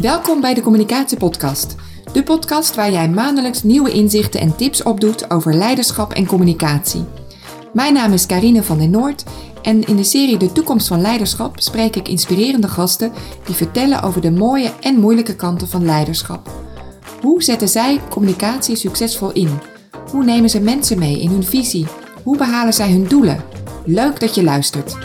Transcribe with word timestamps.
Welkom 0.00 0.40
bij 0.40 0.54
de 0.54 0.60
Communicatiepodcast. 0.60 1.74
De 2.12 2.22
podcast 2.22 2.74
waar 2.74 2.92
jij 2.92 3.08
maandelijks 3.08 3.62
nieuwe 3.62 3.92
inzichten 3.92 4.40
en 4.40 4.56
tips 4.56 4.82
opdoet 4.82 5.30
over 5.30 5.54
leiderschap 5.54 6.12
en 6.12 6.26
communicatie. 6.26 7.04
Mijn 7.72 7.94
naam 7.94 8.12
is 8.12 8.26
Karine 8.26 8.62
van 8.62 8.78
den 8.78 8.90
Noord 8.90 9.24
en 9.62 9.82
in 9.82 9.96
de 9.96 10.04
serie 10.04 10.36
De 10.36 10.52
Toekomst 10.52 10.88
van 10.88 11.00
Leiderschap 11.00 11.60
spreek 11.60 11.96
ik 11.96 12.08
inspirerende 12.08 12.68
gasten 12.68 13.12
die 13.44 13.54
vertellen 13.54 14.02
over 14.02 14.20
de 14.20 14.30
mooie 14.30 14.72
en 14.80 15.00
moeilijke 15.00 15.36
kanten 15.36 15.68
van 15.68 15.84
leiderschap. 15.84 16.50
Hoe 17.20 17.42
zetten 17.42 17.68
zij 17.68 18.00
communicatie 18.10 18.76
succesvol 18.76 19.32
in? 19.32 19.58
Hoe 20.10 20.24
nemen 20.24 20.50
ze 20.50 20.60
mensen 20.60 20.98
mee 20.98 21.20
in 21.20 21.30
hun 21.30 21.44
visie? 21.44 21.86
Hoe 22.22 22.36
behalen 22.36 22.74
zij 22.74 22.90
hun 22.90 23.08
doelen? 23.08 23.44
Leuk 23.84 24.20
dat 24.20 24.34
je 24.34 24.42
luistert. 24.42 24.96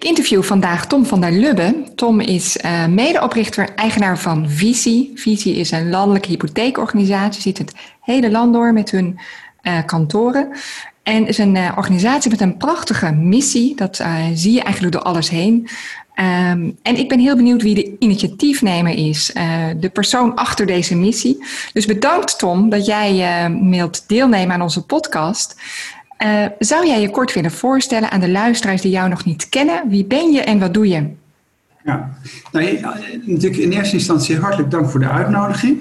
Ik 0.00 0.06
interview 0.06 0.42
vandaag 0.42 0.86
Tom 0.86 1.06
van 1.06 1.20
der 1.20 1.32
Lubbe. 1.32 1.74
Tom 1.94 2.20
is 2.20 2.56
uh, 2.64 2.86
medeoprichter, 2.86 3.68
eigenaar 3.74 4.18
van 4.18 4.50
Visie. 4.50 5.12
Visie 5.14 5.54
is 5.54 5.70
een 5.70 5.90
landelijke 5.90 6.28
hypotheekorganisatie, 6.28 7.42
ziet 7.42 7.58
het 7.58 7.74
hele 8.00 8.30
land 8.30 8.52
door 8.52 8.72
met 8.72 8.90
hun 8.90 9.18
uh, 9.62 9.78
kantoren. 9.86 10.48
En 11.02 11.26
is 11.26 11.38
een 11.38 11.54
uh, 11.54 11.72
organisatie 11.76 12.30
met 12.30 12.40
een 12.40 12.56
prachtige 12.56 13.12
missie. 13.12 13.76
Dat 13.76 14.04
zie 14.34 14.52
je 14.52 14.62
eigenlijk 14.62 14.94
door 14.94 15.02
alles 15.02 15.28
heen. 15.28 15.68
Um, 16.14 16.78
en 16.82 16.96
ik 16.96 17.08
ben 17.08 17.18
heel 17.18 17.36
benieuwd 17.36 17.62
wie 17.62 17.74
de 17.74 17.96
initiatiefnemer 17.98 19.08
is, 19.08 19.32
de 19.80 19.90
persoon 19.92 20.34
achter 20.34 20.66
deze 20.66 20.96
missie. 20.96 21.44
Dus 21.72 21.86
bedankt 21.86 22.38
Tom 22.38 22.70
dat 22.70 22.86
jij 22.86 23.12
uh, 23.50 23.70
wilt 23.70 24.08
deelnemen 24.08 24.54
aan 24.54 24.62
onze 24.62 24.84
podcast. 24.84 25.56
Uh, 26.24 26.46
zou 26.58 26.86
jij 26.86 27.00
je 27.00 27.10
kort 27.10 27.32
willen 27.32 27.50
voorstellen 27.50 28.10
aan 28.10 28.20
de 28.20 28.30
luisteraars 28.30 28.82
die 28.82 28.90
jou 28.90 29.08
nog 29.08 29.24
niet 29.24 29.48
kennen? 29.48 29.88
Wie 29.88 30.04
ben 30.04 30.32
je 30.32 30.40
en 30.40 30.58
wat 30.58 30.74
doe 30.74 30.88
je? 30.88 31.08
Ja, 31.84 32.10
nou, 32.52 32.80
natuurlijk 33.24 33.62
in 33.62 33.72
eerste 33.72 33.96
instantie 33.96 34.36
hartelijk 34.36 34.70
dank 34.70 34.90
voor 34.90 35.00
de 35.00 35.08
uitnodiging. 35.08 35.78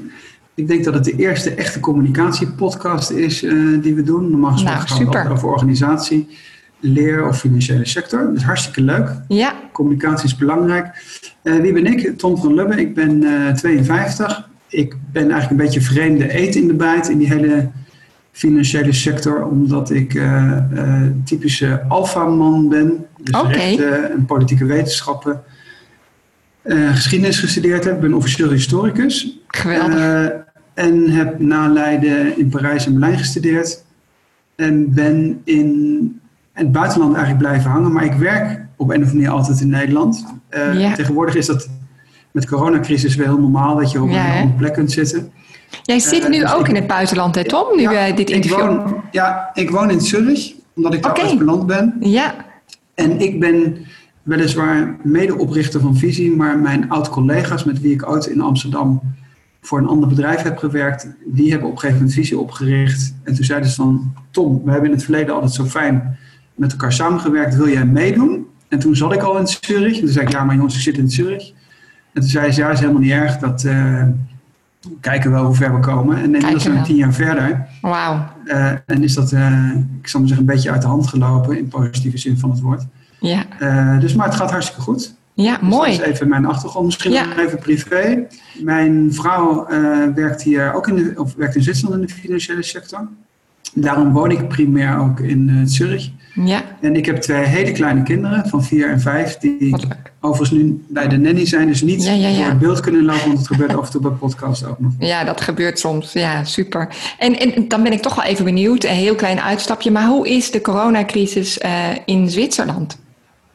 Ik 0.54 0.68
denk 0.68 0.84
dat 0.84 0.94
het 0.94 1.04
de 1.04 1.16
eerste 1.16 1.54
echte 1.54 1.80
communicatiepodcast 1.80 3.10
is 3.10 3.40
die 3.82 3.96
we 3.96 4.04
doen. 4.04 4.32
Normaal 4.32 4.52
gesproken 4.52 5.06
nou, 5.06 5.12
gaan 5.12 5.28
we 5.28 5.34
over 5.34 5.50
organisatie 5.50 6.28
leer- 6.80 7.28
of 7.28 7.40
financiële 7.40 7.86
sector. 7.86 8.34
Dus 8.34 8.44
hartstikke 8.44 8.82
leuk. 8.82 9.10
Ja. 9.28 9.54
Communicatie 9.72 10.26
is 10.26 10.36
belangrijk. 10.36 10.88
Uh, 11.44 11.62
wie 11.62 11.74
ben 11.74 11.86
ik? 11.86 12.18
Tom 12.18 12.38
van 12.38 12.54
Lubbe. 12.54 12.76
Ik 12.76 12.96
ben 12.96 13.24
uh, 13.24 13.48
eh, 13.48 13.56
52. 13.56 14.50
Ik 14.68 14.96
ben 15.12 15.32
eigenlijk 15.32 15.52
een 15.52 15.66
beetje 15.66 15.82
vreemde 15.82 16.32
eten 16.32 16.62
in 16.62 16.68
de 16.68 16.74
bijt 16.74 17.10
in 17.10 17.18
die 17.18 17.28
hele 17.28 17.70
financiële 18.40 18.94
sector, 18.94 19.46
omdat 19.46 19.90
ik 19.90 20.14
uh, 20.14 20.54
typische 21.24 21.84
alfaman 21.88 22.70
ben. 22.70 23.06
Dus 23.22 23.40
okay. 23.40 23.52
rechten 23.52 24.12
en 24.12 24.26
politieke 24.26 24.66
wetenschappen. 24.66 25.42
geschiedenis 26.92 27.40
gestudeerd 27.40 27.84
heb. 27.84 28.02
Ben 28.02 28.14
officieel 28.14 28.50
historicus. 28.50 29.40
Geweldig. 29.48 30.32
en 30.74 31.10
heb 31.10 31.40
na 31.40 31.68
Leiden 31.68 32.38
in 32.38 32.50
Parijs 32.50 32.86
en 32.86 32.92
Berlijn 32.92 33.18
gestudeerd. 33.18 33.84
En 34.56 34.94
ben 34.94 35.42
in 35.44 36.22
het 36.54 36.72
buitenland 36.72 37.16
eigenlijk 37.16 37.44
blijven 37.44 37.72
hangen. 37.72 37.92
Maar 37.92 38.06
ik 38.06 38.14
werk 38.14 38.66
op 38.76 38.90
een 38.90 38.96
of 38.96 39.08
andere 39.08 39.14
manier 39.14 39.30
altijd 39.30 39.62
in 39.62 39.70
Nederland. 39.70 40.26
Uh, 40.52 40.80
ja. 40.80 40.94
Tegenwoordig 40.94 41.36
is 41.36 41.46
dat 41.46 41.70
met 42.32 42.44
de 42.44 42.50
coronacrisis 42.50 43.16
weer 43.16 43.26
heel 43.26 43.40
normaal 43.40 43.76
dat 43.76 43.92
je 43.92 44.02
op 44.02 44.10
ja, 44.10 44.26
een 44.26 44.42
andere 44.42 44.58
plek 44.58 44.74
kunt 44.74 44.92
zitten. 44.92 45.32
Jij 45.84 46.00
zit 46.00 46.24
uh, 46.24 46.30
nu 46.30 46.40
dus 46.40 46.54
ook 46.54 46.62
ik, 46.62 46.68
in 46.68 46.76
het 46.76 46.88
buitenland, 46.88 47.36
hè 47.36 47.44
Tom? 47.44 47.76
Nu 47.76 47.82
ja, 47.82 48.12
dit 48.12 48.30
interview. 48.30 48.60
Ik 48.60 48.66
woon, 48.66 49.04
ja, 49.12 49.50
ik 49.54 49.70
woon 49.70 49.92
in 49.92 50.02
Zurich, 50.02 50.54
omdat 50.76 50.94
ik 50.94 51.04
daar 51.04 51.12
okay. 51.12 51.38
beland 51.38 51.66
ben. 51.66 51.96
Ja. 52.00 52.36
En 52.96 53.20
ik 53.20 53.40
ben 53.40 53.78
weliswaar 54.24 54.98
medeoprichter 55.04 55.82
van 55.82 55.98
Visie, 55.98 56.36
maar 56.36 56.60
mijn 56.60 56.90
oud-collega's 56.90 57.64
met 57.64 57.82
wie 57.82 57.94
ik 57.94 58.10
ooit 58.10 58.26
in 58.26 58.42
Amsterdam 58.42 59.02
voor 59.62 59.80
een 59.80 59.88
ander 59.88 60.10
bedrijf 60.10 60.42
heb 60.42 60.58
gewerkt, 60.58 61.08
die 61.26 61.52
hebben 61.52 61.68
op 61.68 61.74
een 61.74 61.80
gegeven 61.80 62.02
moment 62.02 62.20
Visie 62.20 62.40
opgericht. 62.40 63.16
En 63.24 63.36
toen 63.36 63.46
zeiden 63.46 63.70
ze 63.70 63.76
van, 63.76 64.14
Tom, 64.32 64.62
we 64.66 64.72
hebben 64.72 64.90
in 64.90 64.96
het 64.96 65.06
verleden 65.06 65.34
altijd 65.34 65.54
zo 65.54 65.66
fijn 65.66 66.18
met 66.56 66.72
elkaar 66.72 66.94
samengewerkt, 66.94 67.56
wil 67.56 67.70
jij 67.70 67.86
meedoen? 67.86 68.48
En 68.68 68.80
toen 68.80 68.96
zat 68.96 69.14
ik 69.14 69.22
al 69.22 69.38
in 69.38 69.48
Zurich. 69.48 69.96
En 69.96 70.00
toen 70.00 70.10
zei 70.10 70.26
ik, 70.26 70.32
ja, 70.32 70.44
maar 70.44 70.56
jongens, 70.56 70.76
ik 70.76 70.82
zit 70.82 70.98
in 70.98 71.10
Zurich. 71.10 71.52
En 72.14 72.22
toen 72.22 72.30
zei 72.30 72.52
ze, 72.52 72.62
ja, 72.62 72.70
is 72.70 72.80
helemaal 72.80 73.02
niet 73.02 73.12
erg. 73.12 73.38
Dat 73.38 73.64
uh, 73.64 74.04
kijken 75.02 75.32
wel 75.32 75.46
hoe 75.46 75.56
ver 75.56 75.74
we 75.74 75.80
komen. 75.80 76.18
En 76.18 76.24
inmiddels 76.24 76.64
zijn 76.64 76.76
we 76.78 76.82
tien 76.82 76.96
jaar 76.96 77.14
verder. 77.14 77.68
Wauw. 77.82 78.28
Uh, 78.46 78.72
en 78.86 79.04
is 79.04 79.14
dat, 79.14 79.32
uh, 79.32 79.72
ik 80.02 80.08
zal 80.08 80.20
maar 80.20 80.30
zeggen, 80.30 80.48
een 80.48 80.54
beetje 80.54 80.72
uit 80.72 80.82
de 80.82 80.88
hand 80.88 81.08
gelopen. 81.08 81.58
In 81.58 81.68
positieve 81.68 82.18
zin 82.18 82.38
van 82.38 82.50
het 82.50 82.60
woord. 82.60 82.86
Ja. 83.20 83.46
dus, 84.00 84.14
maar 84.14 84.26
het 84.26 84.36
gaat 84.36 84.52
hartstikke 84.52 84.82
goed. 84.82 85.16
Ja, 85.34 85.58
dus 85.58 85.70
mooi. 85.70 85.98
Dat 85.98 86.00
is 86.00 86.14
even 86.14 86.28
mijn 86.28 86.46
achtergrond. 86.46 86.86
Misschien 86.86 87.12
ja. 87.12 87.38
even 87.38 87.60
privé. 87.60 88.28
Mijn 88.64 89.14
vrouw 89.14 89.68
werkt 90.16 90.42
hier 90.42 90.74
ook 90.74 90.88
in, 90.88 90.96
de, 90.96 91.14
of 91.16 91.36
werkt 91.36 91.56
in 91.56 91.64
Zwitserland 91.64 92.02
in 92.02 92.08
de 92.08 92.14
financiële 92.14 92.64
sector. 92.64 93.08
Daarom 93.74 94.12
woon 94.12 94.32
ik 94.32 94.48
primair 94.48 94.98
ook 94.98 95.20
in 95.20 95.68
Zurich. 95.68 96.12
Ja. 96.34 96.64
En 96.82 96.96
ik 96.96 97.06
heb 97.06 97.22
twee 97.22 97.44
hele 97.44 97.72
kleine 97.72 98.04
kinderen 98.04 98.50
van 98.50 98.64
vier 98.64 98.90
en 98.90 99.02
vijf, 99.02 99.38
die 99.38 99.76
overigens 100.20 100.60
nu 100.60 100.86
bij 100.88 101.08
de 101.08 101.18
nanny 101.18 101.46
zijn, 101.46 101.68
dus 101.68 101.82
niet 101.82 102.06
ja, 102.06 102.12
ja, 102.12 102.28
ja. 102.28 102.38
door 102.38 102.46
het 102.46 102.60
beeld 102.60 102.80
kunnen 102.80 103.06
lopen, 103.06 103.26
want 103.26 103.38
het 103.38 103.48
gebeurt 103.48 103.76
af 103.76 103.86
en 103.86 103.92
toe 103.92 104.02
bij 104.02 104.12
podcast 104.12 104.66
ook 104.66 104.80
nog. 104.80 104.92
Ja, 105.00 105.24
dat 105.24 105.42
gebeurt 105.42 105.80
soms. 105.80 106.14
Ja, 106.14 106.44
super. 106.44 106.90
En, 107.18 107.40
en 107.40 107.68
dan 107.68 107.84
ben 107.84 107.92
ik 107.92 108.02
toch 108.02 108.16
wel 108.16 108.26
even 108.26 108.46
benieuwd, 108.46 108.84
een 108.84 108.90
heel 108.90 109.16
klein 109.16 109.42
uitstapje, 109.42 109.92
maar 109.92 110.08
hoe 110.08 110.30
is 110.30 110.52
de 110.52 110.62
coronacrisis 110.62 111.58
uh, 111.58 111.88
in 112.06 112.30
Zwitserland? 112.30 113.00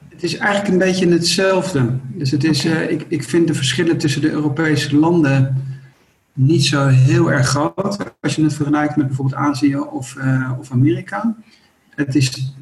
Het 0.09 0.23
is 0.23 0.37
eigenlijk 0.37 0.73
een 0.73 0.79
beetje 0.79 1.09
hetzelfde. 1.09 1.91
Dus 2.03 2.31
het 2.31 2.45
is, 2.45 2.67
okay. 2.67 2.85
uh, 2.85 2.91
ik, 2.91 3.05
ik 3.09 3.25
vind 3.25 3.47
de 3.47 3.55
verschillen 3.55 3.99
tussen 3.99 4.21
de 4.21 4.31
Europese 4.31 4.97
landen 4.97 5.63
niet 6.33 6.65
zo 6.65 6.87
heel 6.87 7.33
erg 7.33 7.47
groot. 7.47 7.99
Als 8.21 8.35
je 8.35 8.43
het 8.43 8.55
vergelijkt 8.55 8.97
met 8.97 9.07
bijvoorbeeld 9.07 9.41
Azië 9.41 9.77
of, 9.77 10.15
uh, 10.19 10.53
of 10.61 10.71
Amerika 10.71 11.35
het 11.97 12.15
is 12.15 12.55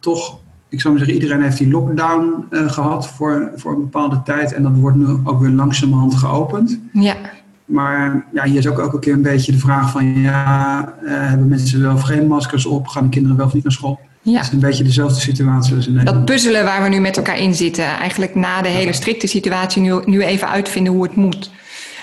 toch, 0.00 0.38
ik 0.68 0.80
zou 0.80 0.94
maar 0.94 1.04
zeggen, 1.04 1.22
iedereen 1.22 1.42
heeft 1.42 1.58
die 1.58 1.70
lockdown 1.70 2.46
uh, 2.50 2.70
gehad 2.70 3.08
voor, 3.08 3.50
voor 3.56 3.72
een 3.72 3.80
bepaalde 3.80 4.22
tijd. 4.24 4.52
En 4.52 4.62
dat 4.62 4.72
wordt 4.74 4.96
nu 4.96 5.06
ook 5.24 5.40
weer 5.40 5.50
langzamerhand 5.50 6.14
geopend. 6.14 6.78
Ja. 6.92 7.16
Maar 7.64 8.26
ja, 8.32 8.44
hier 8.44 8.58
is 8.58 8.68
ook 8.68 8.78
elke 8.78 8.98
keer 8.98 9.12
een 9.12 9.22
beetje 9.22 9.52
de 9.52 9.58
vraag 9.58 9.90
van, 9.90 10.06
ja, 10.06 10.80
uh, 11.02 11.10
hebben 11.10 11.48
mensen 11.48 11.82
wel 11.82 11.94
of 11.94 12.02
geen 12.02 12.26
maskers 12.26 12.66
op? 12.66 12.86
Gaan 12.86 13.04
de 13.04 13.08
kinderen 13.08 13.36
wel 13.36 13.46
of 13.46 13.54
niet 13.54 13.62
naar 13.62 13.72
school? 13.72 14.00
Ja. 14.22 14.36
Het 14.36 14.46
is 14.46 14.52
een 14.52 14.58
beetje 14.58 14.84
dezelfde 14.84 15.20
situatie 15.20 15.76
als 15.76 15.86
in 15.86 15.92
Nederland. 15.92 16.26
Dat 16.26 16.34
puzzelen 16.34 16.64
waar 16.64 16.82
we 16.82 16.88
nu 16.88 17.00
met 17.00 17.16
elkaar 17.16 17.38
in 17.38 17.54
zitten. 17.54 17.84
Eigenlijk 17.84 18.34
na 18.34 18.62
de 18.62 18.68
hele 18.68 18.92
strikte 18.92 19.26
situatie 19.26 19.82
nu, 19.82 20.00
nu 20.04 20.22
even 20.22 20.48
uitvinden 20.48 20.92
hoe 20.92 21.02
het 21.02 21.14
moet. 21.16 21.50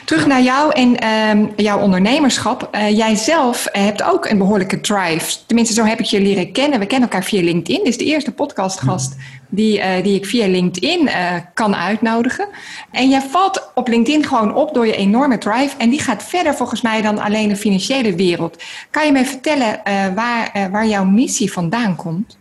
Terug 0.07 0.25
naar 0.25 0.41
jou 0.41 0.73
en 0.73 1.07
um, 1.37 1.53
jouw 1.55 1.79
ondernemerschap. 1.79 2.69
Uh, 2.71 2.97
jij 2.97 3.15
zelf 3.15 3.67
hebt 3.71 4.03
ook 4.03 4.25
een 4.25 4.37
behoorlijke 4.37 4.79
drive. 4.79 5.37
Tenminste, 5.45 5.73
zo 5.73 5.83
heb 5.83 5.99
ik 5.99 6.05
je 6.05 6.21
leren 6.21 6.51
kennen. 6.51 6.79
We 6.79 6.85
kennen 6.85 7.09
elkaar 7.09 7.27
via 7.27 7.41
LinkedIn. 7.43 7.83
Dit 7.83 7.87
is 7.87 7.97
de 7.97 8.05
eerste 8.05 8.31
podcastgast 8.31 9.15
die, 9.47 9.77
uh, 9.77 10.03
die 10.03 10.15
ik 10.15 10.25
via 10.25 10.47
LinkedIn 10.47 11.09
kan 11.53 11.75
uitnodigen. 11.75 12.47
En 12.91 13.09
jij 13.09 13.21
valt 13.21 13.71
op 13.75 13.87
LinkedIn 13.87 14.25
gewoon 14.25 14.55
op 14.55 14.73
door 14.73 14.87
je 14.87 14.95
enorme 14.95 15.37
drive. 15.37 15.77
En 15.77 15.89
die 15.89 16.01
gaat 16.01 16.23
verder 16.23 16.55
volgens 16.55 16.81
mij 16.81 17.01
dan 17.01 17.19
alleen 17.19 17.49
de 17.49 17.55
financiële 17.55 18.15
wereld. 18.15 18.63
Kan 18.91 19.05
je 19.05 19.11
mij 19.11 19.25
vertellen 19.25 19.81
waar, 20.15 20.69
waar 20.71 20.87
jouw 20.87 21.05
missie 21.05 21.51
vandaan 21.51 21.95
komt? 21.95 22.37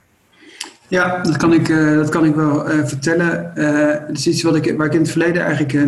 Ja, 0.89 1.23
dat 1.23 1.37
kan 1.37 1.53
ik, 1.53 1.69
uh, 1.69 1.95
dat 1.95 2.09
kan 2.09 2.25
ik 2.25 2.35
wel 2.35 2.73
uh, 2.73 2.85
vertellen. 2.85 3.53
Uh, 3.55 4.07
het 4.07 4.19
is 4.19 4.27
iets 4.27 4.43
wat 4.43 4.57
ik, 4.57 4.75
waar 4.77 4.87
ik 4.87 4.93
in 4.93 5.01
het 5.01 5.11
verleden 5.11 5.43
eigenlijk 5.45 5.87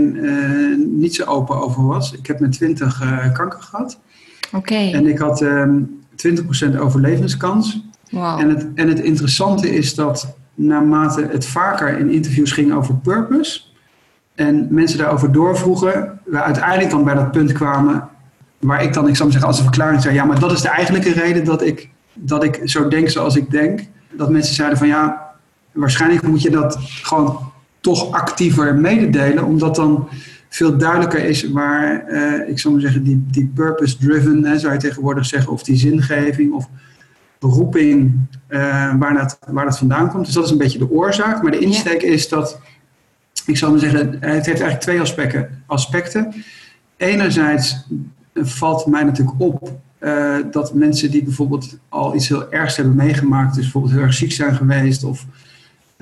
niet 0.99 1.15
zo 1.15 1.25
open 1.25 1.61
over 1.61 1.87
was. 1.87 2.13
Ik 2.13 2.27
heb 2.27 2.41
met 2.41 2.53
20 2.53 3.03
kanker 3.33 3.61
gehad. 3.63 3.99
Oké. 4.47 4.57
Okay. 4.57 4.93
En 4.93 5.07
ik 5.07 5.19
had 5.19 5.41
um, 5.41 6.01
20% 6.27 6.79
overlevingskans. 6.79 7.83
Wow. 8.11 8.41
En, 8.41 8.49
het, 8.49 8.67
en 8.75 8.89
het 8.89 9.01
interessante 9.01 9.75
is 9.75 9.95
dat 9.95 10.37
naarmate 10.55 11.29
het 11.31 11.47
vaker 11.47 11.99
in 11.99 12.11
interviews 12.11 12.53
ging 12.53 12.73
over 12.73 12.95
purpose... 12.95 13.61
en 14.35 14.67
mensen 14.71 14.99
daarover 14.99 15.33
doorvroegen... 15.33 16.21
we 16.25 16.43
uiteindelijk 16.43 16.91
dan 16.91 17.05
bij 17.05 17.15
dat 17.15 17.31
punt 17.31 17.53
kwamen... 17.53 18.09
waar 18.59 18.83
ik 18.83 18.93
dan, 18.93 19.09
ik 19.09 19.17
zou 19.17 19.29
maar 19.29 19.33
zeggen, 19.33 19.49
als 19.49 19.59
een 19.59 19.65
verklaring 19.65 20.03
zei... 20.03 20.15
ja, 20.15 20.25
maar 20.25 20.41
dat 20.41 20.53
is 20.53 20.61
de 20.61 20.69
eigenlijke 20.69 21.13
reden 21.13 21.45
dat 21.45 21.63
ik, 21.63 21.91
dat 22.13 22.45
ik 22.45 22.61
zo 22.65 22.89
denk 22.89 23.09
zoals 23.09 23.37
ik 23.37 23.51
denk 23.51 23.81
dat 24.13 24.31
mensen 24.31 24.55
zeiden 24.55 24.79
van 24.79 24.87
ja, 24.87 25.35
waarschijnlijk 25.73 26.23
moet 26.23 26.43
je 26.43 26.51
dat 26.51 26.79
gewoon 26.81 27.53
toch 27.81 28.13
actiever 28.13 28.75
mededelen, 28.75 29.45
omdat 29.45 29.75
dan 29.75 30.09
veel 30.49 30.77
duidelijker 30.79 31.25
is 31.25 31.51
waar, 31.51 32.05
uh, 32.11 32.49
ik 32.49 32.59
zou 32.59 32.75
maar 32.75 32.83
zeggen, 32.83 33.03
die, 33.03 33.27
die 33.31 33.51
purpose-driven, 33.55 34.61
zou 34.61 34.73
je 34.73 34.79
tegenwoordig 34.79 35.27
zeggen, 35.27 35.53
of 35.53 35.63
die 35.63 35.77
zingeving 35.77 36.53
of 36.53 36.69
beroeping, 37.39 38.19
uh, 38.49 38.95
waar, 38.99 39.15
dat, 39.15 39.39
waar 39.49 39.65
dat 39.65 39.79
vandaan 39.79 40.11
komt. 40.11 40.25
Dus 40.25 40.35
dat 40.35 40.45
is 40.45 40.51
een 40.51 40.59
beetje 40.59 40.79
de 40.79 40.91
oorzaak. 40.91 41.43
Maar 41.43 41.53
de 41.53 41.59
insteek 41.59 42.03
is 42.03 42.29
dat, 42.29 42.61
ik 43.47 43.57
zou 43.57 43.71
maar 43.71 43.81
zeggen, 43.81 44.07
het 44.13 44.21
heeft 44.21 44.47
eigenlijk 44.47 44.81
twee 44.81 45.01
aspecten. 45.01 45.63
aspecten. 45.67 46.35
Enerzijds 46.97 47.87
valt 48.35 48.87
mij 48.87 49.03
natuurlijk 49.03 49.41
op 49.41 49.79
uh, 50.01 50.37
dat 50.51 50.75
mensen 50.75 51.11
die 51.11 51.23
bijvoorbeeld 51.23 51.79
al 51.89 52.15
iets 52.15 52.29
heel 52.29 52.53
ergs 52.53 52.77
hebben 52.77 52.95
meegemaakt, 52.95 53.55
dus 53.55 53.63
bijvoorbeeld 53.63 53.95
heel 53.95 54.03
erg 54.03 54.15
ziek 54.15 54.33
zijn 54.33 54.55
geweest 54.55 55.05
of 55.05 55.25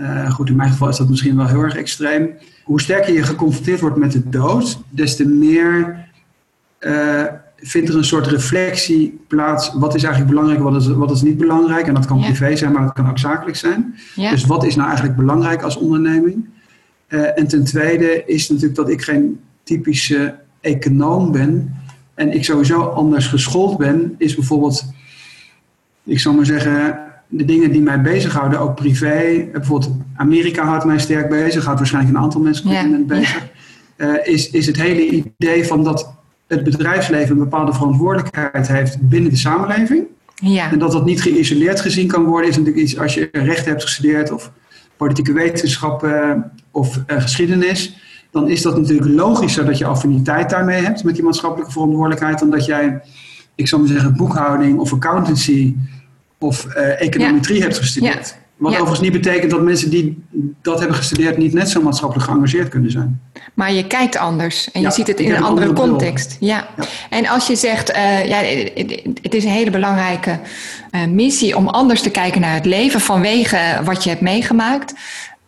Uh, 0.00 0.30
goed, 0.30 0.48
in 0.48 0.56
mijn 0.56 0.70
geval 0.70 0.88
is 0.88 0.96
dat 0.96 1.08
misschien 1.08 1.36
wel 1.36 1.46
heel 1.46 1.62
erg 1.62 1.76
extreem. 1.76 2.30
Hoe 2.64 2.80
sterker 2.80 3.14
je 3.14 3.22
geconfronteerd 3.22 3.80
wordt 3.80 3.96
met 3.96 4.12
de 4.12 4.28
dood, 4.28 4.78
des 4.90 5.16
te 5.16 5.26
meer 5.26 6.06
uh, 6.80 7.24
vindt 7.56 7.88
er 7.88 7.96
een 7.96 8.04
soort 8.04 8.26
reflectie 8.26 9.20
plaats. 9.28 9.72
Wat 9.74 9.94
is 9.94 10.02
eigenlijk 10.02 10.34
belangrijk, 10.34 10.62
wat 10.62 10.82
is, 10.82 10.86
wat 10.86 11.10
is 11.10 11.22
niet 11.22 11.38
belangrijk? 11.38 11.86
En 11.86 11.94
dat 11.94 12.06
kan 12.06 12.20
privé 12.20 12.56
zijn, 12.56 12.72
maar 12.72 12.82
dat 12.82 12.92
kan 12.92 13.08
ook 13.08 13.18
zakelijk 13.18 13.56
zijn. 13.56 13.94
Ja. 14.14 14.30
Dus 14.30 14.44
wat 14.44 14.64
is 14.64 14.74
nou 14.74 14.88
eigenlijk 14.88 15.16
belangrijk 15.18 15.62
als 15.62 15.76
onderneming? 15.76 16.44
En 17.08 17.46
ten 17.46 17.64
tweede 17.64 18.24
is 18.26 18.48
natuurlijk 18.48 18.76
dat 18.76 18.88
ik 18.88 19.02
geen 19.02 19.40
typische 19.62 20.34
econoom 20.60 21.32
ben. 21.32 21.74
En 22.16 22.32
ik 22.32 22.44
sowieso 22.44 22.80
anders 22.80 23.26
geschoold 23.26 23.76
ben, 23.76 24.14
is 24.18 24.34
bijvoorbeeld, 24.34 24.84
ik 26.04 26.18
zal 26.18 26.32
maar 26.32 26.46
zeggen, 26.46 26.98
de 27.28 27.44
dingen 27.44 27.72
die 27.72 27.80
mij 27.80 28.00
bezighouden, 28.00 28.60
ook 28.60 28.74
privé. 28.74 29.48
Bijvoorbeeld 29.52 29.92
Amerika 30.16 30.64
houdt 30.64 30.84
mij 30.84 30.98
sterk 30.98 31.28
bezig, 31.28 31.64
houdt 31.64 31.78
waarschijnlijk 31.78 32.16
een 32.16 32.22
aantal 32.22 32.40
mensen 32.40 32.70
ja. 32.70 33.04
bezig. 33.06 33.48
Uh, 33.96 34.14
is, 34.24 34.50
is 34.50 34.66
het 34.66 34.76
hele 34.76 35.02
idee 35.36 35.64
van 35.64 35.84
dat 35.84 36.14
het 36.46 36.64
bedrijfsleven 36.64 37.30
een 37.30 37.38
bepaalde 37.38 37.72
verantwoordelijkheid 37.72 38.68
heeft 38.68 39.08
binnen 39.08 39.30
de 39.30 39.36
samenleving. 39.36 40.04
Ja. 40.34 40.70
En 40.70 40.78
dat 40.78 40.92
dat 40.92 41.04
niet 41.04 41.22
geïsoleerd 41.22 41.80
gezien 41.80 42.08
kan 42.08 42.24
worden, 42.24 42.50
is 42.50 42.56
natuurlijk 42.56 42.84
iets 42.84 42.98
als 42.98 43.14
je 43.14 43.28
recht 43.32 43.64
hebt 43.64 43.82
gestudeerd 43.82 44.30
of 44.32 44.52
politieke 44.96 45.32
wetenschappen 45.32 46.50
of 46.70 46.96
uh, 46.96 47.20
geschiedenis. 47.20 47.96
Dan 48.36 48.48
is 48.48 48.62
dat 48.62 48.76
natuurlijk 48.76 49.10
logischer 49.10 49.64
dat 49.64 49.78
je 49.78 49.86
affiniteit 49.86 50.50
daarmee 50.50 50.82
hebt 50.82 51.04
met 51.04 51.14
die 51.14 51.24
maatschappelijke 51.24 51.72
verantwoordelijkheid, 51.72 52.38
dan 52.38 52.50
dat 52.50 52.64
jij, 52.64 53.00
ik 53.54 53.68
zou 53.68 53.80
maar 53.80 53.90
zeggen, 53.90 54.16
boekhouding 54.16 54.78
of 54.78 54.92
accountancy 54.92 55.74
of 56.38 56.66
uh, 56.66 57.00
econometrie 57.00 57.62
hebt 57.62 57.78
gestudeerd. 57.78 58.36
Wat 58.56 58.72
overigens 58.72 59.00
niet 59.00 59.12
betekent 59.12 59.50
dat 59.50 59.62
mensen 59.62 59.90
die 59.90 60.24
dat 60.62 60.78
hebben 60.78 60.96
gestudeerd 60.96 61.36
niet 61.36 61.52
net 61.52 61.70
zo 61.70 61.82
maatschappelijk 61.82 62.30
geëngageerd 62.30 62.68
kunnen 62.68 62.90
zijn. 62.90 63.20
Maar 63.54 63.72
je 63.72 63.86
kijkt 63.86 64.16
anders 64.16 64.70
en 64.70 64.80
je 64.80 64.90
ziet 64.90 65.06
het 65.06 65.20
in 65.20 65.34
een 65.34 65.42
andere, 65.42 65.72
context. 65.72 66.36
Ja. 66.40 66.68
En 67.10 67.26
als 67.26 67.46
je 67.46 67.56
zegt, 67.56 67.90
uh, 67.90 68.26
ja, 68.26 68.36
het 69.22 69.34
is 69.34 69.44
een 69.44 69.50
hele 69.50 69.70
belangrijke 69.70 70.38
uh, 70.90 71.06
missie 71.06 71.56
om 71.56 71.68
anders 71.68 72.02
te 72.02 72.10
kijken 72.10 72.40
naar 72.40 72.54
het 72.54 72.64
leven 72.64 73.00
vanwege 73.00 73.58
wat 73.84 74.04
je 74.04 74.10
hebt 74.10 74.22
meegemaakt. 74.22 74.94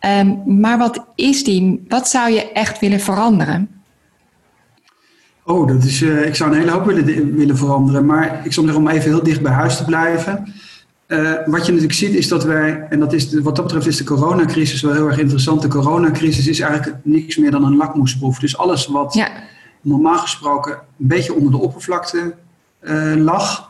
Um, 0.05 0.59
maar 0.59 0.77
wat 0.77 1.05
is 1.15 1.43
die? 1.43 1.85
Wat 1.87 2.07
zou 2.07 2.31
je 2.31 2.51
echt 2.51 2.79
willen 2.79 2.99
veranderen? 2.99 3.69
Oh, 5.43 5.67
dat 5.67 5.83
is, 5.83 6.01
uh, 6.01 6.25
ik 6.25 6.35
zou 6.35 6.51
een 6.51 6.59
hele 6.59 6.71
hoop 6.71 6.85
willen, 6.85 7.35
willen 7.35 7.57
veranderen. 7.57 8.05
Maar 8.05 8.41
ik 8.45 8.53
zal 8.53 8.63
zeggen 8.63 8.81
om 8.81 8.89
even 8.89 9.09
heel 9.09 9.23
dicht 9.23 9.41
bij 9.41 9.51
huis 9.51 9.77
te 9.77 9.85
blijven. 9.85 10.53
Uh, 11.07 11.31
wat 11.45 11.65
je 11.65 11.71
natuurlijk 11.71 11.93
ziet 11.93 12.13
is 12.13 12.27
dat 12.27 12.43
wij, 12.43 12.85
en 12.89 12.99
dat 12.99 13.13
is 13.13 13.39
wat 13.39 13.55
dat 13.55 13.65
betreft 13.65 13.87
is 13.87 13.97
de 13.97 14.03
coronacrisis 14.03 14.81
wel 14.81 14.93
heel 14.93 15.07
erg 15.07 15.17
interessant. 15.17 15.61
De 15.61 15.67
coronacrisis 15.67 16.47
is 16.47 16.59
eigenlijk 16.59 16.95
niks 17.03 17.37
meer 17.37 17.51
dan 17.51 17.63
een 17.63 17.75
lakmoesproef. 17.75 18.39
Dus 18.39 18.57
alles 18.57 18.87
wat 18.87 19.13
ja. 19.13 19.29
normaal 19.81 20.17
gesproken 20.17 20.71
een 20.73 21.07
beetje 21.07 21.33
onder 21.33 21.51
de 21.51 21.57
oppervlakte 21.57 22.35
uh, 22.81 23.15
lag, 23.15 23.68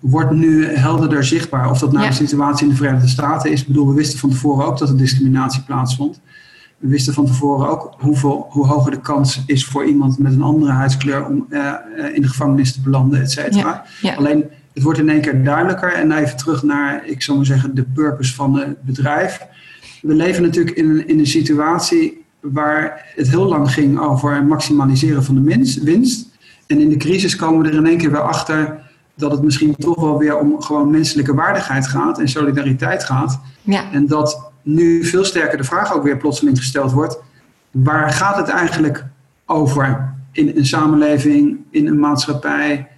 wordt 0.00 0.30
nu 0.30 0.64
helderder 0.64 1.24
zichtbaar. 1.24 1.70
Of 1.70 1.78
dat 1.78 1.92
nou 1.92 2.06
de 2.06 2.14
situatie 2.14 2.64
in 2.64 2.70
de 2.70 2.76
Verenigde 2.76 3.08
Staten 3.08 3.50
is. 3.50 3.60
Ik 3.60 3.66
bedoel, 3.66 3.88
we 3.88 3.94
wisten 3.94 4.18
van 4.18 4.30
tevoren 4.30 4.66
ook 4.66 4.78
dat 4.78 4.88
er 4.88 4.96
discriminatie 4.96 5.62
plaatsvond. 5.62 6.20
We 6.78 6.88
wisten 6.88 7.14
van 7.14 7.26
tevoren 7.26 7.68
ook 7.68 7.94
hoeveel, 7.98 8.46
hoe 8.50 8.66
hoger 8.66 8.90
de 8.90 9.00
kans 9.00 9.42
is 9.46 9.64
voor 9.64 9.84
iemand 9.84 10.18
met 10.18 10.32
een 10.32 10.42
andere 10.42 10.72
huidskleur 10.72 11.26
om 11.26 11.46
uh, 11.50 11.74
in 12.12 12.22
de 12.22 12.28
gevangenis 12.28 12.72
te 12.72 12.80
belanden, 12.80 13.20
et 13.20 13.30
cetera. 13.30 13.84
Alleen 14.16 14.44
het 14.74 14.82
wordt 14.82 14.98
in 14.98 15.08
één 15.08 15.20
keer 15.20 15.44
duidelijker. 15.44 15.92
En 15.92 16.12
even 16.12 16.36
terug 16.36 16.62
naar, 16.62 17.06
ik 17.06 17.22
zou 17.22 17.36
maar 17.36 17.46
zeggen, 17.46 17.74
de 17.74 17.82
purpose 17.82 18.34
van 18.34 18.58
het 18.58 18.82
bedrijf. 18.82 19.46
We 20.02 20.14
leven 20.14 20.42
natuurlijk 20.42 20.76
in, 20.76 21.08
in 21.08 21.18
een 21.18 21.26
situatie 21.26 22.24
waar 22.40 23.12
het 23.14 23.28
heel 23.28 23.46
lang 23.46 23.72
ging 23.72 23.98
over 23.98 24.44
maximaliseren 24.44 25.24
van 25.24 25.34
de 25.34 25.40
winst. 25.82 26.28
En 26.66 26.80
in 26.80 26.88
de 26.88 26.96
crisis 26.96 27.36
komen 27.36 27.62
we 27.62 27.68
er 27.68 27.74
in 27.74 27.86
één 27.86 27.98
keer 27.98 28.10
weer 28.10 28.20
achter 28.20 28.84
dat 29.16 29.30
het 29.30 29.42
misschien 29.42 29.76
toch 29.76 30.00
wel 30.00 30.18
weer 30.18 30.38
om 30.38 30.62
gewoon 30.62 30.90
menselijke 30.90 31.34
waardigheid 31.34 31.86
gaat 31.86 32.18
en 32.18 32.28
solidariteit 32.28 33.04
gaat. 33.04 33.40
Ja. 33.62 33.92
En 33.92 34.06
dat 34.06 34.50
nu 34.62 35.04
veel 35.04 35.24
sterker 35.24 35.58
de 35.58 35.64
vraag 35.64 35.94
ook 35.94 36.02
weer 36.02 36.16
plotseling 36.16 36.58
gesteld 36.58 36.92
wordt: 36.92 37.18
waar 37.70 38.10
gaat 38.10 38.36
het 38.36 38.48
eigenlijk 38.48 39.04
over 39.46 40.14
in 40.32 40.52
een 40.56 40.66
samenleving, 40.66 41.58
in 41.70 41.86
een 41.86 41.98
maatschappij? 41.98 42.88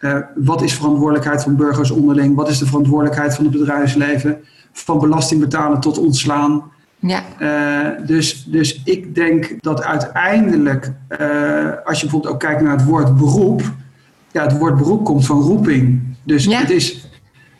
Uh, 0.00 0.16
wat 0.34 0.62
is 0.62 0.74
verantwoordelijkheid 0.74 1.42
van 1.42 1.56
burgers 1.56 1.90
onderling? 1.90 2.36
Wat 2.36 2.48
is 2.48 2.58
de 2.58 2.66
verantwoordelijkheid 2.66 3.34
van 3.34 3.44
het 3.44 3.52
bedrijfsleven? 3.52 4.38
Van 4.72 4.98
belasting 4.98 5.40
betalen 5.40 5.80
tot 5.80 5.98
ontslaan. 5.98 6.62
Ja. 6.98 7.22
Uh, 7.40 8.06
dus, 8.06 8.44
dus 8.44 8.82
ik 8.84 9.14
denk 9.14 9.62
dat 9.62 9.82
uiteindelijk, 9.82 10.92
uh, 11.20 11.70
als 11.84 11.96
je 11.96 12.02
bijvoorbeeld 12.02 12.32
ook 12.32 12.40
kijkt 12.40 12.60
naar 12.60 12.76
het 12.76 12.84
woord 12.84 13.16
beroep, 13.16 13.62
ja, 14.32 14.42
het 14.42 14.58
woord 14.58 14.76
beroep 14.76 15.04
komt 15.04 15.26
van 15.26 15.40
roeping. 15.40 16.00
Dus 16.22 16.44
ja. 16.44 16.60
het 16.60 16.70
is, 16.70 17.08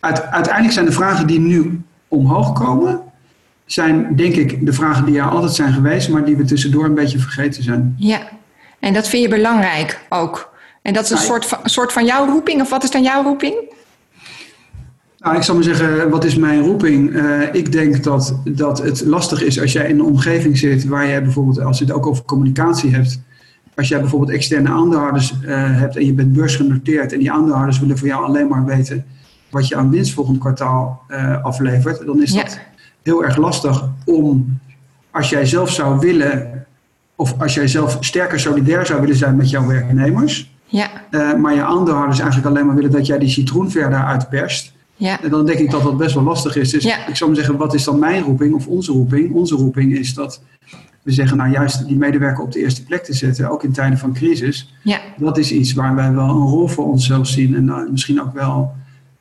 uiteindelijk 0.01 0.73
zijn 0.73 0.87
de 0.87 0.93
vragen 0.93 1.27
die 1.27 1.41
nu 1.41 1.83
omhoog 2.09 2.53
komen, 2.53 3.01
zijn 3.67 4.17
denk 4.17 4.35
ik 4.35 4.67
de 4.67 4.73
vragen 4.73 5.05
die 5.05 5.19
er 5.19 5.29
altijd 5.29 5.53
zijn 5.53 5.73
geweest, 5.73 6.09
maar 6.09 6.25
die 6.25 6.37
we 6.37 6.45
tussendoor 6.45 6.85
een 6.85 6.95
beetje 6.95 7.19
vergeten 7.19 7.63
zijn. 7.63 7.95
Ja, 7.99 8.21
en 8.79 8.93
dat 8.93 9.09
vind 9.09 9.23
je 9.23 9.29
belangrijk 9.29 10.01
ook. 10.09 10.53
En 10.83 10.93
dat 10.93 11.05
is 11.05 11.11
een 11.11 11.19
soort, 11.19 11.47
van, 11.47 11.59
soort 11.65 11.93
van 11.93 12.05
jouw 12.05 12.27
roeping, 12.27 12.61
of 12.61 12.71
wat 12.71 12.83
is 12.83 12.91
dan 12.91 13.03
jouw 13.03 13.23
roeping? 13.23 13.55
Nou, 15.19 15.37
ik 15.37 15.43
zal 15.43 15.55
maar 15.55 15.65
zeggen, 15.65 16.11
wat 16.11 16.25
is 16.25 16.37
mijn 16.37 16.63
roeping? 16.63 17.11
Uh, 17.11 17.55
ik 17.55 17.73
denk 17.73 18.05
dat, 18.05 18.35
dat 18.45 18.83
het 18.83 19.05
lastig 19.05 19.43
is 19.43 19.61
als 19.61 19.73
jij 19.73 19.89
in 19.89 19.99
een 19.99 20.05
omgeving 20.05 20.59
zit 20.59 20.85
waar 20.85 21.07
jij 21.07 21.23
bijvoorbeeld, 21.23 21.61
als 21.61 21.79
je 21.79 21.85
het 21.85 21.93
ook 21.93 22.07
over 22.07 22.25
communicatie 22.25 22.95
hebt, 22.95 23.21
als 23.81 23.89
jij 23.89 24.01
bijvoorbeeld 24.01 24.31
externe 24.31 24.69
aandeelhouders 24.69 25.33
uh, 25.33 25.49
hebt 25.79 25.97
en 25.97 26.07
je 26.07 26.13
bent 26.13 26.33
beursgenoteerd 26.33 27.13
en 27.13 27.19
die 27.19 27.33
aandeelhouders 27.33 27.81
willen 27.81 27.99
voor 27.99 28.09
jou 28.09 28.25
alleen 28.25 28.49
maar 28.49 28.65
weten 28.65 29.05
wat 29.51 29.69
je 29.69 29.77
aan 29.77 29.91
winst 29.91 30.13
volgend 30.13 30.39
kwartaal 30.39 31.03
uh, 31.09 31.45
aflevert, 31.45 32.07
dan 32.07 32.23
is 32.23 32.33
dat 32.33 32.59
heel 33.03 33.25
erg 33.25 33.37
lastig 33.37 33.85
om, 34.05 34.59
als 35.11 35.31
jij 35.31 35.47
zelf 35.47 35.71
zou 35.71 35.99
willen, 35.99 36.67
of 37.17 37.35
als 37.39 37.55
jij 37.55 37.69
zelf 37.69 37.97
sterker 38.01 38.41
solidair 38.41 38.87
zou 38.87 39.01
willen 39.01 39.17
zijn 39.17 39.37
met 39.37 39.51
jouw 39.51 39.67
werknemers, 39.67 40.51
ja. 40.65 40.89
Uh, 41.11 41.35
maar 41.35 41.55
je 41.55 41.63
aandeelhouders 41.63 42.19
eigenlijk 42.19 42.49
alleen 42.49 42.67
maar 42.67 42.75
willen 42.75 42.91
dat 42.91 43.07
jij 43.07 43.19
die 43.19 43.29
citroen 43.29 43.71
verder 43.71 44.05
uitperst. 44.05 44.73
Ja. 44.97 45.23
En 45.23 45.31
dan 45.31 45.47
denk 45.47 45.59
ik 45.59 45.71
dat 45.71 45.83
dat 45.83 45.97
best 45.97 46.15
wel 46.15 46.23
lastig 46.23 46.57
is. 46.57 46.71
Dus 46.71 46.85
ik 46.85 47.17
zou 47.17 47.31
maar 47.31 47.39
zeggen, 47.39 47.57
wat 47.57 47.75
is 47.75 47.85
dan 47.85 47.99
mijn 47.99 48.23
roeping 48.23 48.55
of 48.55 48.67
onze 48.67 48.93
roeping? 48.93 49.35
Onze 49.35 49.55
roeping 49.55 49.99
is 49.99 50.15
dat 50.15 50.43
we 51.03 51.13
zeggen, 51.13 51.37
nou 51.37 51.51
juist 51.51 51.87
die 51.87 51.97
medewerker 51.97 52.45
op 52.45 52.53
de 52.53 52.59
eerste 52.59 52.85
plek 52.85 53.05
te 53.05 53.13
zetten, 53.13 53.51
ook 53.51 53.65
in 53.65 53.73
tijden 53.73 53.99
van 53.99 54.13
crisis. 54.13 54.75
Ja. 54.83 55.01
Dat 55.17 55.39
is 55.39 55.53
iets 55.53 55.73
waar 55.73 55.95
wij 55.95 56.13
wel 56.13 56.29
een 56.29 56.47
rol 56.47 56.69
voor 56.69 56.85
onszelf 56.85 57.27
zien 57.27 57.55
en 57.55 57.65
uh, 57.65 57.91
misschien 57.91 58.23
ook 58.23 58.35
wel, 58.35 58.75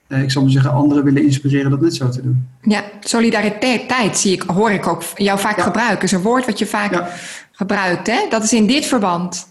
uh, 0.07 0.21
ik 0.21 0.31
zou 0.31 0.43
maar 0.43 0.53
zeggen, 0.53 0.71
anderen 0.71 1.03
willen 1.03 1.23
inspireren 1.23 1.71
dat 1.71 1.81
net 1.81 1.95
zo 1.95 2.09
te 2.09 2.21
doen. 2.21 2.47
Ja, 2.61 2.83
solidariteit 2.99 4.17
zie 4.17 4.33
ik, 4.33 4.41
hoor 4.41 4.71
ik 4.71 4.87
ook 4.87 5.03
jou 5.15 5.39
vaak 5.39 5.61
gebruiken. 5.61 6.03
is 6.03 6.11
een 6.11 6.21
woord 6.21 6.45
wat 6.45 6.59
je 6.59 6.65
vaak 6.65 7.03
gebruikt. 7.51 8.07
Hè? 8.07 8.19
Dat 8.29 8.43
is 8.43 8.53
in 8.53 8.67
dit 8.67 8.85
verband. 8.85 9.47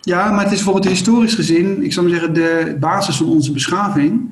Ja, 0.00 0.30
maar 0.30 0.42
het 0.42 0.52
is 0.52 0.56
bijvoorbeeld 0.62 0.88
historisch 0.88 1.34
gezien, 1.34 1.84
ik 1.84 1.92
zou 1.92 2.06
maar 2.06 2.14
zeggen, 2.14 2.34
de 2.34 2.76
basis 2.80 3.16
van 3.16 3.26
onze 3.26 3.52
beschaving. 3.52 4.30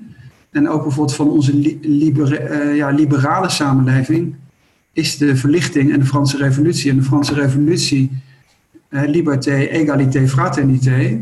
En 0.51 0.69
ook 0.69 0.83
bijvoorbeeld 0.83 1.17
van 1.17 1.31
onze 1.31 1.79
uh, 1.81 2.77
ja, 2.77 2.89
liberale 2.89 3.49
samenleving. 3.49 4.35
Is 4.93 5.19
de 5.19 5.37
verlichting 5.37 5.93
en 5.93 5.99
de 5.99 6.05
Franse 6.05 6.37
Revolutie. 6.37 6.91
En 6.91 6.97
de 6.97 7.03
Franse 7.03 7.35
Revolutie, 7.35 8.23
uh, 8.89 9.03
liberté, 9.07 9.55
égalité, 9.55 10.29
fraternité. 10.29 11.21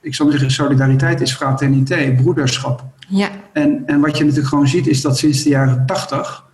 Ik 0.00 0.14
zou 0.14 0.30
zeggen, 0.30 0.50
solidariteit 0.50 1.20
is 1.20 1.34
fraternité, 1.34 2.14
broederschap. 2.16 2.84
Ja. 3.08 3.30
En, 3.52 3.82
en 3.86 4.00
wat 4.00 4.18
je 4.18 4.24
natuurlijk 4.24 4.48
gewoon 4.48 4.68
ziet, 4.68 4.86
is 4.86 5.00
dat 5.00 5.18
sinds 5.18 5.42
de 5.42 5.48
jaren 5.48 5.86
tachtig. 5.86 6.46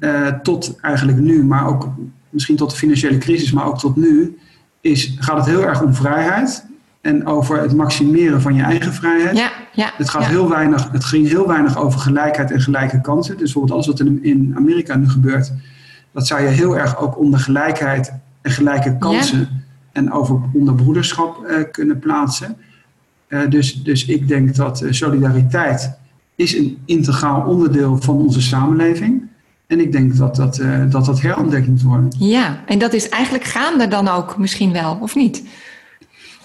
Uh, 0.00 0.28
tot 0.28 0.78
eigenlijk 0.80 1.18
nu, 1.18 1.44
maar 1.44 1.66
ook 1.66 1.88
misschien 2.30 2.56
tot 2.56 2.70
de 2.70 2.76
financiële 2.76 3.18
crisis, 3.18 3.52
maar 3.52 3.66
ook 3.66 3.78
tot 3.78 3.96
nu 3.96 4.38
is, 4.80 5.16
gaat 5.18 5.36
het 5.36 5.46
heel 5.46 5.62
erg 5.62 5.82
om 5.82 5.94
vrijheid 5.94 6.66
en 7.06 7.26
over 7.26 7.60
het 7.60 7.74
maximeren 7.74 8.42
van 8.42 8.54
je 8.54 8.62
eigen 8.62 8.92
vrijheid. 8.92 9.36
Ja, 9.36 9.50
ja, 9.72 9.92
het, 9.96 10.10
gaat 10.10 10.26
heel 10.26 10.48
weinig, 10.48 10.90
het 10.92 11.04
ging 11.04 11.28
heel 11.28 11.46
weinig 11.46 11.78
over 11.78 12.00
gelijkheid 12.00 12.50
en 12.50 12.60
gelijke 12.60 13.00
kansen. 13.00 13.32
Dus 13.32 13.42
bijvoorbeeld 13.42 13.72
alles 13.72 13.86
wat 13.86 14.00
in, 14.00 14.24
in 14.24 14.52
Amerika 14.56 14.96
nu 14.96 15.08
gebeurt, 15.08 15.52
dat 16.12 16.26
zou 16.26 16.42
je 16.42 16.48
heel 16.48 16.78
erg 16.78 16.98
ook 16.98 17.18
onder 17.18 17.40
gelijkheid 17.40 18.12
en 18.42 18.50
gelijke 18.50 18.96
kansen 18.98 19.48
en 19.92 20.12
over 20.12 20.40
onder 20.52 20.74
broederschap 20.74 21.46
uh, 21.46 21.56
kunnen 21.70 21.98
plaatsen. 21.98 22.56
Uh, 23.28 23.40
dus, 23.48 23.82
dus 23.82 24.06
ik 24.06 24.28
denk 24.28 24.54
dat 24.54 24.82
uh, 24.82 24.92
solidariteit 24.92 25.98
is 26.34 26.56
een 26.58 26.78
integraal 26.84 27.42
onderdeel 27.42 27.96
van 27.96 28.16
onze 28.16 28.42
samenleving. 28.42 29.22
En 29.66 29.80
ik 29.80 29.92
denk 29.92 30.16
dat 30.16 30.36
dat, 30.36 30.62
dat, 30.90 31.04
dat 31.04 31.20
herontdekt 31.20 31.68
moet 31.68 31.82
worden. 31.82 32.12
Ja, 32.18 32.60
en 32.66 32.78
dat 32.78 32.92
is 32.92 33.08
eigenlijk 33.08 33.44
gaande 33.44 33.88
dan 33.88 34.08
ook 34.08 34.38
misschien 34.38 34.72
wel, 34.72 34.98
of 35.00 35.14
niet? 35.14 35.42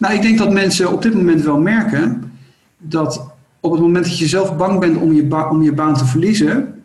Nou, 0.01 0.13
ik 0.13 0.21
denk 0.21 0.37
dat 0.37 0.51
mensen 0.51 0.91
op 0.91 1.01
dit 1.01 1.13
moment 1.13 1.41
wel 1.41 1.59
merken 1.59 2.31
dat 2.77 3.31
op 3.59 3.71
het 3.71 3.81
moment 3.81 4.05
dat 4.05 4.17
je 4.17 4.27
zelf 4.27 4.57
bang 4.57 4.79
bent 4.79 4.97
om 4.97 5.13
je, 5.13 5.23
ba 5.23 5.49
om 5.49 5.61
je 5.61 5.73
baan 5.73 5.93
te 5.93 6.05
verliezen, 6.05 6.83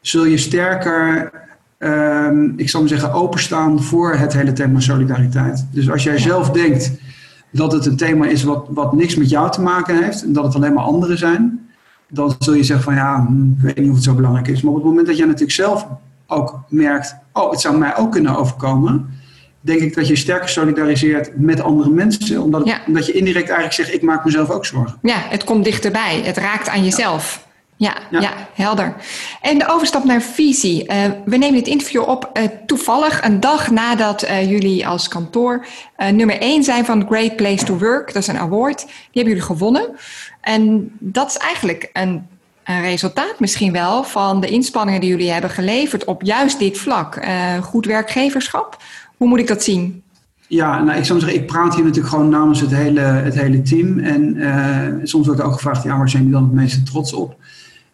zul 0.00 0.24
je 0.24 0.36
sterker 0.36 1.30
ehm, 1.78 2.48
ik 2.56 2.68
zal 2.68 2.80
maar 2.80 2.88
zeggen, 2.88 3.12
openstaan 3.12 3.82
voor 3.82 4.14
het 4.14 4.32
hele 4.32 4.52
thema 4.52 4.80
solidariteit. 4.80 5.66
Dus 5.70 5.90
als 5.90 6.02
jij 6.02 6.18
zelf 6.18 6.50
denkt 6.50 6.92
dat 7.50 7.72
het 7.72 7.86
een 7.86 7.96
thema 7.96 8.26
is 8.26 8.42
wat, 8.42 8.66
wat 8.70 8.92
niks 8.92 9.16
met 9.16 9.30
jou 9.30 9.50
te 9.50 9.62
maken 9.62 10.02
heeft 10.02 10.24
en 10.24 10.32
dat 10.32 10.44
het 10.44 10.54
alleen 10.54 10.74
maar 10.74 10.84
anderen 10.84 11.18
zijn, 11.18 11.68
dan 12.08 12.34
zul 12.38 12.54
je 12.54 12.62
zeggen 12.62 12.84
van 12.84 12.94
ja, 12.94 13.26
hm, 13.26 13.50
ik 13.50 13.60
weet 13.60 13.78
niet 13.78 13.88
of 13.88 13.94
het 13.94 14.04
zo 14.04 14.14
belangrijk 14.14 14.48
is. 14.48 14.62
Maar 14.62 14.70
op 14.70 14.76
het 14.76 14.86
moment 14.86 15.06
dat 15.06 15.16
jij 15.16 15.26
natuurlijk 15.26 15.52
zelf 15.52 15.86
ook 16.26 16.58
merkt, 16.68 17.16
oh, 17.32 17.50
het 17.50 17.60
zou 17.60 17.78
mij 17.78 17.96
ook 17.96 18.12
kunnen 18.12 18.36
overkomen, 18.36 19.08
denk 19.60 19.80
ik 19.80 19.94
dat 19.94 20.08
je 20.08 20.16
sterker 20.16 20.48
solidariseert 20.48 21.30
met 21.34 21.60
andere 21.60 21.90
mensen. 21.90 22.42
Omdat, 22.42 22.74
omdat 22.86 23.06
je 23.06 23.12
indirect 23.12 23.48
eigenlijk 23.48 23.74
zegt, 23.74 23.94
ik 23.94 24.02
maak 24.02 24.24
mezelf 24.24 24.50
ook 24.50 24.66
zorgen. 24.66 24.98
Ja, 25.02 25.16
het 25.28 25.44
komt 25.44 25.64
dichterbij. 25.64 26.20
Het 26.24 26.36
raakt 26.36 26.68
aan 26.68 26.84
jezelf. 26.84 27.48
Ja, 27.80 27.94
ja. 28.10 28.32
helder. 28.54 28.94
En 29.40 29.58
de 29.58 29.68
overstap 29.68 30.04
naar 30.04 30.22
visie. 30.22 30.92
Uh, 30.92 30.96
we 31.24 31.36
nemen 31.36 31.54
dit 31.54 31.66
interview 31.66 32.08
op 32.08 32.30
uh, 32.32 32.44
toevallig 32.66 33.24
een 33.24 33.40
dag 33.40 33.70
nadat 33.70 34.24
uh, 34.24 34.50
jullie 34.50 34.86
als 34.86 35.08
kantoor 35.08 35.66
nummer 35.96 36.38
1 36.38 36.64
zijn 36.64 36.84
van 36.84 37.06
Great 37.06 37.36
Place 37.36 37.64
to 37.64 37.78
Work. 37.78 38.06
Dat 38.06 38.22
is 38.22 38.28
een 38.28 38.38
award. 38.38 38.78
Die 38.78 38.92
hebben 39.12 39.32
jullie 39.32 39.46
gewonnen. 39.46 39.96
En 40.40 40.92
dat 40.98 41.28
is 41.28 41.36
eigenlijk 41.36 41.90
een, 41.92 42.26
een 42.64 42.80
resultaat 42.80 43.40
misschien 43.40 43.72
wel 43.72 44.04
van 44.04 44.40
de 44.40 44.48
inspanningen 44.48 45.00
die 45.00 45.10
jullie 45.10 45.30
hebben 45.30 45.50
geleverd 45.50 46.04
op 46.04 46.22
juist 46.22 46.58
dit 46.58 46.78
vlak. 46.78 47.20
goed 47.62 47.86
werkgeverschap. 47.86 48.76
Hoe 49.20 49.28
moet 49.28 49.38
ik 49.38 49.46
dat 49.46 49.62
zien? 49.62 50.02
Ja, 50.46 50.82
nou, 50.82 50.98
ik 50.98 51.04
zou 51.04 51.20
zeggen, 51.20 51.38
ik 51.38 51.46
praat 51.46 51.74
hier 51.74 51.84
natuurlijk 51.84 52.14
gewoon 52.14 52.28
namens 52.28 52.60
het 52.60 52.70
hele, 52.70 53.00
het 53.00 53.34
hele 53.34 53.62
team. 53.62 53.98
En 53.98 55.00
soms 55.08 55.26
wordt 55.26 55.40
ook 55.40 55.52
gevraagd, 55.52 55.82
ja, 55.82 55.98
waar 55.98 56.08
zijn 56.08 56.22
jullie 56.22 56.38
dan 56.38 56.48
het 56.48 56.56
meeste 56.56 56.82
trots 56.82 57.12
op? 57.12 57.36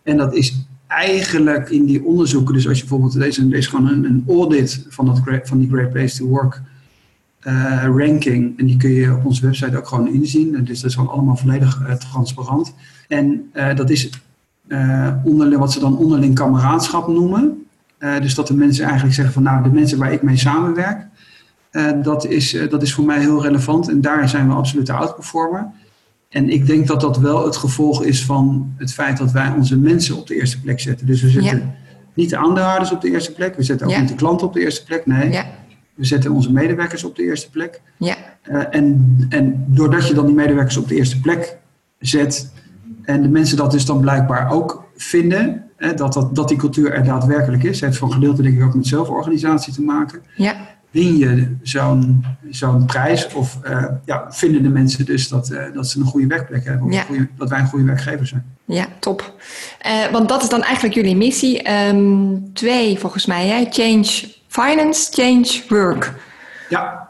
En 0.02 0.16
dat 0.16 0.34
is 0.34 0.66
eigenlijk 0.86 1.70
in 1.70 1.84
die 1.84 2.04
onderzoeken, 2.04 2.54
dus 2.54 2.68
als 2.68 2.76
je 2.76 2.80
bijvoorbeeld, 2.80 3.18
deze, 3.18 3.48
deze 3.48 3.68
gewoon 3.68 3.88
een, 3.88 4.04
een 4.04 4.24
audit 4.28 4.86
van, 4.88 5.06
dat, 5.06 5.20
van 5.42 5.58
die 5.58 5.68
Great 5.68 5.90
Place 5.90 6.16
to 6.16 6.26
Work 6.26 6.62
uh, 7.46 7.84
ranking, 7.96 8.58
en 8.58 8.66
die 8.66 8.76
kun 8.76 8.90
je 8.90 9.14
op 9.14 9.24
onze 9.24 9.46
website 9.46 9.76
ook 9.76 9.88
gewoon 9.88 10.08
inzien. 10.08 10.64
Dus 10.64 10.80
dat 10.80 10.90
is 10.90 10.96
gewoon 10.96 11.10
allemaal 11.10 11.36
volledig 11.36 11.80
uh, 11.80 11.92
transparant. 11.92 12.74
En 13.08 13.50
dat 13.74 13.90
is 13.90 14.10
onderling, 15.24 15.60
wat 15.60 15.72
ze 15.72 15.80
dan 15.80 15.98
onderling 15.98 16.34
kameraadschap 16.34 17.08
noemen. 17.08 17.66
dus 17.98 18.34
dat 18.34 18.46
de 18.46 18.54
mensen 18.54 18.84
eigenlijk 18.84 19.14
zeggen 19.14 19.34
van 19.34 19.42
nou, 19.42 19.62
de 19.62 19.68
mensen 19.68 19.98
waar 19.98 20.12
ik 20.12 20.22
mee 20.22 20.36
samenwerk, 20.36 21.06
dat, 22.02 22.26
is, 22.26 22.58
dat 22.70 22.82
is 22.82 22.94
voor 22.94 23.04
mij 23.04 23.20
heel 23.20 23.42
relevant 23.42 23.88
en 23.88 24.00
daar 24.00 24.28
zijn 24.28 24.48
we 24.48 24.54
absoluut 24.54 24.86
de 24.86 24.92
outperformer. 24.92 25.72
En 26.28 26.50
ik 26.50 26.66
denk 26.66 26.86
dat 26.86 27.00
dat 27.00 27.18
wel 27.18 27.44
het 27.44 27.56
gevolg 27.56 28.04
is 28.04 28.24
van 28.24 28.74
het 28.76 28.92
feit 28.92 29.16
dat 29.16 29.32
wij 29.32 29.52
onze 29.56 29.78
mensen 29.78 30.16
op 30.16 30.26
de 30.26 30.34
eerste 30.34 30.60
plek 30.60 30.80
zetten. 30.80 31.06
Dus 31.06 31.22
we 31.22 31.28
zetten 31.28 31.74
niet 32.14 32.30
de 32.30 32.36
aandeelhouders 32.36 32.92
op 32.92 33.00
de 33.00 33.10
eerste 33.10 33.32
plek, 33.32 33.56
we 33.56 33.62
zetten 33.62 33.86
ook 33.86 33.98
niet 33.98 34.08
de 34.08 34.14
klanten 34.14 34.46
op 34.46 34.52
de 34.52 34.60
eerste 34.60 34.84
plek. 34.84 35.06
Nee, 35.06 35.30
ja. 35.30 35.46
we 35.94 36.04
zetten 36.04 36.30
onze 36.30 36.52
medewerkers 36.52 37.04
op 37.04 37.16
de 37.16 37.22
eerste 37.22 37.50
plek. 37.50 37.80
Ja. 37.96 38.16
Uh, 38.50 38.62
en, 38.70 39.16
en 39.28 39.64
doordat 39.66 40.08
je 40.08 40.14
dan 40.14 40.26
die 40.26 40.34
medewerkers 40.34 40.76
op 40.76 40.88
de 40.88 40.94
eerste 40.94 41.20
plek 41.20 41.58
zet 41.98 42.52
en 43.02 43.22
de 43.22 43.28
mensen 43.28 43.56
dat 43.56 43.70
dus 43.70 43.84
dan 43.84 44.00
blijkbaar 44.00 44.50
ook 44.50 44.84
vinden, 44.96 45.64
hè, 45.76 45.94
dat, 45.94 46.12
dat, 46.12 46.34
dat 46.34 46.48
die 46.48 46.56
cultuur 46.56 46.92
er 46.92 47.04
daadwerkelijk 47.04 47.62
is, 47.62 47.80
heeft 47.80 47.96
voor 47.96 48.08
een 48.08 48.14
gedeelte 48.14 48.42
denk 48.42 48.56
ik 48.56 48.64
ook 48.64 48.74
met 48.74 48.86
zelforganisatie 48.86 49.72
te 49.72 49.82
maken. 49.82 50.22
Ja 50.36 50.75
win 50.90 51.16
je 51.16 51.56
zo'n 51.62 52.24
zo'n 52.50 52.86
prijs 52.86 53.32
of 53.34 53.58
uh, 53.64 53.84
ja, 54.04 54.26
vinden 54.28 54.62
de 54.62 54.68
mensen 54.68 55.04
dus 55.04 55.28
dat, 55.28 55.50
uh, 55.50 55.62
dat 55.74 55.88
ze 55.88 55.98
een 55.98 56.06
goede 56.06 56.26
werkplek 56.26 56.64
hebben 56.64 56.86
of 56.86 56.92
ja. 56.92 57.02
goede, 57.02 57.28
dat 57.36 57.48
wij 57.48 57.58
een 57.58 57.66
goede 57.66 57.84
werkgever 57.84 58.26
zijn. 58.26 58.44
Ja, 58.64 58.86
top. 58.98 59.34
Uh, 59.86 60.10
want 60.12 60.28
dat 60.28 60.42
is 60.42 60.48
dan 60.48 60.62
eigenlijk 60.62 60.94
jullie 60.94 61.16
missie. 61.16 61.70
Um, 61.72 62.52
twee 62.52 62.98
volgens 62.98 63.26
mij, 63.26 63.46
hè? 63.46 63.66
Change 63.70 64.34
Finance, 64.46 65.12
Change 65.12 65.62
Work. 65.68 66.12
Ja, 66.68 67.08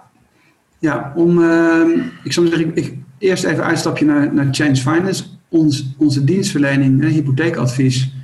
ja 0.78 1.12
om, 1.14 1.42
ehm, 1.42 1.90
ik 2.25 2.33
zou 2.33 2.47
zeggen, 2.47 2.68
ik, 2.68 2.85
ik, 2.85 2.95
eerst 3.18 3.45
even 3.45 3.64
uitstapje 3.64 4.04
naar, 4.04 4.35
naar 4.35 4.47
Change 4.50 4.76
Finance. 4.76 5.25
Ons, 5.49 5.95
onze 5.99 6.25
dienstverlening, 6.25 7.09
hypotheekadvies. 7.09 8.14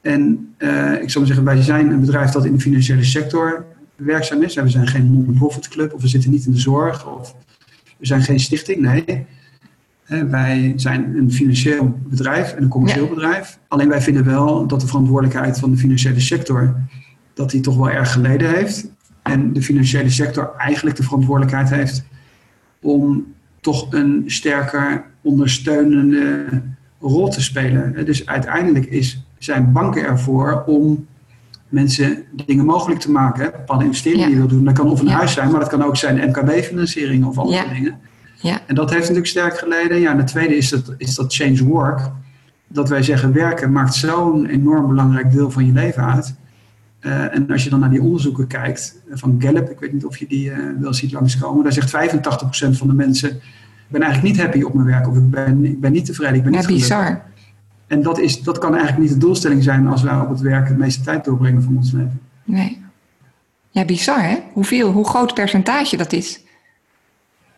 En 0.00 0.54
ik 1.00 1.10
zou 1.10 1.26
zeggen, 1.26 1.44
wij 1.44 1.62
zijn 1.62 1.90
een 1.90 2.00
bedrijf 2.00 2.30
dat 2.30 2.44
in 2.44 2.52
de 2.52 2.60
financiële 2.60 3.04
sector 3.04 3.64
werkzaam 3.96 4.42
is. 4.42 4.54
We 4.54 4.68
zijn 4.68 4.86
geen 4.86 5.12
non-profit 5.12 5.68
club 5.68 5.92
of 5.92 6.02
we 6.02 6.08
zitten 6.08 6.30
niet 6.30 6.46
in 6.46 6.52
de 6.52 6.58
zorg 6.58 7.16
of 7.18 7.34
we 7.98 8.06
zijn 8.06 8.22
geen 8.22 8.40
stichting. 8.40 8.80
Nee, 8.80 9.26
wij 10.06 10.72
zijn 10.76 11.16
een 11.16 11.32
financieel 11.32 11.98
bedrijf 12.06 12.52
en 12.52 12.62
een 12.62 12.68
commercieel 12.68 13.08
bedrijf. 13.08 13.58
Alleen 13.68 13.88
wij 13.88 14.00
vinden 14.00 14.24
wel 14.24 14.66
dat 14.66 14.80
de 14.80 14.86
verantwoordelijkheid 14.86 15.58
van 15.58 15.70
de 15.70 15.76
financiële 15.76 16.20
sector 16.20 16.74
dat 17.34 17.50
die 17.50 17.60
toch 17.60 17.76
wel 17.76 17.90
erg 17.90 18.12
geleden 18.12 18.54
heeft. 18.54 18.88
En 19.22 19.52
de 19.52 19.62
financiële 19.62 20.10
sector 20.10 20.54
eigenlijk 20.58 20.96
de 20.96 21.02
verantwoordelijkheid 21.02 21.70
heeft 21.70 22.04
om 22.80 23.34
toch 23.60 23.92
een 23.92 24.22
sterker 24.26 25.04
ondersteunende 25.20 26.44
rol 27.00 27.28
te 27.28 27.42
spelen. 27.42 28.04
Dus 28.06 28.26
uiteindelijk 28.26 28.86
is, 28.86 29.24
zijn 29.38 29.72
banken 29.72 30.04
ervoor 30.04 30.64
om 30.66 31.06
mensen 31.74 32.24
dingen 32.46 32.64
mogelijk 32.64 33.00
te 33.00 33.10
maken. 33.10 33.44
Hè? 33.44 33.50
Bepaalde 33.50 33.84
investeringen 33.84 34.26
die 34.26 34.34
je 34.34 34.40
wil 34.40 34.48
doen. 34.48 34.64
Dat 34.64 34.74
kan 34.74 34.88
of 34.88 35.00
een 35.00 35.08
huis 35.08 35.32
zijn, 35.32 35.50
maar 35.50 35.60
dat 35.60 35.68
kan 35.68 35.82
ook 35.82 35.96
zijn 35.96 36.28
MKB-financiering 36.28 37.24
of 37.24 37.38
andere 37.38 37.68
dingen. 37.68 37.98
Ja. 38.34 38.60
En 38.66 38.74
dat 38.74 38.88
heeft 38.88 39.00
natuurlijk 39.00 39.26
sterk 39.26 39.58
geleden. 39.58 40.00
Ja, 40.00 40.10
en 40.10 40.16
de 40.16 40.24
tweede 40.24 40.56
is 40.56 40.68
dat, 40.68 40.94
is 40.96 41.14
dat 41.14 41.34
change 41.34 41.64
work. 41.64 42.10
Dat 42.66 42.88
wij 42.88 43.02
zeggen, 43.02 43.32
werken 43.32 43.72
maakt 43.72 43.94
zo'n 43.94 44.46
enorm 44.46 44.88
belangrijk 44.88 45.32
deel 45.32 45.50
van 45.50 45.66
je 45.66 45.72
leven 45.72 46.04
uit. 46.04 46.34
Uh, 47.00 47.34
en 47.34 47.50
als 47.50 47.64
je 47.64 47.70
dan 47.70 47.80
naar 47.80 47.90
die 47.90 48.02
onderzoeken 48.02 48.46
kijkt 48.46 49.00
eh, 49.10 49.16
van 49.16 49.36
Gallup, 49.38 49.70
ik 49.70 49.80
weet 49.80 49.92
niet 49.92 50.04
of 50.04 50.16
je 50.16 50.26
die 50.26 50.50
uh, 50.50 50.56
wel 50.80 50.94
ziet 50.94 51.12
langskomen, 51.12 51.62
daar 51.62 51.72
zegt 51.72 51.94
85% 51.94 52.76
van 52.76 52.86
de 52.86 52.94
mensen, 52.94 53.30
ik 53.30 53.90
ben 53.90 54.02
eigenlijk 54.02 54.34
niet 54.34 54.44
happy 54.44 54.62
op 54.62 54.74
mijn 54.74 54.86
werk 54.86 55.08
of 55.08 55.16
ik 55.16 55.30
ben, 55.30 55.64
ik 55.64 55.80
ben 55.80 55.92
niet 55.92 56.04
tevreden, 56.04 56.34
ik 56.34 56.42
ben 56.42 56.52
niet 56.52 56.60
ja, 56.60 56.66
bizar. 56.66 57.22
En 57.94 58.02
dat, 58.02 58.18
is, 58.18 58.42
dat 58.42 58.58
kan 58.58 58.74
eigenlijk 58.74 59.02
niet 59.02 59.12
de 59.12 59.26
doelstelling 59.26 59.62
zijn 59.62 59.86
als 59.86 60.02
wij 60.02 60.20
op 60.20 60.28
het 60.28 60.40
werk 60.40 60.68
de 60.68 60.74
meeste 60.74 61.02
tijd 61.02 61.24
doorbrengen 61.24 61.62
van 61.62 61.76
ons 61.76 61.92
leven. 61.92 62.20
Nee. 62.44 62.82
Ja, 63.70 63.84
bizar 63.84 64.22
hè? 64.22 64.36
Hoeveel, 64.52 64.90
hoe 64.90 65.08
groot 65.08 65.34
percentage 65.34 65.96
dat 65.96 66.12
is? 66.12 66.40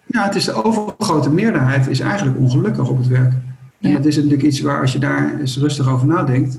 Ja, 0.07 0.25
het 0.25 0.35
is 0.35 0.45
de 0.45 0.64
overgrote 0.64 1.31
meerderheid 1.31 1.87
is 1.87 2.00
eigenlijk 2.00 2.38
ongelukkig 2.38 2.88
op 2.88 2.99
het 2.99 3.09
werk. 3.09 3.33
En 3.81 3.93
dat 3.93 4.05
is 4.05 4.16
natuurlijk 4.16 4.43
iets 4.43 4.61
waar 4.61 4.81
als 4.81 4.93
je 4.93 4.99
daar 4.99 5.40
eens 5.40 5.59
rustig 5.59 5.88
over 5.88 6.07
nadenkt. 6.07 6.59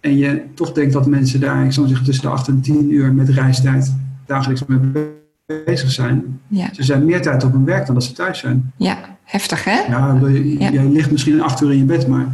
En 0.00 0.16
je 0.16 0.44
toch 0.54 0.72
denkt 0.72 0.92
dat 0.92 1.06
mensen 1.06 1.40
daar, 1.40 1.64
ik 1.64 1.72
zal 1.72 1.86
zeggen, 1.86 2.06
tussen 2.06 2.24
de 2.24 2.30
8 2.30 2.48
en 2.48 2.60
10 2.60 2.92
uur 2.92 3.12
met 3.12 3.28
reistijd 3.28 3.94
dagelijks 4.26 4.64
mee 4.66 4.78
bezig 5.64 5.90
zijn. 5.90 6.40
Ja. 6.48 6.68
Ze 6.72 6.82
zijn 6.82 7.04
meer 7.04 7.22
tijd 7.22 7.44
op 7.44 7.52
hun 7.52 7.64
werk 7.64 7.86
dan 7.86 7.94
dat 7.94 8.04
ze 8.04 8.12
thuis 8.12 8.38
zijn. 8.38 8.72
Ja, 8.76 8.98
heftig 9.24 9.64
hè? 9.64 9.78
Ja, 9.88 10.18
je, 10.22 10.58
ja. 10.58 10.70
je 10.70 10.82
ligt 10.82 11.10
misschien 11.10 11.42
acht 11.42 11.60
uur 11.60 11.72
in 11.72 11.78
je 11.78 11.84
bed, 11.84 12.08
maar 12.08 12.26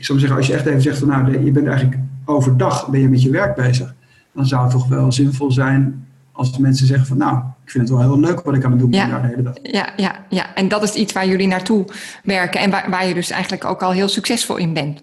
ik 0.00 0.06
zou 0.06 0.18
zeggen, 0.18 0.36
als 0.36 0.46
je 0.46 0.52
echt 0.54 0.66
even 0.66 0.82
zegt 0.82 0.98
van 0.98 1.08
nou, 1.08 1.44
je 1.44 1.50
bent 1.50 1.66
eigenlijk 1.66 1.98
overdag 2.24 2.88
ben 2.88 3.00
je 3.00 3.08
met 3.08 3.22
je 3.22 3.30
werk 3.30 3.54
bezig, 3.54 3.94
dan 4.32 4.46
zou 4.46 4.62
het 4.62 4.70
toch 4.70 4.88
wel 4.88 5.12
zinvol 5.12 5.50
zijn 5.50 6.06
als 6.32 6.58
mensen 6.58 6.86
zeggen 6.86 7.06
van 7.06 7.16
nou, 7.16 7.36
ik 7.36 7.70
vind 7.70 7.88
het 7.88 7.98
wel 7.98 8.08
heel 8.08 8.20
leuk 8.20 8.40
wat 8.40 8.54
ik 8.54 8.64
aan 8.64 8.70
het 8.70 8.80
doen 8.80 8.90
ben 8.90 9.08
ja. 9.08 9.20
de 9.20 9.26
hele 9.26 9.42
dag. 9.42 9.54
Ja, 9.62 9.88
ja, 9.96 10.14
ja, 10.28 10.54
en 10.54 10.68
dat 10.68 10.82
is 10.82 10.94
iets 10.94 11.12
waar 11.12 11.26
jullie 11.26 11.46
naartoe 11.46 11.84
werken 12.22 12.60
en 12.60 12.70
waar, 12.70 12.90
waar 12.90 13.06
je 13.06 13.14
dus 13.14 13.30
eigenlijk 13.30 13.64
ook 13.64 13.82
al 13.82 13.90
heel 13.90 14.08
succesvol 14.08 14.56
in 14.56 14.72
bent. 14.72 15.00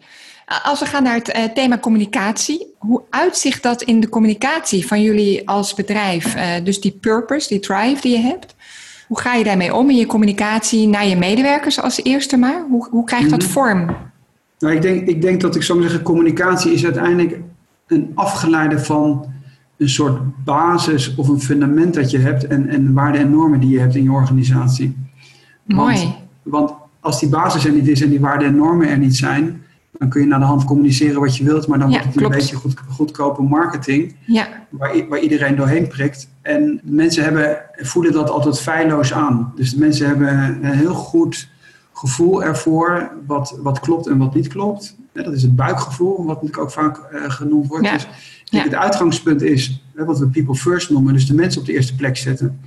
Als 0.63 0.80
we 0.80 0.86
gaan 0.86 1.04
naar 1.04 1.16
het 1.16 1.36
uh, 1.36 1.44
thema 1.44 1.77
communicatie, 1.77 2.68
hoe 2.77 3.01
uitzicht 3.10 3.63
dat 3.63 3.82
in 3.82 4.00
de 4.00 4.10
communicatie 4.10 4.88
van 4.88 5.01
jullie 5.01 5.50
als 5.50 5.74
bedrijf? 5.74 6.36
Uh, 6.36 6.44
dus 6.63 6.82
die 6.82 6.98
purpose, 7.01 7.48
die 7.48 7.60
drive 7.60 8.01
die 8.01 8.18
je 8.18 8.24
hebt. 8.24 8.56
Hoe 9.08 9.20
ga 9.20 9.34
je 9.34 9.44
daarmee 9.44 9.74
om 9.74 9.89
in 9.89 9.96
je 9.96 10.06
communicatie 10.06 10.88
naar 10.88 11.08
je 11.08 11.16
medewerkers 11.16 11.82
als 11.82 12.04
eerste 12.04 12.38
maar? 12.38 12.66
Hoe, 12.70 12.88
hoe 12.89 13.06
krijgt 13.06 13.30
dat 13.30 13.42
mhm. 13.42 13.50
vorm? 13.50 13.96
Nou, 14.59 14.75
ik 14.75 14.81
denk, 14.81 15.07
ik 15.07 15.21
denk 15.21 15.41
dat 15.41 15.55
ik 15.55 15.63
zou 15.63 15.81
zeggen, 15.81 16.01
communicatie 16.01 16.71
is 16.71 16.83
uiteindelijk 16.83 17.39
een 17.87 18.11
afgeleide 18.15 18.79
van 18.79 19.25
een 19.77 19.89
soort 19.89 20.43
basis 20.43 21.15
of 21.15 21.27
een 21.27 21.41
fundament 21.41 21.93
dat 21.93 22.11
je 22.11 22.17
hebt 22.17 22.47
en, 22.47 22.67
en 22.67 22.93
waarden 22.93 23.21
en 23.21 23.29
normen 23.29 23.59
die 23.59 23.69
je 23.69 23.79
hebt 23.79 23.95
in 23.95 24.03
je 24.03 24.11
organisatie. 24.11 24.97
Mooi. 25.63 25.95
Want, 25.97 26.15
want 26.43 26.73
als 26.99 27.19
die 27.19 27.29
basis 27.29 27.65
er 27.65 27.71
niet 27.71 27.87
is 27.87 28.01
en 28.01 28.09
die 28.09 28.19
waarden 28.19 28.47
en 28.47 28.55
normen 28.55 28.89
er 28.89 28.97
niet 28.97 29.15
zijn, 29.15 29.61
dan 29.91 30.09
kun 30.09 30.21
je 30.21 30.27
naar 30.27 30.39
de 30.39 30.45
hand 30.45 30.63
communiceren 30.63 31.19
wat 31.19 31.37
je 31.37 31.43
wilt, 31.43 31.67
maar 31.67 31.79
dan 31.79 31.89
wordt 31.89 32.05
het 32.05 32.21
een 32.21 32.29
beetje 32.29 32.55
goed, 32.55 32.73
goedkope 32.89 33.41
marketing, 33.41 34.15
ja. 34.25 34.47
waar, 34.69 35.07
waar 35.09 35.19
iedereen 35.19 35.55
doorheen 35.55 35.87
prikt. 35.87 36.29
En 36.41 36.81
mensen 36.83 37.23
hebben, 37.23 37.57
voelen 37.75 38.11
dat 38.11 38.29
altijd 38.29 38.59
feilloos 38.59 39.13
aan. 39.13 39.53
Dus 39.55 39.71
de 39.71 39.79
mensen 39.79 40.07
hebben 40.07 40.27
een 40.63 40.73
heel 40.73 40.93
goed 40.93 41.49
gevoel 41.98 42.44
ervoor 42.44 43.12
wat, 43.25 43.60
wat 43.62 43.80
klopt 43.80 44.08
en 44.08 44.18
wat 44.18 44.36
niet 44.36 44.48
klopt. 44.48 44.96
dat 45.13 45.34
is 45.34 45.42
het 45.42 45.56
buikgevoel, 45.56 46.16
wat 46.16 46.25
natuurlijk 46.27 46.58
ook 46.58 46.72
vaak 46.72 46.98
uh, 47.13 47.30
genoemd 47.30 47.68
wordt. 47.68 47.92
Dus 47.92 48.08
ja. 48.44 48.63
Het 48.63 48.75
uitgangspunt 48.75 49.42
is 49.42 49.84
wat 49.94 50.20
we 50.20 50.27
people 50.27 50.56
first 50.56 50.89
noemen, 50.89 51.13
dus 51.13 51.27
de 51.27 51.34
mensen 51.34 51.62
op 51.62 51.68
de 51.68 51.74
eerste 51.74 51.96
plek 51.96 52.18
zetten. 52.18 52.60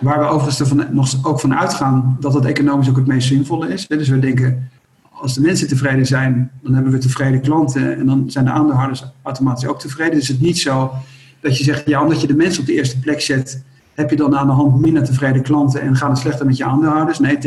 Waar 0.00 0.18
we 0.18 0.24
overigens 0.24 0.60
ervan, 0.60 0.86
nog 0.90 1.26
ook 1.26 1.40
van 1.40 1.54
uitgaan 1.54 2.16
dat 2.20 2.34
het 2.34 2.44
economisch 2.44 2.88
ook 2.88 2.96
het 2.96 3.06
meest 3.06 3.28
zinvolle 3.28 3.68
is. 3.68 3.86
Dus 3.86 4.08
we 4.08 4.18
denken, 4.18 4.70
als 5.10 5.34
de 5.34 5.40
mensen 5.40 5.68
tevreden 5.68 6.06
zijn, 6.06 6.50
dan 6.62 6.74
hebben 6.74 6.92
we 6.92 6.98
tevreden 6.98 7.40
klanten 7.40 7.96
en 7.98 8.06
dan 8.06 8.30
zijn 8.30 8.44
de 8.44 8.50
aandeelhouders 8.50 9.04
automatisch 9.22 9.68
ook 9.68 9.80
tevreden. 9.80 10.18
Dus 10.18 10.28
het 10.28 10.36
is 10.36 10.46
niet 10.46 10.58
zo 10.58 10.92
dat 11.40 11.58
je 11.58 11.64
zegt, 11.64 11.86
ja, 11.86 12.02
omdat 12.02 12.20
je 12.20 12.26
de 12.26 12.36
mensen 12.36 12.60
op 12.60 12.66
de 12.66 12.74
eerste 12.74 12.98
plek 12.98 13.20
zet, 13.20 13.62
heb 13.94 14.10
je 14.10 14.16
dan 14.16 14.36
aan 14.36 14.46
de 14.46 14.52
hand 14.52 14.80
minder 14.80 15.04
tevreden 15.04 15.42
klanten 15.42 15.80
en 15.80 15.96
gaat 15.96 16.10
het 16.10 16.18
slechter 16.18 16.46
met 16.46 16.56
je 16.56 16.64
aandeelhouders? 16.64 17.18
Nee, 17.18 17.38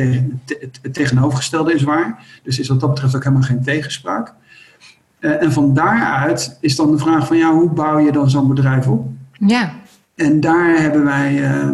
het 0.81 0.93
tegenovergestelde 0.93 1.73
is 1.73 1.83
waar. 1.83 2.25
Dus 2.43 2.59
is 2.59 2.67
wat 2.67 2.79
dat 2.79 2.89
betreft 2.89 3.15
ook 3.15 3.23
helemaal 3.23 3.47
geen 3.47 3.63
tegenspraak. 3.63 4.33
Uh, 5.19 5.41
en 5.41 5.51
van 5.51 5.73
daaruit 5.73 6.57
is 6.61 6.75
dan 6.75 6.91
de 6.91 6.97
vraag 6.97 7.27
van, 7.27 7.37
ja, 7.37 7.53
hoe 7.53 7.69
bouw 7.69 7.99
je 7.99 8.11
dan 8.11 8.29
zo'n 8.29 8.47
bedrijf 8.47 8.87
op? 8.87 9.07
Ja. 9.31 9.73
En 10.15 10.39
daar 10.39 10.81
hebben 10.81 11.03
wij 11.03 11.33
uh, 11.33 11.69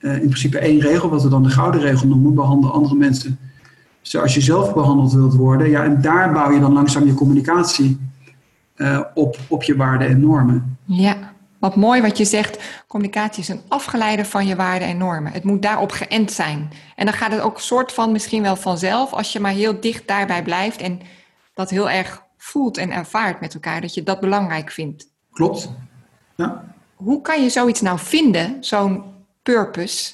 uh, 0.00 0.12
in 0.12 0.28
principe 0.28 0.58
één 0.58 0.80
regel, 0.80 1.08
wat 1.08 1.22
we 1.22 1.28
dan 1.28 1.42
de 1.42 1.48
gouden 1.48 1.80
regel 1.80 2.08
noemen, 2.08 2.34
behandel 2.34 2.72
andere 2.72 2.94
mensen 2.94 3.38
zoals 4.06 4.34
je 4.34 4.40
zelf 4.40 4.74
behandeld 4.74 5.12
wilt 5.12 5.34
worden. 5.34 5.70
Ja, 5.70 5.84
en 5.84 6.00
daar 6.00 6.32
bouw 6.32 6.50
je 6.50 6.60
dan 6.60 6.72
langzaam 6.72 7.06
je 7.06 7.14
communicatie 7.14 7.98
uh, 8.76 9.00
op, 9.14 9.38
op 9.48 9.62
je 9.62 9.76
waarden 9.76 10.08
en 10.08 10.20
normen. 10.20 10.76
Ja, 10.84 11.16
wat 11.64 11.76
mooi 11.76 12.00
wat 12.00 12.18
je 12.18 12.24
zegt. 12.24 12.58
Communicatie 12.86 13.42
is 13.42 13.48
een 13.48 13.62
afgeleide 13.68 14.24
van 14.24 14.46
je 14.46 14.56
waarden 14.56 14.88
en 14.88 14.96
normen. 14.96 15.32
Het 15.32 15.44
moet 15.44 15.62
daarop 15.62 15.90
geënt 15.90 16.32
zijn. 16.32 16.70
En 16.96 17.04
dan 17.04 17.14
gaat 17.14 17.32
het 17.32 17.40
ook 17.40 17.60
soort 17.60 17.92
van 17.92 18.12
misschien 18.12 18.42
wel 18.42 18.56
vanzelf 18.56 19.12
als 19.12 19.32
je 19.32 19.40
maar 19.40 19.52
heel 19.52 19.80
dicht 19.80 20.08
daarbij 20.08 20.42
blijft 20.42 20.80
en 20.80 21.00
dat 21.54 21.70
heel 21.70 21.90
erg 21.90 22.22
voelt 22.36 22.76
en 22.76 22.90
ervaart 22.90 23.40
met 23.40 23.54
elkaar, 23.54 23.80
dat 23.80 23.94
je 23.94 24.02
dat 24.02 24.20
belangrijk 24.20 24.70
vindt. 24.70 25.06
Klopt. 25.32 25.70
Ja. 26.36 26.64
Hoe 26.94 27.20
kan 27.20 27.42
je 27.42 27.48
zoiets 27.48 27.80
nou 27.80 27.98
vinden, 27.98 28.56
zo'n 28.64 29.02
purpose? 29.42 30.12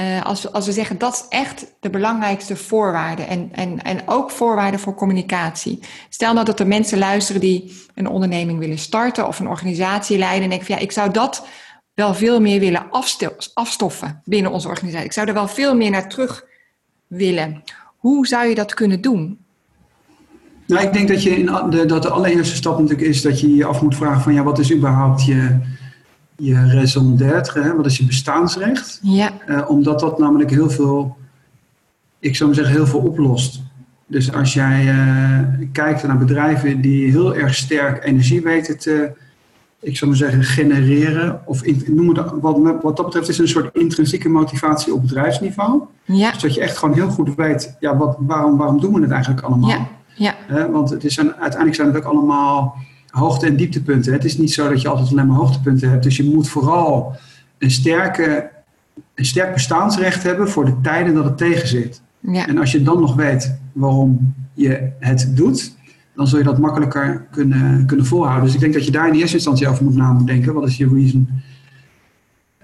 Uh, 0.00 0.24
als, 0.24 0.52
als 0.52 0.66
we 0.66 0.72
zeggen 0.72 0.98
dat 0.98 1.12
is 1.12 1.38
echt 1.38 1.66
de 1.80 1.90
belangrijkste 1.90 2.56
voorwaarde 2.56 3.22
en, 3.22 3.48
en, 3.52 3.82
en 3.82 4.00
ook 4.06 4.30
voorwaarden 4.30 4.80
voor 4.80 4.94
communicatie. 4.94 5.78
Stel 6.08 6.32
nou 6.32 6.44
dat 6.44 6.60
er 6.60 6.66
mensen 6.66 6.98
luisteren 6.98 7.40
die 7.40 7.86
een 7.94 8.08
onderneming 8.08 8.58
willen 8.58 8.78
starten 8.78 9.26
of 9.26 9.38
een 9.38 9.48
organisatie 9.48 10.18
leiden 10.18 10.42
en 10.42 10.48
denken 10.48 10.66
van 10.66 10.76
ja, 10.76 10.82
ik 10.82 10.92
zou 10.92 11.10
dat 11.10 11.46
wel 11.94 12.14
veel 12.14 12.40
meer 12.40 12.60
willen 12.60 12.86
afstoffen 13.54 14.22
binnen 14.24 14.52
onze 14.52 14.68
organisatie. 14.68 15.06
Ik 15.06 15.12
zou 15.12 15.26
er 15.28 15.34
wel 15.34 15.48
veel 15.48 15.76
meer 15.76 15.90
naar 15.90 16.08
terug 16.08 16.44
willen. 17.06 17.62
Hoe 17.96 18.26
zou 18.26 18.48
je 18.48 18.54
dat 18.54 18.74
kunnen 18.74 19.00
doen? 19.00 19.38
Nou, 20.66 20.86
ik 20.86 20.92
denk 20.92 21.08
dat, 21.08 21.22
je 21.22 21.30
in 21.30 21.70
de, 21.70 21.86
dat 21.86 22.02
de 22.02 22.10
allereerste 22.10 22.56
stap 22.56 22.78
natuurlijk 22.78 23.08
is 23.08 23.22
dat 23.22 23.40
je 23.40 23.54
je 23.54 23.64
af 23.64 23.82
moet 23.82 23.96
vragen 23.96 24.22
van 24.22 24.34
ja, 24.34 24.42
wat 24.42 24.58
is 24.58 24.72
überhaupt 24.72 25.24
je, 25.24 25.58
je 26.38 26.72
raison 26.72 27.16
d'être, 27.16 27.60
hè? 27.60 27.76
wat 27.76 27.86
is 27.86 27.98
je 27.98 28.04
bestaansrecht? 28.04 28.98
Ja. 29.02 29.30
Uh, 29.48 29.70
omdat 29.70 30.00
dat 30.00 30.18
namelijk 30.18 30.50
heel 30.50 30.70
veel, 30.70 31.16
ik 32.18 32.36
zou 32.36 32.48
maar 32.48 32.58
zeggen, 32.58 32.74
heel 32.74 32.86
veel 32.86 33.00
oplost. 33.00 33.62
Dus 34.06 34.32
als 34.32 34.54
jij 34.54 34.84
uh, 34.84 35.40
kijkt 35.72 36.02
naar 36.02 36.18
bedrijven 36.18 36.80
die 36.80 37.10
heel 37.10 37.36
erg 37.36 37.54
sterk 37.54 38.04
energie 38.04 38.42
weten 38.42 38.78
te, 38.78 39.10
ik 39.80 39.96
zou 39.96 40.10
maar 40.10 40.18
zeggen, 40.18 40.44
genereren, 40.44 41.40
of 41.44 41.62
in, 41.62 41.84
noem 41.86 42.08
het, 42.08 42.30
wat, 42.40 42.82
wat 42.82 42.96
dat 42.96 43.04
betreft 43.04 43.28
is 43.28 43.38
een 43.38 43.48
soort 43.48 43.76
intrinsieke 43.76 44.28
motivatie 44.28 44.94
op 44.94 45.02
bedrijfsniveau. 45.02 45.82
Ja. 46.04 46.30
Dus 46.30 46.42
dat 46.42 46.54
je 46.54 46.60
echt 46.60 46.76
gewoon 46.76 46.94
heel 46.94 47.10
goed 47.10 47.34
weet, 47.34 47.76
ja, 47.80 47.96
wat, 47.96 48.16
waarom, 48.20 48.56
waarom 48.56 48.80
doen 48.80 48.94
we 48.94 49.00
het 49.00 49.10
eigenlijk 49.10 49.42
allemaal? 49.42 49.70
Ja. 49.70 49.88
Ja. 50.14 50.34
Uh, 50.50 50.64
want 50.64 50.90
het 50.90 51.04
is 51.04 51.16
een, 51.16 51.34
uiteindelijk 51.34 51.74
zijn 51.74 51.88
het 51.88 51.96
ook 51.96 52.12
allemaal 52.12 52.76
hoogte- 53.18 53.46
en 53.46 53.56
dieptepunten. 53.56 54.12
Het 54.12 54.24
is 54.24 54.38
niet 54.38 54.52
zo 54.52 54.68
dat 54.68 54.82
je 54.82 54.88
altijd 54.88 55.10
alleen 55.10 55.26
maar 55.26 55.36
hoogtepunten 55.36 55.90
hebt. 55.90 56.02
Dus 56.02 56.16
je 56.16 56.24
moet 56.24 56.48
vooral 56.48 57.16
een, 57.58 57.70
sterke, 57.70 58.50
een 59.14 59.24
sterk 59.24 59.52
bestaansrecht 59.52 60.22
hebben 60.22 60.48
voor 60.48 60.64
de 60.64 60.80
tijden 60.82 61.14
dat 61.14 61.24
het 61.24 61.38
tegen 61.38 61.68
zit. 61.68 62.02
Ja. 62.20 62.46
En 62.46 62.58
als 62.58 62.72
je 62.72 62.82
dan 62.82 63.00
nog 63.00 63.14
weet 63.14 63.58
waarom 63.72 64.34
je 64.54 64.90
het 64.98 65.36
doet, 65.36 65.76
dan 66.14 66.26
zul 66.26 66.38
je 66.38 66.44
dat 66.44 66.58
makkelijker 66.58 67.26
kunnen, 67.30 67.86
kunnen 67.86 68.06
volhouden. 68.06 68.44
Dus 68.44 68.54
ik 68.54 68.60
denk 68.60 68.72
dat 68.74 68.84
je 68.84 68.90
daar 68.90 69.08
in 69.08 69.14
eerste 69.14 69.36
instantie 69.36 69.68
over 69.68 69.84
moet 69.84 69.96
nadenken. 69.96 70.54
Wat 70.54 70.68
is 70.68 70.76
je 70.76 70.88
reason? 70.88 71.28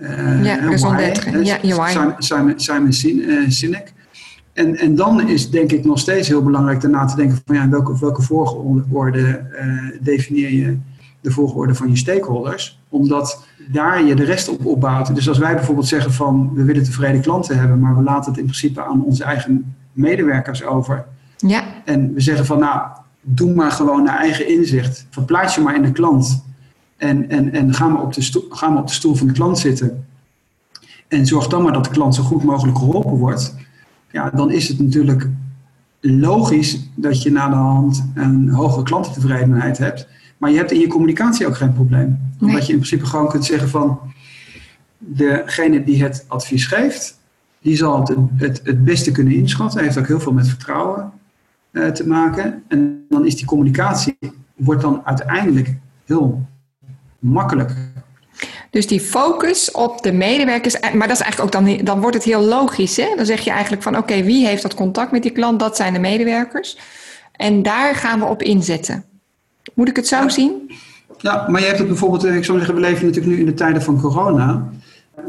Uh, 0.01 0.45
ja, 0.45 0.69
why, 0.79 1.13
ja. 1.43 2.17
Simon, 2.19 2.55
Simon, 2.59 2.93
Simon 2.93 2.93
Sinek. 3.53 3.93
En, 4.55 4.77
en 4.77 4.95
dan 4.95 5.29
is 5.29 5.51
denk 5.51 5.73
ik 5.73 5.85
nog 5.85 5.99
steeds 5.99 6.29
heel 6.29 6.43
belangrijk 6.43 6.81
daarna 6.81 7.05
te 7.05 7.17
denken 7.17 7.43
van 7.45 7.57
ja, 7.57 7.69
welke, 7.69 7.99
welke 7.99 8.23
volgorde 8.23 9.47
uh, 9.53 10.01
definieer 10.01 10.53
je 10.53 10.79
de 11.21 11.31
volgorde 11.31 11.75
van 11.75 11.91
je 11.91 11.97
stakeholders. 11.97 12.81
Omdat 12.89 13.47
daar 13.69 14.05
je 14.05 14.15
de 14.15 14.25
rest 14.25 14.49
op 14.49 14.67
opbouwt. 14.67 15.15
Dus 15.15 15.29
als 15.29 15.39
wij 15.39 15.55
bijvoorbeeld 15.55 15.87
zeggen 15.87 16.13
van 16.13 16.51
we 16.55 16.65
willen 16.65 16.85
tevreden 16.85 17.21
klanten 17.21 17.59
hebben, 17.59 17.81
maar 17.81 17.97
we 17.97 18.03
laten 18.03 18.31
het 18.31 18.41
in 18.41 18.47
principe 18.47 18.83
aan 18.83 19.05
onze 19.05 19.25
eigen 19.25 19.75
medewerkers 19.93 20.65
over. 20.65 21.05
Ja. 21.37 21.65
En 21.85 22.15
we 22.15 22.21
zeggen 22.21 22.47
van 22.47 22.59
nou, 22.59 22.89
doe 23.21 23.55
maar 23.55 23.71
gewoon 23.71 24.03
naar 24.03 24.19
eigen 24.19 24.49
inzicht. 24.49 25.07
Verplaats 25.11 25.55
je 25.55 25.61
maar 25.61 25.75
in 25.75 25.83
de 25.83 25.93
klant. 25.93 26.45
En, 26.97 27.31
en, 27.31 27.53
en 27.53 27.75
ga, 27.75 27.89
maar 27.89 28.03
op 28.03 28.13
de 28.13 28.23
stoel, 28.23 28.47
ga 28.49 28.69
maar 28.69 28.81
op 28.81 28.89
de 28.89 28.95
stoel 28.95 29.15
van 29.15 29.27
de 29.27 29.33
klant 29.33 29.59
zitten. 29.59 30.07
En 31.09 31.27
zorg 31.27 31.47
dan 31.47 31.63
maar 31.63 31.73
dat 31.73 31.85
de 31.85 31.91
klant 31.91 32.15
zo 32.15 32.23
goed 32.23 32.45
mogelijk 32.45 32.79
geholpen 32.79 33.17
wordt 33.17 33.55
ja, 34.15 34.31
dan 34.31 34.51
is 34.51 34.69
het 34.69 34.79
natuurlijk 34.79 35.29
logisch 36.01 36.89
dat 36.95 37.23
je 37.23 37.31
na 37.31 37.49
de 37.49 37.55
hand 37.55 38.11
een 38.15 38.49
hogere 38.49 38.83
klantentevredenheid 38.83 39.79
hebt. 39.79 40.09
Maar 40.39 40.51
je 40.51 40.57
hebt 40.57 40.73
in 40.73 40.81
je 40.81 40.87
communicatie 40.87 41.47
ook 41.47 41.57
geen 41.57 41.73
probleem. 41.73 42.19
Omdat 42.41 42.67
je 42.67 42.73
in 42.73 42.79
principe 42.79 43.07
gewoon 43.07 43.29
kunt 43.29 43.45
zeggen 43.45 43.69
van 43.69 43.99
degene 44.99 45.85
die 45.85 46.03
het 46.03 46.25
advies 46.29 46.67
geeft, 46.67 47.21
die 47.61 47.77
zal 47.77 48.01
het, 48.01 48.17
het, 48.37 48.61
het 48.65 48.85
beste 48.85 49.11
kunnen 49.11 49.35
inschatten. 49.35 49.83
Heeft 49.83 49.99
ook 49.99 50.07
heel 50.07 50.21
veel 50.21 50.33
met 50.33 50.49
vertrouwen 50.49 51.13
uh, 51.71 51.89
te 51.89 52.07
maken. 52.07 52.63
En 52.69 53.05
dan 53.09 53.27
is 53.27 53.37
die 53.37 53.47
communicatie, 53.47 54.19
wordt 54.57 54.83
dan 54.83 55.01
uiteindelijk 55.05 55.77
heel 56.05 56.47
makkelijk 57.19 57.77
dus 58.75 58.87
die 58.87 59.01
focus 59.01 59.71
op 59.71 60.03
de 60.03 60.13
medewerkers, 60.13 60.75
eh, 60.75 60.93
maar 60.93 61.09
dat 61.09 61.17
is 61.17 61.23
eigenlijk 61.23 61.57
ook 61.57 61.65
dan, 61.65 61.85
dan 61.85 62.01
wordt 62.01 62.17
het 62.17 62.25
heel 62.25 62.41
logisch. 62.41 62.97
Hè? 62.97 63.13
Dan 63.17 63.27
zeg 63.27 63.41
je 63.41 63.51
eigenlijk 63.51 63.83
van 63.83 63.97
oké, 63.97 64.23
wie 64.23 64.47
heeft 64.47 64.63
dat 64.63 64.75
contact 64.75 65.13
met 65.13 65.23
die 65.23 65.31
klant? 65.31 65.61
Dat 65.61 65.77
zijn 65.77 65.93
de 65.93 65.99
medewerkers. 65.99 66.79
En 67.33 67.63
daar 67.63 67.95
gaan 67.95 68.19
we 68.19 68.25
op 68.25 68.43
inzetten. 68.43 69.05
Moet 69.75 69.89
ik 69.89 69.97
het 69.97 70.07
zo 70.07 70.29
zien? 70.29 70.71
Ja, 71.19 71.49
maar 71.49 71.61
je 71.61 71.67
hebt 71.67 71.79
het 71.79 71.89
bijvoorbeeld, 71.89 72.25
eh, 72.25 72.37
ik 72.37 72.45
zou 72.45 72.59
zeggen, 72.59 72.75
we 72.77 72.81
leven 72.81 73.07
natuurlijk 73.07 73.35
nu 73.35 73.41
in 73.41 73.47
de 73.47 73.55
tijden 73.55 73.83
van 73.83 74.01
corona. 74.01 74.69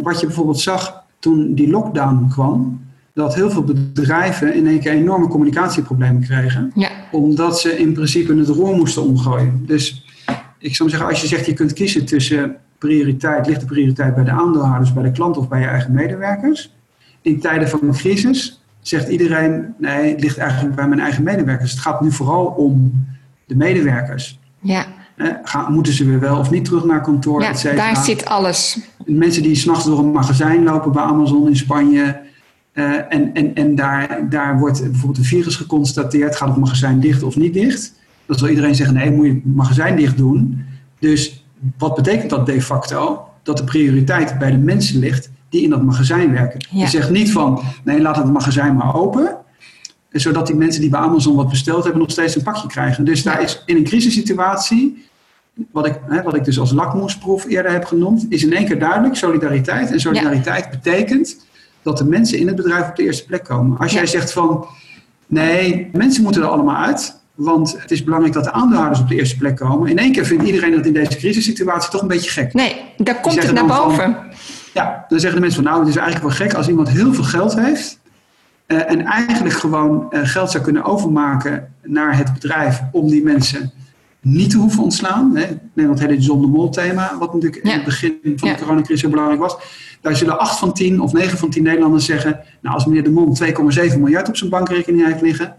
Wat 0.02 0.20
je 0.20 0.26
bijvoorbeeld 0.26 0.60
zag 0.60 1.04
toen 1.20 1.54
die 1.54 1.70
lockdown 1.70 2.28
kwam, 2.30 2.86
dat 3.14 3.36
heel 3.36 3.50
veel 3.50 3.64
bedrijven 3.64 4.54
in 4.54 4.68
één 4.68 4.80
keer 4.80 4.92
enorme 4.92 5.28
communicatieproblemen 5.28 6.22
kregen. 6.22 6.72
Ja. 6.76 6.90
Omdat 7.12 7.60
ze 7.60 7.78
in 7.78 7.94
principe 7.94 8.36
het 8.36 8.48
roer 8.48 8.76
moesten 8.76 9.04
omgooien. 9.04 9.64
Dus 9.66 10.06
ik 10.60 10.76
zou 10.76 10.90
zeggen, 10.90 11.10
als 11.10 11.22
je 11.22 11.28
zegt 11.28 11.46
je 11.46 11.54
kunt 11.54 11.74
kiezen 11.74 12.06
tussen 12.06 12.56
prioriteit, 12.78 13.48
ligt 13.48 13.60
de 13.60 13.66
prioriteit 13.66 14.16
bij 14.16 14.24
de 14.24 14.32
aandeelhouders, 14.32 14.94
bij 14.94 15.04
de 15.04 15.12
klant 15.12 15.38
of 15.38 15.48
bij 15.48 15.60
je 15.60 15.68
eigen 15.68 15.94
medewerkers. 15.94 16.74
In 17.22 17.40
tijden 17.40 17.70
van 17.70 17.80
een 17.82 17.94
crisis 17.94 18.62
zegt 18.82 19.08
iedereen, 19.08 19.74
nee, 19.78 20.12
het 20.12 20.22
ligt 20.22 20.38
eigenlijk 20.38 20.76
bij 20.76 20.88
mijn 20.88 21.00
eigen 21.00 21.24
medewerkers. 21.24 21.72
Het 21.72 21.80
gaat 21.80 22.02
nu 22.02 22.12
vooral 22.12 22.46
om 22.46 23.06
de 23.46 23.56
medewerkers. 23.56 24.40
Ja. 24.60 24.86
Eh, 25.16 25.28
gaan, 25.44 25.74
moeten 25.74 25.94
ze 25.94 26.06
weer 26.06 26.20
wel 26.20 26.38
of 26.38 26.52
niet 26.52 26.66
terug 26.66 26.86
naar 26.86 27.02
kantoor? 27.02 27.42
Ja, 27.42 27.54
daar 27.76 27.98
zit 27.98 28.26
alles. 28.26 28.80
Mensen 29.06 29.44
die 29.44 29.56
s'nachts 29.56 29.86
door 29.86 30.00
een 30.00 30.12
magazijn 30.12 30.64
lopen 30.64 30.92
bij 30.92 31.04
Amazon 31.04 31.48
in 31.48 31.56
Spanje. 31.56 32.24
Uh, 32.74 32.96
en 33.10 33.34
en, 33.34 33.56
en 33.56 33.76
daar, 33.76 34.30
daar 34.30 34.60
wordt 34.60 34.82
bijvoorbeeld 34.82 35.18
een 35.18 35.24
virus 35.24 35.56
geconstateerd. 35.56 36.36
Gaat 36.36 36.50
het 36.50 36.58
magazijn 36.58 37.00
dicht 37.00 37.24
of 37.24 37.36
niet 37.36 37.54
dicht? 37.54 37.94
Dan 38.26 38.38
zal 38.38 38.48
iedereen 38.48 38.76
zeggen, 38.76 38.96
nee, 38.96 39.12
moet 39.12 39.26
je 39.26 39.34
het 39.34 39.56
magazijn 39.56 39.96
dicht 39.96 40.18
doen. 40.18 40.66
Dus 41.00 41.35
wat 41.78 41.96
betekent 41.96 42.30
dat 42.30 42.46
de 42.46 42.62
facto? 42.62 43.28
Dat 43.44 43.58
de 43.58 43.64
prioriteit 43.64 44.40
bij 44.40 44.52
de 44.52 44.58
mensen 44.58 45.00
ligt 45.00 45.30
die 45.50 45.64
in 45.64 45.70
dat 45.70 45.82
magazijn 45.82 46.32
werken. 46.32 46.68
Je 46.72 46.88
zegt 46.88 47.10
niet 47.10 47.32
van, 47.32 47.62
nee, 47.84 48.02
laat 48.02 48.16
het 48.16 48.32
magazijn 48.32 48.76
maar 48.76 48.96
open. 48.96 49.38
Zodat 50.12 50.48
die 50.48 50.56
mensen 50.56 50.82
die 50.82 50.90
bij 50.90 51.00
Amazon 51.00 51.36
wat 51.36 51.50
besteld 51.50 51.84
hebben 51.84 52.02
nog 52.02 52.12
steeds 52.12 52.36
een 52.36 52.44
pakje 52.44 52.68
krijgen. 52.68 53.06
Dus 53.06 53.24
daar 53.24 53.42
is 53.42 53.64
in 53.66 53.76
een 53.76 53.84
crisissituatie, 53.84 55.06
wat 55.72 55.86
ik, 55.86 56.00
hè, 56.08 56.22
wat 56.22 56.36
ik 56.36 56.44
dus 56.44 56.60
als 56.60 56.72
lakmoesproef 56.72 57.46
eerder 57.46 57.72
heb 57.72 57.86
genoemd, 57.86 58.26
is 58.30 58.44
in 58.44 58.54
één 58.54 58.66
keer 58.66 58.80
duidelijk 58.80 59.16
solidariteit. 59.16 59.92
En 59.92 60.00
solidariteit 60.00 60.70
betekent 60.70 61.46
dat 61.82 61.98
de 61.98 62.06
mensen 62.06 62.40
in 62.40 62.48
het 62.48 62.56
bedrijf 62.56 62.90
op 62.90 62.96
de 62.96 63.04
eerste 63.04 63.26
plek 63.26 63.44
komen. 63.44 63.78
Als 63.78 63.94
jij 63.94 64.06
zegt 64.06 64.32
van, 64.32 64.66
nee, 65.28 65.90
mensen 65.94 66.24
moeten 66.24 66.42
er 66.42 66.48
allemaal 66.48 66.86
uit. 66.86 67.20
Want 67.36 67.82
het 67.82 67.92
is 67.92 68.04
belangrijk 68.04 68.34
dat 68.34 68.44
de 68.44 68.52
aandeelhouders 68.52 69.00
op 69.00 69.08
de 69.08 69.16
eerste 69.16 69.38
plek 69.38 69.56
komen. 69.56 69.90
In 69.90 69.98
één 69.98 70.12
keer 70.12 70.26
vindt 70.26 70.44
iedereen 70.44 70.72
dat 70.76 70.86
in 70.86 70.94
deze 70.94 71.18
crisissituatie 71.18 71.92
toch 71.92 72.02
een 72.02 72.08
beetje 72.08 72.30
gek. 72.30 72.54
Nee, 72.54 72.82
daar 72.98 73.22
komt 73.22 73.44
het 73.44 73.54
naar 73.54 73.66
boven. 73.66 73.96
Van, 73.96 74.16
ja, 74.74 75.06
dan 75.10 75.20
zeggen 75.20 75.40
de 75.40 75.46
mensen 75.46 75.64
van 75.64 75.72
nou, 75.72 75.86
het 75.86 75.96
is 75.96 76.02
eigenlijk 76.02 76.28
wel 76.28 76.48
gek 76.48 76.58
als 76.58 76.68
iemand 76.68 76.90
heel 76.90 77.14
veel 77.14 77.24
geld 77.24 77.56
heeft. 77.60 78.00
Uh, 78.68 78.92
en 78.92 79.06
eigenlijk 79.06 79.56
gewoon 79.56 80.08
uh, 80.10 80.20
geld 80.24 80.52
zou 80.52 80.64
kunnen 80.64 80.84
overmaken 80.84 81.74
naar 81.84 82.18
het 82.18 82.34
bedrijf 82.34 82.82
om 82.92 83.08
die 83.08 83.24
mensen 83.24 83.72
niet 84.22 84.50
te 84.50 84.58
hoeven 84.58 84.84
ontslaan. 84.84 85.36
Hè. 85.36 85.46
Neem 85.74 85.88
dat 85.88 86.00
hele 86.00 86.18
John 86.18 86.42
de 86.42 86.48
Mol 86.48 86.70
thema, 86.70 87.18
wat 87.20 87.34
natuurlijk 87.34 87.66
ja. 87.66 87.70
in 87.72 87.76
het 87.76 87.86
begin 87.86 88.20
van 88.36 88.50
de 88.50 88.56
coronacrisis 88.56 89.02
heel 89.02 89.10
belangrijk 89.10 89.42
was. 89.42 89.58
Daar 90.02 90.16
zullen 90.16 90.40
8 90.40 90.60
van 90.60 90.74
10 90.74 91.02
of 91.02 91.14
9 91.14 91.38
van 91.38 91.50
10 91.50 91.64
Nederlanders 91.64 92.06
zeggen, 92.06 92.40
nou 92.62 92.76
als 92.76 92.86
meneer 92.86 93.04
de 93.04 93.12
Mol 93.12 93.38
2,7 93.44 94.00
miljard 94.00 94.28
op 94.28 94.38
zijn 94.38 94.50
bankrekening 94.50 95.06
heeft 95.06 95.22
liggen, 95.22 95.56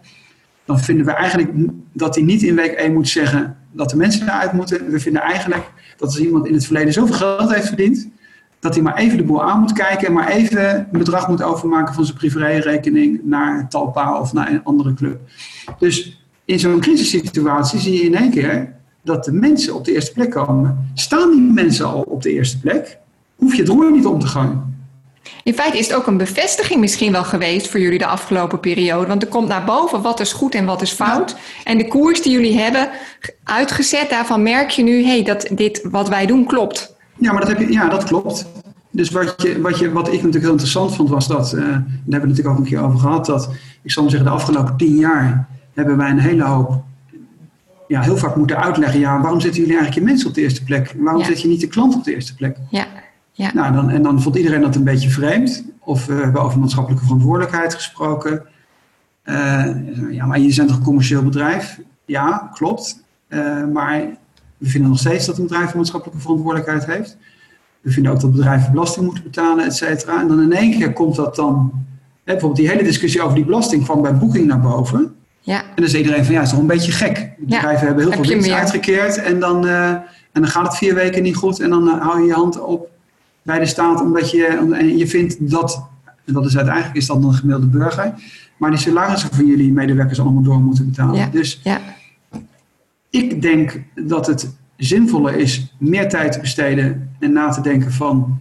dan 0.66 0.78
vinden 0.78 1.06
we 1.06 1.12
eigenlijk 1.12 1.50
dat 1.92 2.14
hij 2.14 2.24
niet 2.24 2.42
in 2.42 2.54
week 2.54 2.72
1 2.72 2.92
moet 2.92 3.08
zeggen: 3.08 3.56
dat 3.72 3.90
de 3.90 3.96
mensen 3.96 4.22
eruit 4.22 4.52
moeten. 4.52 4.90
We 4.90 5.00
vinden 5.00 5.22
eigenlijk 5.22 5.72
dat 5.96 6.08
als 6.08 6.20
iemand 6.20 6.46
in 6.46 6.54
het 6.54 6.64
verleden 6.64 6.92
zoveel 6.92 7.14
geld 7.14 7.54
heeft 7.54 7.66
verdiend, 7.66 8.08
dat 8.60 8.74
hij 8.74 8.82
maar 8.82 8.96
even 8.96 9.16
de 9.16 9.24
boel 9.24 9.44
aan 9.44 9.60
moet 9.60 9.72
kijken 9.72 10.06
en 10.06 10.12
maar 10.12 10.28
even 10.28 10.74
een 10.92 10.98
bedrag 10.98 11.28
moet 11.28 11.42
overmaken 11.42 11.94
van 11.94 12.04
zijn 12.04 12.16
privérekening 12.16 13.20
naar 13.24 13.68
Talpa 13.68 14.20
of 14.20 14.32
naar 14.32 14.50
een 14.52 14.64
andere 14.64 14.94
club. 14.94 15.20
Dus 15.78 16.20
in 16.44 16.58
zo'n 16.58 16.80
crisissituatie 16.80 17.80
zie 17.80 17.94
je 17.94 18.02
in 18.02 18.14
één 18.14 18.30
keer 18.30 18.74
dat 19.02 19.24
de 19.24 19.32
mensen 19.32 19.74
op 19.74 19.84
de 19.84 19.92
eerste 19.92 20.12
plek 20.12 20.30
komen. 20.30 20.90
Staan 20.94 21.30
die 21.30 21.40
mensen 21.40 21.86
al 21.86 22.00
op 22.00 22.22
de 22.22 22.32
eerste 22.32 22.60
plek, 22.60 22.98
hoef 23.36 23.54
je 23.54 23.62
het 23.62 23.70
roer 23.70 23.92
niet 23.92 24.06
om 24.06 24.20
te 24.20 24.26
gaan. 24.26 24.75
In 25.42 25.54
feite 25.54 25.78
is 25.78 25.86
het 25.86 25.96
ook 25.96 26.06
een 26.06 26.16
bevestiging 26.16 26.80
misschien 26.80 27.12
wel 27.12 27.24
geweest 27.24 27.68
voor 27.68 27.80
jullie 27.80 27.98
de 27.98 28.06
afgelopen 28.06 28.60
periode. 28.60 29.06
Want 29.06 29.22
er 29.22 29.28
komt 29.28 29.48
naar 29.48 29.64
boven 29.64 30.02
wat 30.02 30.20
is 30.20 30.32
goed 30.32 30.54
en 30.54 30.64
wat 30.64 30.82
is 30.82 30.92
fout. 30.92 31.36
En 31.64 31.78
de 31.78 31.88
koers 31.88 32.22
die 32.22 32.32
jullie 32.32 32.58
hebben 32.58 32.88
uitgezet, 33.44 34.10
daarvan 34.10 34.42
merk 34.42 34.70
je 34.70 34.82
nu, 34.82 35.04
hey, 35.04 35.22
dat 35.22 35.48
dit 35.52 35.88
wat 35.90 36.08
wij 36.08 36.26
doen 36.26 36.46
klopt. 36.46 36.94
Ja, 37.18 37.32
maar 37.32 37.40
dat, 37.40 37.50
heb 37.50 37.58
je, 37.58 37.72
ja, 37.72 37.88
dat 37.88 38.04
klopt. 38.04 38.46
Dus 38.90 39.10
wat, 39.10 39.34
je, 39.42 39.60
wat, 39.60 39.78
je, 39.78 39.92
wat 39.92 40.06
ik 40.06 40.12
natuurlijk 40.12 40.42
heel 40.42 40.50
interessant 40.50 40.94
vond, 40.94 41.08
was 41.08 41.28
dat, 41.28 41.52
uh, 41.52 41.60
daar 41.60 41.68
hebben 41.68 41.94
we 42.04 42.12
het 42.12 42.26
natuurlijk 42.26 42.48
ook 42.48 42.58
een 42.58 42.64
keer 42.64 42.80
over 42.80 42.98
gehad, 42.98 43.26
dat 43.26 43.50
ik 43.82 43.90
zal 43.90 44.02
maar 44.02 44.12
zeggen, 44.12 44.30
de 44.30 44.36
afgelopen 44.36 44.76
tien 44.76 44.96
jaar 44.96 45.48
hebben 45.74 45.96
wij 45.96 46.10
een 46.10 46.18
hele 46.18 46.44
hoop, 46.44 46.82
ja, 47.88 48.00
heel 48.00 48.16
vaak 48.16 48.36
moeten 48.36 48.62
uitleggen, 48.62 49.00
ja, 49.00 49.20
waarom 49.20 49.40
zetten 49.40 49.60
jullie 49.60 49.76
eigenlijk 49.76 50.06
je 50.06 50.12
mensen 50.12 50.28
op 50.28 50.34
de 50.34 50.40
eerste 50.40 50.64
plek? 50.64 50.94
Waarom 50.98 51.24
zet 51.24 51.40
je 51.40 51.48
niet 51.48 51.60
de 51.60 51.66
klant 51.66 51.94
op 51.94 52.04
de 52.04 52.14
eerste 52.14 52.34
plek? 52.34 52.56
Ja. 52.70 52.86
Ja. 53.36 53.50
Nou, 53.54 53.72
dan, 53.72 53.90
en 53.90 54.02
dan 54.02 54.22
vond 54.22 54.36
iedereen 54.36 54.60
dat 54.60 54.74
een 54.74 54.84
beetje 54.84 55.10
vreemd. 55.10 55.64
Of 55.78 56.06
we 56.06 56.14
hebben 56.14 56.42
over 56.42 56.58
maatschappelijke 56.58 57.04
verantwoordelijkheid 57.04 57.74
gesproken. 57.74 58.42
Uh, 59.24 59.66
ja, 60.10 60.26
maar 60.26 60.38
je 60.38 60.54
bent 60.54 60.68
toch 60.68 60.76
een 60.76 60.82
commercieel 60.82 61.22
bedrijf? 61.22 61.80
Ja, 62.04 62.50
klopt. 62.54 63.02
Uh, 63.28 63.64
maar 63.72 64.00
we 64.58 64.68
vinden 64.68 64.90
nog 64.90 64.98
steeds 64.98 65.26
dat 65.26 65.38
een 65.38 65.42
bedrijf 65.42 65.70
een 65.70 65.76
maatschappelijke 65.76 66.20
verantwoordelijkheid 66.20 66.86
heeft. 66.86 67.16
We 67.80 67.90
vinden 67.90 68.12
ook 68.12 68.20
dat 68.20 68.32
bedrijven 68.32 68.72
belasting 68.72 69.04
moeten 69.04 69.24
betalen, 69.24 69.64
et 69.64 69.76
cetera. 69.76 70.20
En 70.20 70.28
dan 70.28 70.40
in 70.40 70.52
één 70.52 70.78
keer 70.78 70.92
komt 70.92 71.16
dat 71.16 71.36
dan... 71.36 71.72
Hè, 72.24 72.32
bijvoorbeeld 72.32 72.60
die 72.60 72.70
hele 72.70 72.82
discussie 72.82 73.22
over 73.22 73.34
die 73.34 73.44
belasting 73.44 73.84
kwam 73.84 74.02
bij 74.02 74.16
Booking 74.16 74.46
naar 74.46 74.60
boven. 74.60 75.14
Ja. 75.40 75.60
En 75.60 75.72
dan 75.74 75.84
is 75.84 75.94
iedereen 75.94 76.24
van, 76.24 76.34
ja, 76.34 76.38
het 76.38 76.46
is 76.48 76.52
toch 76.52 76.62
een 76.62 76.66
beetje 76.66 76.92
gek. 76.92 77.34
Bedrijven 77.38 77.86
hebben 77.86 78.04
heel 78.04 78.12
veel 78.12 78.32
winst 78.32 78.50
uitgekeerd 78.50 79.22
en 79.22 79.40
dan, 79.40 79.66
uh, 79.66 79.90
en 79.90 80.04
dan 80.32 80.46
gaat 80.46 80.66
het 80.66 80.76
vier 80.76 80.94
weken 80.94 81.22
niet 81.22 81.36
goed. 81.36 81.60
En 81.60 81.70
dan 81.70 81.88
hou 81.88 82.20
je 82.20 82.26
je 82.26 82.32
hand 82.32 82.60
op 82.60 82.94
bij 83.46 83.58
de 83.58 83.66
staat 83.66 84.00
omdat 84.00 84.30
je, 84.30 84.46
en 84.78 84.96
je 84.98 85.06
vindt 85.06 85.50
dat, 85.50 85.88
en 86.24 86.32
dat 86.32 86.46
is 86.46 86.56
uiteindelijk 86.56 86.96
is 86.96 87.06
dat 87.06 87.24
een 87.24 87.34
gemiddelde 87.34 87.66
burger, 87.66 88.14
maar 88.56 88.70
die 88.70 88.78
salarissen 88.78 89.34
van 89.34 89.46
jullie 89.46 89.72
medewerkers 89.72 90.20
allemaal 90.20 90.42
door 90.42 90.60
moeten 90.60 90.86
betalen. 90.86 91.16
Ja, 91.16 91.28
dus 91.32 91.60
ja. 91.62 91.80
ik 93.10 93.42
denk 93.42 93.82
dat 93.94 94.26
het 94.26 94.56
zinvoller 94.76 95.36
is 95.36 95.74
meer 95.78 96.08
tijd 96.08 96.32
te 96.32 96.40
besteden 96.40 97.10
en 97.18 97.32
na 97.32 97.48
te 97.48 97.60
denken 97.60 97.92
van 97.92 98.40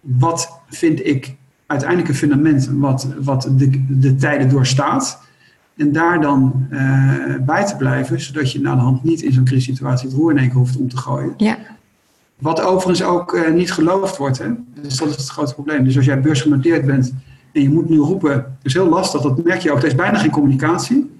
wat 0.00 0.60
vind 0.68 1.06
ik 1.06 1.36
uiteindelijk 1.66 2.08
een 2.08 2.14
fundament 2.14 2.70
wat, 2.72 3.08
wat 3.20 3.48
de, 3.56 3.84
de 3.88 4.14
tijden 4.14 4.48
doorstaat. 4.48 5.26
En 5.76 5.92
daar 5.92 6.20
dan 6.20 6.66
uh, 6.70 7.34
bij 7.40 7.66
te 7.66 7.76
blijven, 7.76 8.20
zodat 8.20 8.52
je 8.52 8.60
na 8.60 8.74
de 8.74 8.80
hand 8.80 9.04
niet 9.04 9.22
in 9.22 9.32
zo'n 9.32 9.44
crisissituatie 9.44 10.08
het 10.08 10.16
roer 10.16 10.30
in 10.30 10.38
één 10.38 10.48
keer 10.48 10.58
hoeft 10.58 10.76
om 10.76 10.88
te 10.88 10.96
gooien. 10.96 11.34
Ja. 11.36 11.58
Wat 12.38 12.60
overigens 12.60 13.02
ook 13.02 13.32
uh, 13.32 13.50
niet 13.50 13.72
geloofd 13.72 14.16
wordt. 14.16 14.38
Hè? 14.38 14.46
Dus 14.82 14.96
dat 14.96 15.08
is 15.08 15.16
het 15.16 15.28
grote 15.28 15.54
probleem. 15.54 15.84
Dus 15.84 15.96
als 15.96 16.04
jij 16.04 16.20
beursgenoteerd 16.20 16.86
bent 16.86 17.14
en 17.52 17.62
je 17.62 17.70
moet 17.70 17.88
nu 17.88 17.98
roepen, 17.98 18.32
dat 18.32 18.44
is 18.62 18.72
heel 18.72 18.88
lastig, 18.88 19.20
dat 19.20 19.44
merk 19.44 19.60
je 19.60 19.72
ook. 19.72 19.78
Er 19.78 19.86
is 19.86 19.94
bijna 19.94 20.18
geen 20.18 20.30
communicatie 20.30 21.10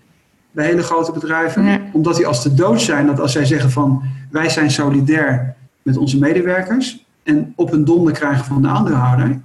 bij 0.50 0.66
hele 0.66 0.82
grote 0.82 1.12
bedrijven. 1.12 1.64
Nee. 1.64 1.80
Omdat 1.92 2.16
die 2.16 2.26
als 2.26 2.42
te 2.42 2.54
dood 2.54 2.80
zijn, 2.80 3.06
dat 3.06 3.20
als 3.20 3.32
zij 3.32 3.44
zeggen 3.44 3.70
van 3.70 4.02
wij 4.30 4.48
zijn 4.48 4.70
solidair 4.70 5.54
met 5.82 5.96
onze 5.96 6.18
medewerkers 6.18 7.06
en 7.22 7.52
op 7.56 7.72
een 7.72 7.84
donder 7.84 8.12
krijgen 8.12 8.44
van 8.44 8.62
de 8.62 8.68
aandeelhouder, 8.68 9.40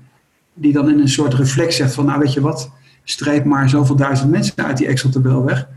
die 0.53 0.73
dan 0.73 0.89
in 0.89 0.99
een 0.99 1.09
soort 1.09 1.33
reflex 1.33 1.75
zegt 1.75 1.93
van 1.93 2.05
nou 2.05 2.19
weet 2.19 2.33
je 2.33 2.41
wat, 2.41 2.71
streep 3.03 3.45
maar 3.45 3.69
zoveel 3.69 3.95
duizend 3.95 4.31
mensen 4.31 4.55
uit 4.55 4.77
die 4.77 4.88
Excel-tabel 4.88 5.43
weg. 5.43 5.67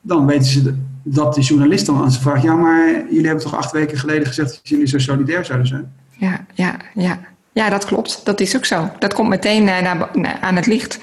Dan 0.00 0.26
weten 0.26 0.46
ze 0.46 0.74
dat 1.08 1.34
de 1.34 1.40
journalist 1.40 1.86
dan 1.86 2.02
aan 2.02 2.12
ze 2.12 2.20
vraagt: 2.20 2.42
Ja, 2.42 2.54
maar 2.54 3.04
jullie 3.10 3.26
hebben 3.26 3.44
toch 3.44 3.56
acht 3.56 3.72
weken 3.72 3.98
geleden 3.98 4.26
gezegd 4.26 4.50
dat 4.50 4.60
jullie 4.62 4.86
zo 4.86 4.98
solidair 4.98 5.44
zouden 5.44 5.66
zijn? 5.66 5.92
Ja, 6.10 6.46
ja, 6.54 6.76
ja. 6.94 7.18
ja 7.52 7.70
dat 7.70 7.84
klopt. 7.84 8.20
Dat 8.24 8.40
is 8.40 8.56
ook 8.56 8.64
zo. 8.64 8.90
Dat 8.98 9.14
komt 9.14 9.28
meteen 9.28 9.62
uh, 9.62 9.80
naar, 9.80 10.08
naar, 10.12 10.38
aan 10.40 10.56
het 10.56 10.66
licht. 10.66 10.98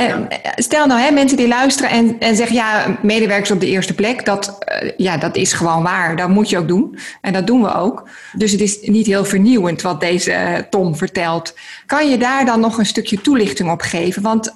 Uh, 0.00 0.08
ja. 0.08 0.28
Stel 0.56 0.86
nou, 0.86 1.00
hè, 1.00 1.10
mensen 1.10 1.36
die 1.36 1.48
luisteren 1.48 1.90
en, 1.90 2.16
en 2.18 2.36
zeggen: 2.36 2.56
Ja, 2.56 2.98
medewerkers 3.02 3.50
op 3.50 3.60
de 3.60 3.66
eerste 3.66 3.94
plek, 3.94 4.24
dat, 4.24 4.58
uh, 4.82 4.90
ja, 4.96 5.16
dat 5.16 5.36
is 5.36 5.52
gewoon 5.52 5.82
waar. 5.82 6.16
Dat 6.16 6.28
moet 6.28 6.50
je 6.50 6.58
ook 6.58 6.68
doen. 6.68 6.98
En 7.20 7.32
dat 7.32 7.46
doen 7.46 7.62
we 7.62 7.74
ook. 7.74 8.08
Dus 8.32 8.52
het 8.52 8.60
is 8.60 8.80
niet 8.80 9.06
heel 9.06 9.24
vernieuwend 9.24 9.82
wat 9.82 10.00
deze 10.00 10.66
Tom 10.70 10.96
vertelt. 10.96 11.54
Kan 11.86 12.10
je 12.10 12.18
daar 12.18 12.44
dan 12.44 12.60
nog 12.60 12.78
een 12.78 12.86
stukje 12.86 13.20
toelichting 13.20 13.70
op 13.70 13.80
geven? 13.80 14.22
Want 14.22 14.54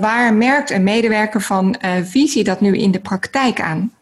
waar 0.00 0.34
merkt 0.34 0.70
een 0.70 0.82
medewerker 0.82 1.40
van 1.40 1.76
Visie 2.02 2.44
dat 2.44 2.60
nu 2.60 2.76
in 2.76 2.90
de 2.90 3.00
praktijk 3.00 3.60
aan? 3.60 3.92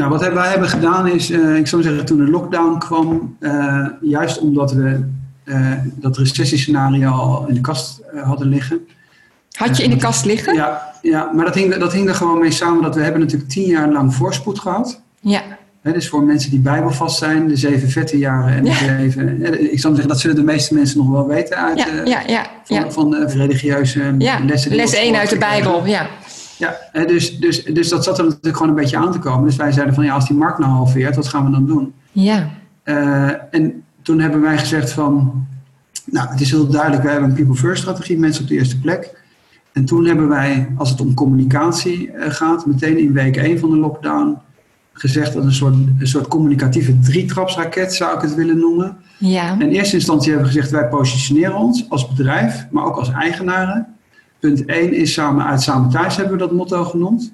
Nou, 0.00 0.12
wat 0.12 0.32
wij 0.32 0.48
hebben 0.48 0.68
gedaan 0.68 1.06
is, 1.06 1.30
uh, 1.30 1.56
ik 1.56 1.66
zou 1.66 1.82
zeggen, 1.82 2.04
toen 2.04 2.18
de 2.24 2.30
lockdown 2.30 2.78
kwam, 2.78 3.36
uh, 3.40 3.86
juist 4.00 4.38
omdat 4.38 4.72
we 4.72 5.04
uh, 5.44 5.72
dat 5.84 6.16
recessiescenario 6.16 7.10
al 7.10 7.44
in 7.48 7.54
de 7.54 7.60
kast 7.60 8.00
hadden 8.24 8.48
liggen. 8.48 8.80
Had 9.52 9.76
je 9.76 9.82
in 9.82 9.90
de 9.90 9.96
kast 9.96 10.24
liggen? 10.24 10.54
Ja, 10.54 10.92
ja 11.02 11.30
maar 11.34 11.44
dat 11.44 11.54
hing, 11.54 11.74
dat 11.74 11.92
hing 11.92 12.08
er 12.08 12.14
gewoon 12.14 12.38
mee 12.38 12.50
samen 12.50 12.82
dat 12.82 12.94
we 12.94 13.02
hebben 13.02 13.20
natuurlijk 13.20 13.50
tien 13.50 13.66
jaar 13.66 13.92
lang 13.92 14.14
voorspoed 14.14 14.58
gehad. 14.58 15.00
Ja. 15.20 15.42
He, 15.80 15.92
dus 15.92 16.08
voor 16.08 16.22
mensen 16.22 16.50
die 16.50 16.60
bijbelvast 16.60 17.18
zijn, 17.18 17.48
de 17.48 17.56
zeven 17.56 17.90
vette 17.90 18.18
jaren 18.18 18.54
en 18.56 18.64
de 18.64 18.70
Ja. 18.70 18.76
zeven... 18.76 19.42
Ik 19.72 19.80
zou 19.80 19.94
zeggen, 19.94 20.12
dat 20.12 20.20
zullen 20.20 20.36
de 20.36 20.42
meeste 20.42 20.74
mensen 20.74 20.98
nog 20.98 21.10
wel 21.10 21.26
weten 21.26 21.56
uit 21.56 21.86
Ja, 22.04 22.22
ja, 22.26 22.46
van, 22.64 22.92
van 22.92 23.10
de 23.10 23.26
religieuze 23.26 24.14
lessen. 24.46 24.70
die 24.70 24.78
Les 24.78 24.90
we 24.90 24.96
1 24.96 25.16
uit 25.16 25.30
de. 25.30 25.38
Bijbel, 25.38 25.86
ja. 25.86 26.06
Ja, 26.60 26.76
hè, 26.92 27.04
dus, 27.04 27.38
dus, 27.38 27.64
dus 27.64 27.88
dat 27.88 28.04
zat 28.04 28.18
er 28.18 28.24
natuurlijk 28.24 28.56
gewoon 28.56 28.68
een 28.68 28.82
beetje 28.82 28.96
aan 28.96 29.12
te 29.12 29.18
komen. 29.18 29.44
Dus 29.44 29.56
wij 29.56 29.72
zeiden 29.72 29.94
van 29.94 30.04
ja, 30.04 30.14
als 30.14 30.28
die 30.28 30.36
markt 30.36 30.58
nou 30.58 30.70
halveert, 30.70 31.16
wat 31.16 31.28
gaan 31.28 31.44
we 31.44 31.50
dan 31.50 31.66
doen? 31.66 31.92
Ja, 32.12 32.50
Uh, 32.84 33.30
en 33.50 33.82
toen 34.02 34.20
hebben 34.20 34.40
wij 34.40 34.58
gezegd 34.58 34.92
van, 34.92 35.46
nou 36.04 36.28
het 36.28 36.40
is 36.40 36.50
heel 36.50 36.66
duidelijk, 36.66 37.02
wij 37.02 37.12
hebben 37.12 37.30
een 37.30 37.36
people 37.36 37.54
first 37.54 37.82
strategie, 37.82 38.18
mensen 38.18 38.42
op 38.42 38.48
de 38.48 38.54
eerste 38.54 38.80
plek. 38.80 39.22
En 39.72 39.84
toen 39.84 40.04
hebben 40.04 40.28
wij, 40.28 40.68
als 40.76 40.90
het 40.90 41.00
om 41.00 41.14
communicatie 41.14 42.10
uh, 42.10 42.24
gaat, 42.28 42.66
meteen 42.66 42.98
in 42.98 43.12
week 43.12 43.36
1 43.36 43.58
van 43.58 43.70
de 43.70 43.76
lockdown 43.76 44.38
gezegd 44.92 45.32
dat 45.32 45.44
een 45.44 45.52
soort, 45.52 45.74
een 45.74 46.06
soort 46.06 46.28
communicatieve 46.28 46.98
drietrapsraket 46.98 47.94
zou 47.94 48.16
ik 48.16 48.22
het 48.22 48.34
willen 48.34 48.58
noemen. 48.58 48.96
ja, 49.18 49.56
In 49.58 49.68
eerste 49.68 49.94
instantie 49.94 50.32
hebben 50.32 50.48
we 50.48 50.54
gezegd, 50.54 50.72
wij 50.72 50.88
positioneren 50.88 51.56
ons 51.56 51.86
als 51.88 52.08
bedrijf, 52.08 52.66
maar 52.70 52.84
ook 52.84 52.96
als 52.96 53.10
eigenaren. 53.10 53.86
Punt 54.40 54.64
1 54.64 54.92
is 54.94 55.12
samen 55.12 55.44
uit 55.44 55.62
Samen 55.62 55.90
Thuis 55.90 56.16
hebben 56.16 56.32
we 56.32 56.38
dat 56.38 56.52
motto 56.52 56.84
genoemd. 56.84 57.32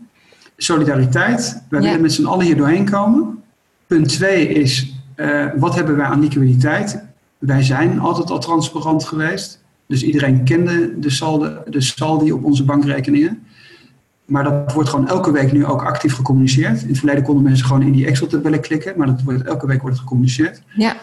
Solidariteit, 0.56 1.62
wij 1.68 1.80
Ja. 1.80 1.86
willen 1.86 2.00
met 2.02 2.12
z'n 2.12 2.24
allen 2.26 2.44
hier 2.46 2.56
doorheen 2.56 2.90
komen. 2.90 3.42
Punt 3.86 4.08
2 4.08 4.48
is, 4.48 4.94
eh, 5.14 5.46
wat 5.56 5.74
hebben 5.74 5.96
wij 5.96 6.06
aan 6.06 6.20
liquiditeit? 6.20 7.02
Wij 7.38 7.62
zijn 7.62 7.98
altijd 8.00 8.30
al 8.30 8.38
transparant 8.38 9.04
geweest. 9.04 9.62
Dus 9.86 10.02
iedereen 10.02 10.44
kende 10.44 10.98
de 10.98 11.10
saldi, 11.10 11.48
de 11.70 11.80
saldi 11.80 12.32
op 12.32 12.44
onze 12.44 12.64
bankrekeningen. 12.64 13.42
Maar 14.24 14.44
dat 14.44 14.72
wordt 14.72 14.88
gewoon 14.88 15.08
elke 15.08 15.32
week 15.32 15.52
nu 15.52 15.64
ook 15.66 15.82
actief 15.84 16.14
gecommuniceerd. 16.14 16.82
In 16.82 16.88
het 16.88 16.98
verleden 16.98 17.22
konden 17.22 17.42
mensen 17.44 17.66
gewoon 17.66 17.82
in 17.82 17.92
die 17.92 18.06
Excel-tabellen 18.06 18.60
klikken, 18.60 18.92
maar 18.96 19.06
dat 19.06 19.22
wordt, 19.22 19.42
elke 19.42 19.66
week 19.66 19.80
wordt 19.80 19.94
het 19.96 20.02
gecommuniceerd. 20.04 20.62
ja, 20.74 20.96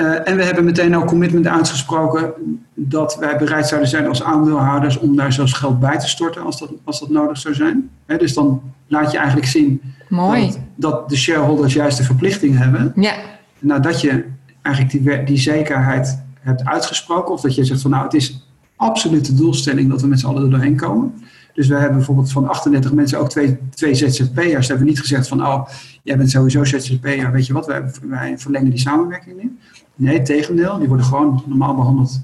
Uh, 0.00 0.28
en 0.28 0.36
we 0.36 0.44
hebben 0.44 0.64
meteen 0.64 0.96
ook 0.96 1.06
commitment 1.06 1.46
uitgesproken 1.46 2.32
dat 2.74 3.16
wij 3.16 3.36
bereid 3.36 3.68
zouden 3.68 3.90
zijn 3.90 4.06
als 4.06 4.22
aandeelhouders 4.22 4.98
om 4.98 5.16
daar 5.16 5.32
zelfs 5.32 5.52
geld 5.52 5.80
bij 5.80 5.98
te 5.98 6.08
storten 6.08 6.42
als 6.42 6.58
dat, 6.58 6.70
als 6.84 7.00
dat 7.00 7.10
nodig 7.10 7.38
zou 7.38 7.54
zijn. 7.54 7.90
Dus 8.06 8.34
dan 8.34 8.62
laat 8.86 9.10
je 9.10 9.18
eigenlijk 9.18 9.46
zien 9.46 9.82
dat, 10.08 10.58
dat 10.74 11.08
de 11.08 11.16
shareholders 11.16 11.74
juist 11.74 11.96
de 11.96 12.04
verplichting 12.04 12.58
hebben. 12.58 12.92
Ja, 12.96 13.14
Nadat 13.58 14.00
je 14.00 14.24
eigenlijk 14.62 15.04
die, 15.04 15.24
die 15.24 15.38
zekerheid 15.38 16.22
hebt 16.40 16.64
uitgesproken, 16.64 17.32
of 17.32 17.40
dat 17.40 17.54
je 17.54 17.64
zegt 17.64 17.80
van 17.80 17.90
nou 17.90 18.04
het 18.04 18.14
is 18.14 18.46
absoluut 18.76 19.26
de 19.26 19.34
doelstelling 19.34 19.90
dat 19.90 20.00
we 20.00 20.06
met 20.06 20.20
z'n 20.20 20.26
allen 20.26 20.42
er 20.42 20.50
doorheen 20.50 20.76
komen. 20.76 21.14
Dus 21.60 21.68
we 21.68 21.74
hebben 21.74 21.96
bijvoorbeeld 21.96 22.32
van 22.32 22.48
38 22.48 22.92
mensen 22.92 23.18
ook 23.18 23.28
twee, 23.28 23.58
twee 23.74 23.94
ZZP'ers. 23.94 24.66
We 24.66 24.72
hebben 24.72 24.86
niet 24.86 25.00
gezegd 25.00 25.28
van 25.28 25.46
oh, 25.46 25.68
jij 26.02 26.16
bent 26.16 26.30
sowieso 26.30 26.64
ZZP'er, 26.64 27.32
weet 27.32 27.46
je 27.46 27.52
wat, 27.52 27.66
wij, 27.66 28.38
verlengen 28.38 28.70
die 28.70 28.78
samenwerking 28.78 29.42
niet. 29.42 29.52
Nee, 29.94 30.22
tegendeel. 30.22 30.78
Die 30.78 30.88
worden 30.88 31.06
gewoon 31.06 31.42
normaal 31.46 31.74
behandeld 31.74 32.20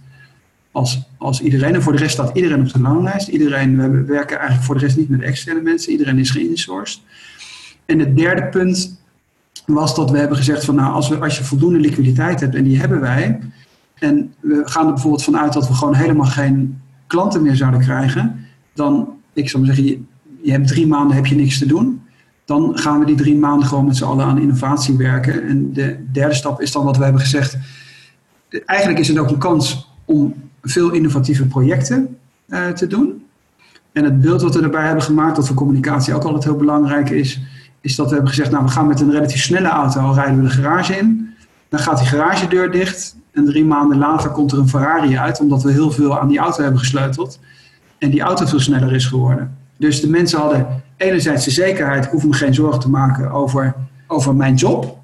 als, 0.73 1.03
als 1.17 1.41
iedereen. 1.41 1.75
En 1.75 1.83
voor 1.83 1.93
de 1.93 1.99
rest 1.99 2.13
staat 2.13 2.37
iedereen 2.37 2.61
op 2.61 2.73
de 2.73 2.81
loonlijst. 2.81 3.29
Iedereen, 3.29 3.93
we 3.93 4.05
werken 4.05 4.37
eigenlijk 4.37 4.67
voor 4.67 4.75
de 4.75 4.81
rest 4.81 4.97
niet 4.97 5.09
met 5.09 5.23
externe 5.23 5.61
mensen. 5.61 5.93
Iedereen 5.93 6.19
is 6.19 6.31
geïnsourced. 6.31 7.01
En 7.87 7.99
het 7.99 8.17
derde 8.17 8.45
punt 8.45 9.01
was 9.67 9.95
dat 9.95 10.11
we 10.11 10.19
hebben 10.19 10.37
gezegd 10.37 10.65
van 10.65 10.75
nou, 10.75 10.93
als, 10.93 11.09
we, 11.09 11.19
als 11.19 11.39
je 11.39 11.45
voldoende 11.45 11.79
liquiditeit 11.79 12.41
hebt, 12.41 12.55
en 12.55 12.65
die 12.65 12.79
hebben 12.79 13.01
wij, 13.01 13.39
en 13.99 14.35
we 14.41 14.63
gaan 14.65 14.87
er 14.87 14.93
bijvoorbeeld 14.93 15.25
vanuit 15.25 15.53
dat 15.53 15.69
we 15.69 15.75
gewoon 15.75 15.95
helemaal 15.95 16.27
geen 16.27 16.81
klanten 17.07 17.43
meer 17.43 17.57
zouden 17.57 17.81
krijgen, 17.81 18.47
dan, 18.73 19.16
ik 19.37 19.49
zou 19.49 19.65
zeggen, 19.65 19.85
je, 19.85 20.01
je 20.43 20.51
hebt 20.51 20.69
drie 20.69 20.87
maanden 20.87 21.17
heb 21.17 21.27
je 21.27 21.35
niks 21.35 21.59
te 21.59 21.67
doen. 21.67 22.01
dan 22.45 22.79
gaan 22.79 22.99
we 22.99 23.07
die 23.07 23.17
drie 23.17 23.37
maanden 23.37 23.69
gewoon 23.69 23.85
met 23.87 23.97
z'n 23.97 24.05
allen 24.05 24.25
aan 24.25 24.41
innovatie 24.41 24.97
werken. 24.97 25.47
En 25.49 25.73
de 25.73 26.05
derde 26.13 26.35
stap 26.35 26.61
is 26.61 26.73
dan 26.73 26.85
wat 26.85 26.97
we 26.97 27.03
hebben 27.03 27.21
gezegd. 27.21 27.59
Eigenlijk 28.65 29.01
is 29.01 29.09
het 29.09 29.19
ook 29.19 29.31
een 29.31 29.39
kans 29.39 29.91
om 30.05 30.35
veel 30.63 30.91
innovatieve 30.91 31.47
projecten 31.47 32.17
uh, 32.49 32.69
te 32.69 32.87
doen. 32.87 33.25
En 33.93 34.05
het 34.05 34.21
beeld 34.21 34.43
wat 34.43 34.55
we 34.55 34.63
erbij 34.63 34.85
hebben 34.85 35.03
gemaakt, 35.03 35.37
dat 35.37 35.47
voor 35.47 35.57
communicatie 35.57 36.15
ook 36.15 36.25
altijd 36.25 36.45
heel 36.45 36.57
belangrijk 36.57 37.11
is, 37.11 37.41
is 37.81 37.97
dat 37.97 38.07
we 38.07 38.15
hebben 38.15 38.33
gezegd, 38.33 38.51
nou 38.51 38.65
we 38.65 38.71
gaan 38.71 38.87
met 38.87 39.01
een 39.01 39.11
relatief 39.11 39.43
snelle 39.43 39.69
auto, 39.69 40.11
rijden 40.11 40.37
we 40.37 40.43
de 40.43 40.51
garage 40.55 40.97
in. 40.97 41.35
Dan 41.69 41.81
gaat 41.81 41.99
die 41.99 42.07
garagedeur 42.07 42.71
dicht 42.71 43.17
en 43.33 43.45
drie 43.45 43.65
maanden 43.65 43.99
later 43.99 44.31
komt 44.31 44.53
er 44.53 44.59
een 44.59 44.69
Ferrari 44.69 45.19
uit, 45.19 45.41
omdat 45.41 45.63
we 45.63 45.73
heel 45.73 45.91
veel 45.91 46.19
aan 46.19 46.29
die 46.29 46.39
auto 46.39 46.63
hebben 46.63 46.81
gesleuteld. 46.81 47.39
En 47.99 48.11
die 48.11 48.21
auto 48.21 48.47
veel 48.47 48.61
sneller 48.61 48.93
is 48.93 49.07
geworden. 49.07 49.57
Dus 49.77 50.01
de 50.01 50.09
mensen 50.09 50.39
hadden 50.39 50.83
enerzijds 50.97 51.45
de 51.45 51.51
zekerheid, 51.51 52.05
ik 52.05 52.11
hoef 52.11 52.25
me 52.25 52.33
geen 52.33 52.55
zorgen 52.55 52.81
te 52.81 52.91
maken 52.91 53.31
over, 53.31 53.75
over 54.07 54.35
mijn 54.35 54.55
job. 54.55 54.99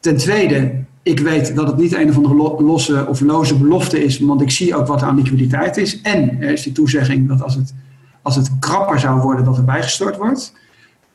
Ten 0.00 0.16
tweede, 0.16 0.84
ik 1.02 1.20
weet 1.20 1.54
dat 1.54 1.66
het 1.66 1.76
niet 1.76 1.94
een 1.94 2.08
of 2.08 2.16
andere 2.16 2.62
losse 2.62 3.06
of 3.08 3.20
loze 3.20 3.56
belofte 3.56 4.04
is, 4.04 4.18
want 4.18 4.40
ik 4.40 4.50
zie 4.50 4.76
ook 4.76 4.86
wat 4.86 5.02
aan 5.02 5.16
liquiditeit 5.16 5.76
is. 5.76 6.00
En 6.00 6.42
er 6.42 6.50
is 6.50 6.62
die 6.62 6.72
toezegging 6.72 7.28
dat 7.28 7.42
als 7.42 7.54
het, 7.54 7.74
als 8.22 8.36
het 8.36 8.58
krapper 8.58 9.00
zou 9.00 9.20
worden, 9.20 9.44
dat 9.44 9.56
er 9.56 9.64
bijgestort 9.64 10.16
wordt. 10.16 10.52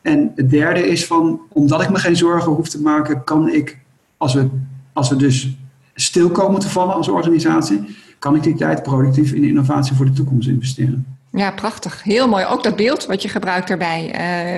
En 0.01 0.31
het 0.35 0.49
derde 0.49 0.87
is 0.87 1.05
van, 1.05 1.39
omdat 1.49 1.81
ik 1.81 1.89
me 1.89 1.97
geen 1.97 2.15
zorgen 2.15 2.51
hoef 2.51 2.69
te 2.69 2.81
maken, 2.81 3.23
kan 3.23 3.49
ik, 3.49 3.77
als 4.17 4.33
we, 4.33 4.49
als 4.93 5.09
we 5.09 5.15
dus 5.15 5.57
stil 5.95 6.29
komen 6.29 6.59
te 6.59 6.69
vallen 6.69 6.95
als 6.95 7.07
organisatie, 7.07 7.95
kan 8.23 8.35
ik 8.35 8.43
die 8.43 8.55
tijd 8.55 8.83
productief 8.83 9.31
in 9.31 9.43
innovatie 9.43 9.95
voor 9.95 10.05
de 10.05 10.11
toekomst 10.11 10.47
investeren. 10.47 11.17
Ja, 11.31 11.51
prachtig. 11.51 12.03
Heel 12.03 12.27
mooi. 12.27 12.45
Ook 12.45 12.63
dat 12.63 12.75
beeld 12.75 13.05
wat 13.05 13.21
je 13.21 13.29
gebruikt 13.29 13.67
daarbij. 13.67 14.01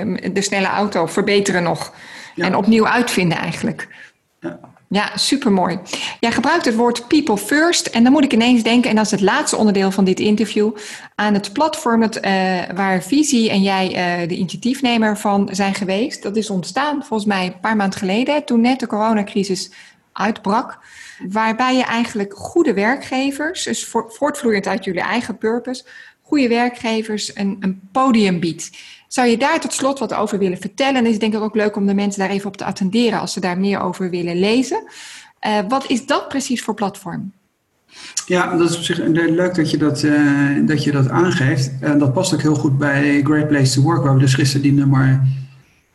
Uh, 0.06 0.34
de 0.34 0.42
snelle 0.42 0.68
auto 0.68 1.06
verbeteren 1.06 1.64
nog. 1.64 1.94
En 2.36 2.56
opnieuw 2.56 2.88
uitvinden 2.88 3.38
eigenlijk. 3.38 3.88
Ja. 4.40 4.60
Ja, 4.88 5.12
supermooi. 5.16 5.80
Jij 6.20 6.32
gebruikt 6.32 6.66
het 6.66 6.76
woord 6.76 7.08
people 7.08 7.38
first. 7.38 7.86
En 7.86 8.04
dan 8.04 8.12
moet 8.12 8.24
ik 8.24 8.34
ineens 8.34 8.64
denken, 8.64 8.90
en 8.90 8.96
dat 8.96 9.06
is 9.06 9.12
het 9.12 9.22
laatste 9.22 9.58
onderdeel 9.58 9.92
van 9.92 10.04
dit 10.06 10.20
interview, 10.20 10.72
aan 11.16 11.34
het 11.34 11.54
platform 11.54 12.02
het, 12.02 12.16
uh, 12.16 12.22
waar 12.76 13.04
Visie 13.04 13.50
en 13.50 13.62
jij 13.62 13.88
uh, 14.22 14.28
de 14.28 14.36
initiatiefnemer 14.36 15.18
van 15.18 15.50
zijn 15.52 15.74
geweest. 15.74 16.24
Dat 16.24 16.36
is 16.36 16.50
ontstaan 16.50 17.04
volgens 17.04 17.26
mij 17.26 17.46
een 17.46 17.60
paar 17.60 17.76
maanden 17.76 18.00
geleden, 18.00 18.46
toen 18.46 18.62
net 18.62 18.80
de 18.80 18.88
coronacrisis 18.88 19.72
uitbrak. 20.18 20.78
Waarbij 21.30 21.76
je 21.76 21.84
eigenlijk 21.84 22.34
goede 22.34 22.74
werkgevers, 22.74 23.64
dus 23.64 23.86
voortvloeiend 24.08 24.68
uit 24.68 24.84
jullie 24.84 25.02
eigen 25.02 25.38
purpose, 25.38 25.86
goede 26.22 26.48
werkgevers 26.48 27.36
een, 27.36 27.58
een 27.60 27.80
podium 27.92 28.40
biedt. 28.40 28.70
Zou 29.08 29.28
je 29.28 29.38
daar 29.38 29.60
tot 29.60 29.74
slot 29.74 30.00
wat 30.00 30.14
over 30.14 30.38
willen 30.38 30.58
vertellen? 30.58 30.96
En 30.96 31.06
is 31.06 31.20
denk 31.20 31.34
ik 31.34 31.42
ook 31.42 31.56
leuk 31.56 31.76
om 31.76 31.86
de 31.86 31.94
mensen 31.94 32.20
daar 32.20 32.30
even 32.30 32.48
op 32.48 32.58
te 32.58 32.66
attenderen 32.66 33.20
als 33.20 33.34
ze 33.34 33.40
daar 33.40 33.58
meer 33.58 33.80
over 33.80 34.10
willen 34.10 34.40
lezen. 34.40 34.84
Uh, 35.48 35.60
wat 35.68 35.90
is 35.90 36.06
dat 36.06 36.28
precies 36.28 36.62
voor 36.62 36.74
platform? 36.74 37.32
Ja, 38.26 38.58
dat 38.58 38.70
is 38.70 38.78
op 38.78 38.84
zich 38.84 38.98
leuk 39.08 39.56
dat 39.56 39.72
je 39.72 39.78
dat, 39.78 40.04
uh, 40.04 40.68
dat, 40.68 40.84
je 40.84 40.92
dat 40.92 41.10
aangeeft. 41.10 41.72
En 41.80 42.00
dat 42.00 42.14
past 42.14 42.34
ook 42.34 42.42
heel 42.42 42.56
goed 42.56 42.78
bij 42.78 43.22
Great 43.24 43.48
Place 43.48 43.74
to 43.74 43.82
Work, 43.82 44.04
waar 44.04 44.14
we 44.14 44.20
dus 44.20 44.34
gisteren 44.34 44.62
die 44.62 44.74
nummer 44.74 45.22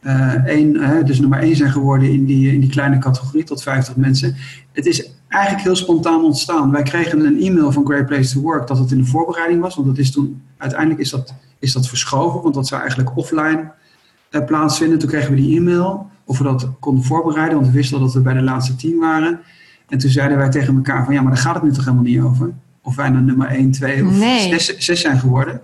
uh, 0.03 0.45
één, 0.47 1.05
dus 1.05 1.21
nummer 1.21 1.39
één 1.39 1.57
zijn 1.57 1.71
geworden 1.71 2.11
in 2.11 2.25
die, 2.25 2.53
in 2.53 2.61
die 2.61 2.71
kleine 2.71 2.99
categorie 2.99 3.45
tot 3.45 3.63
50 3.63 3.97
mensen. 3.97 4.37
Het 4.73 4.87
is 4.87 5.11
eigenlijk 5.29 5.65
heel 5.65 5.77
spontaan 5.77 6.25
ontstaan. 6.25 6.71
Wij 6.71 6.83
kregen 6.83 7.27
een 7.27 7.41
e-mail 7.41 7.73
van 7.73 7.87
Great 7.87 8.07
Place 8.07 8.33
to 8.33 8.41
Work 8.41 8.67
dat 8.67 8.79
het 8.79 8.91
in 8.91 8.99
de 8.99 9.05
voorbereiding 9.05 9.61
was. 9.61 9.75
Want 9.75 9.87
dat 9.87 9.99
is 9.99 10.11
toen, 10.11 10.43
uiteindelijk 10.57 11.01
is 11.01 11.11
dat, 11.11 11.35
is 11.59 11.73
dat 11.73 11.89
verschoven, 11.89 12.43
want 12.43 12.55
dat 12.55 12.67
zou 12.67 12.81
eigenlijk 12.81 13.17
offline 13.17 13.71
uh, 14.31 14.45
plaatsvinden. 14.45 14.99
Toen 14.99 15.09
kregen 15.09 15.31
we 15.31 15.37
die 15.37 15.57
e-mail 15.57 16.11
of 16.25 16.39
we 16.39 16.45
dat 16.45 16.69
konden 16.79 17.05
voorbereiden, 17.05 17.55
want 17.55 17.67
we 17.67 17.73
wisten 17.73 18.01
dat 18.01 18.13
we 18.13 18.21
bij 18.21 18.35
de 18.35 18.43
laatste 18.43 18.77
tien 18.77 18.99
waren. 18.99 19.41
En 19.89 19.99
toen 19.99 20.11
zeiden 20.11 20.39
wij 20.39 20.51
tegen 20.51 20.75
elkaar 20.75 21.05
van 21.05 21.15
ja, 21.15 21.23
maar 21.23 21.33
daar 21.33 21.43
gaat 21.43 21.55
het 21.55 21.63
nu 21.63 21.73
toch 21.73 21.85
helemaal 21.85 22.05
niet 22.05 22.21
over. 22.21 22.53
Of 22.83 22.97
wij 22.97 23.09
naar 23.09 23.23
nummer 23.23 23.49
1, 23.49 23.71
2 23.71 24.07
of 24.07 24.15
6 24.79 25.01
zijn 25.01 25.19
geworden. 25.19 25.61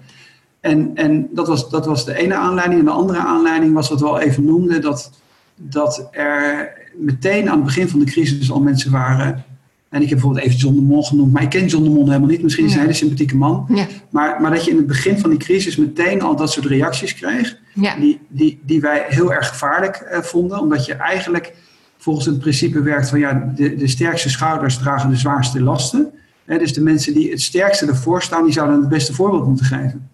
En, 0.67 0.91
en 0.95 1.29
dat, 1.33 1.47
was, 1.47 1.71
dat 1.71 1.87
was 1.87 2.05
de 2.05 2.15
ene 2.15 2.35
aanleiding. 2.35 2.79
En 2.79 2.85
de 2.85 2.91
andere 2.91 3.19
aanleiding 3.19 3.75
was 3.75 3.89
wat 3.89 4.01
we 4.01 4.07
al 4.07 4.21
even 4.21 4.45
noemden, 4.45 4.81
dat, 4.81 5.11
dat 5.55 6.09
er 6.11 6.73
meteen 6.97 7.49
aan 7.49 7.57
het 7.57 7.65
begin 7.65 7.89
van 7.89 7.99
de 7.99 8.05
crisis 8.05 8.51
al 8.51 8.61
mensen 8.61 8.91
waren 8.91 9.45
en 9.89 10.03
ik 10.03 10.09
heb 10.09 10.19
bijvoorbeeld 10.19 10.45
even 10.47 10.59
John 10.59 10.75
de 10.75 10.81
Mol 10.81 11.03
genoemd, 11.03 11.33
maar 11.33 11.43
ik 11.43 11.49
ken 11.49 11.67
John 11.67 11.85
de 11.85 11.91
Mol 11.91 12.07
helemaal 12.07 12.29
niet. 12.29 12.43
Misschien 12.43 12.65
is 12.65 12.71
hij 12.71 12.81
een 12.81 12.87
hele 12.87 12.99
sympathieke 12.99 13.37
man. 13.37 13.67
Ja. 13.75 13.87
Maar, 14.11 14.41
maar 14.41 14.51
dat 14.51 14.65
je 14.65 14.71
in 14.71 14.77
het 14.77 14.87
begin 14.87 15.19
van 15.19 15.31
die 15.31 15.39
crisis 15.39 15.77
meteen 15.77 16.23
al 16.23 16.37
dat 16.37 16.53
soort 16.53 16.67
reacties 16.67 17.15
kreeg, 17.15 17.57
die, 17.75 18.21
die, 18.29 18.61
die 18.63 18.81
wij 18.81 19.05
heel 19.09 19.33
erg 19.33 19.49
gevaarlijk 19.49 20.09
uh, 20.13 20.19
vonden. 20.19 20.61
Omdat 20.61 20.87
je 20.87 20.95
eigenlijk 20.95 21.55
volgens 21.97 22.27
het 22.27 22.39
principe 22.39 22.83
werkt 22.83 23.09
van 23.09 23.19
ja, 23.19 23.53
de, 23.55 23.75
de 23.75 23.87
sterkste 23.87 24.29
schouders 24.29 24.79
dragen 24.79 25.11
de 25.11 25.17
zwaarste 25.17 25.63
lasten. 25.63 26.13
dus 26.45 26.73
de 26.73 26.83
mensen 26.83 27.15
die 27.15 27.31
het 27.31 27.41
sterkste 27.41 27.87
ervoor 27.87 28.23
staan, 28.23 28.45
die 28.45 28.53
zouden 28.53 28.81
het 28.81 28.89
beste 28.89 29.15
voorbeeld 29.15 29.47
moeten 29.47 29.67
geven. 29.67 30.09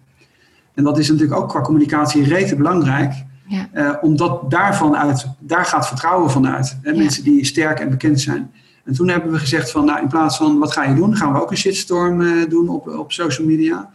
En 0.73 0.83
dat 0.83 0.97
is 0.97 1.09
natuurlijk 1.09 1.39
ook 1.39 1.49
qua 1.49 1.61
communicatie 1.61 2.23
rete 2.23 2.55
belangrijk. 2.55 3.13
Ja. 3.47 3.69
Uh, 3.73 3.93
omdat 4.01 4.51
daarvan 4.51 4.97
uit, 4.97 5.27
daar 5.39 5.65
gaat 5.65 5.87
vertrouwen 5.87 6.31
van 6.31 6.47
uit. 6.47 6.77
Hè? 6.81 6.93
Mensen 6.93 7.23
die 7.23 7.45
sterk 7.45 7.79
en 7.79 7.89
bekend 7.89 8.21
zijn. 8.21 8.51
En 8.83 8.93
toen 8.93 9.09
hebben 9.09 9.31
we 9.31 9.39
gezegd 9.39 9.71
van, 9.71 9.85
nou, 9.85 10.01
in 10.01 10.07
plaats 10.07 10.37
van 10.37 10.59
wat 10.59 10.71
ga 10.71 10.83
je 10.83 10.95
doen, 10.95 11.15
gaan 11.15 11.33
we 11.33 11.41
ook 11.41 11.51
een 11.51 11.57
shitstorm 11.57 12.21
uh, 12.21 12.49
doen 12.49 12.69
op, 12.69 12.87
op 12.87 13.11
social 13.11 13.47
media. 13.47 13.89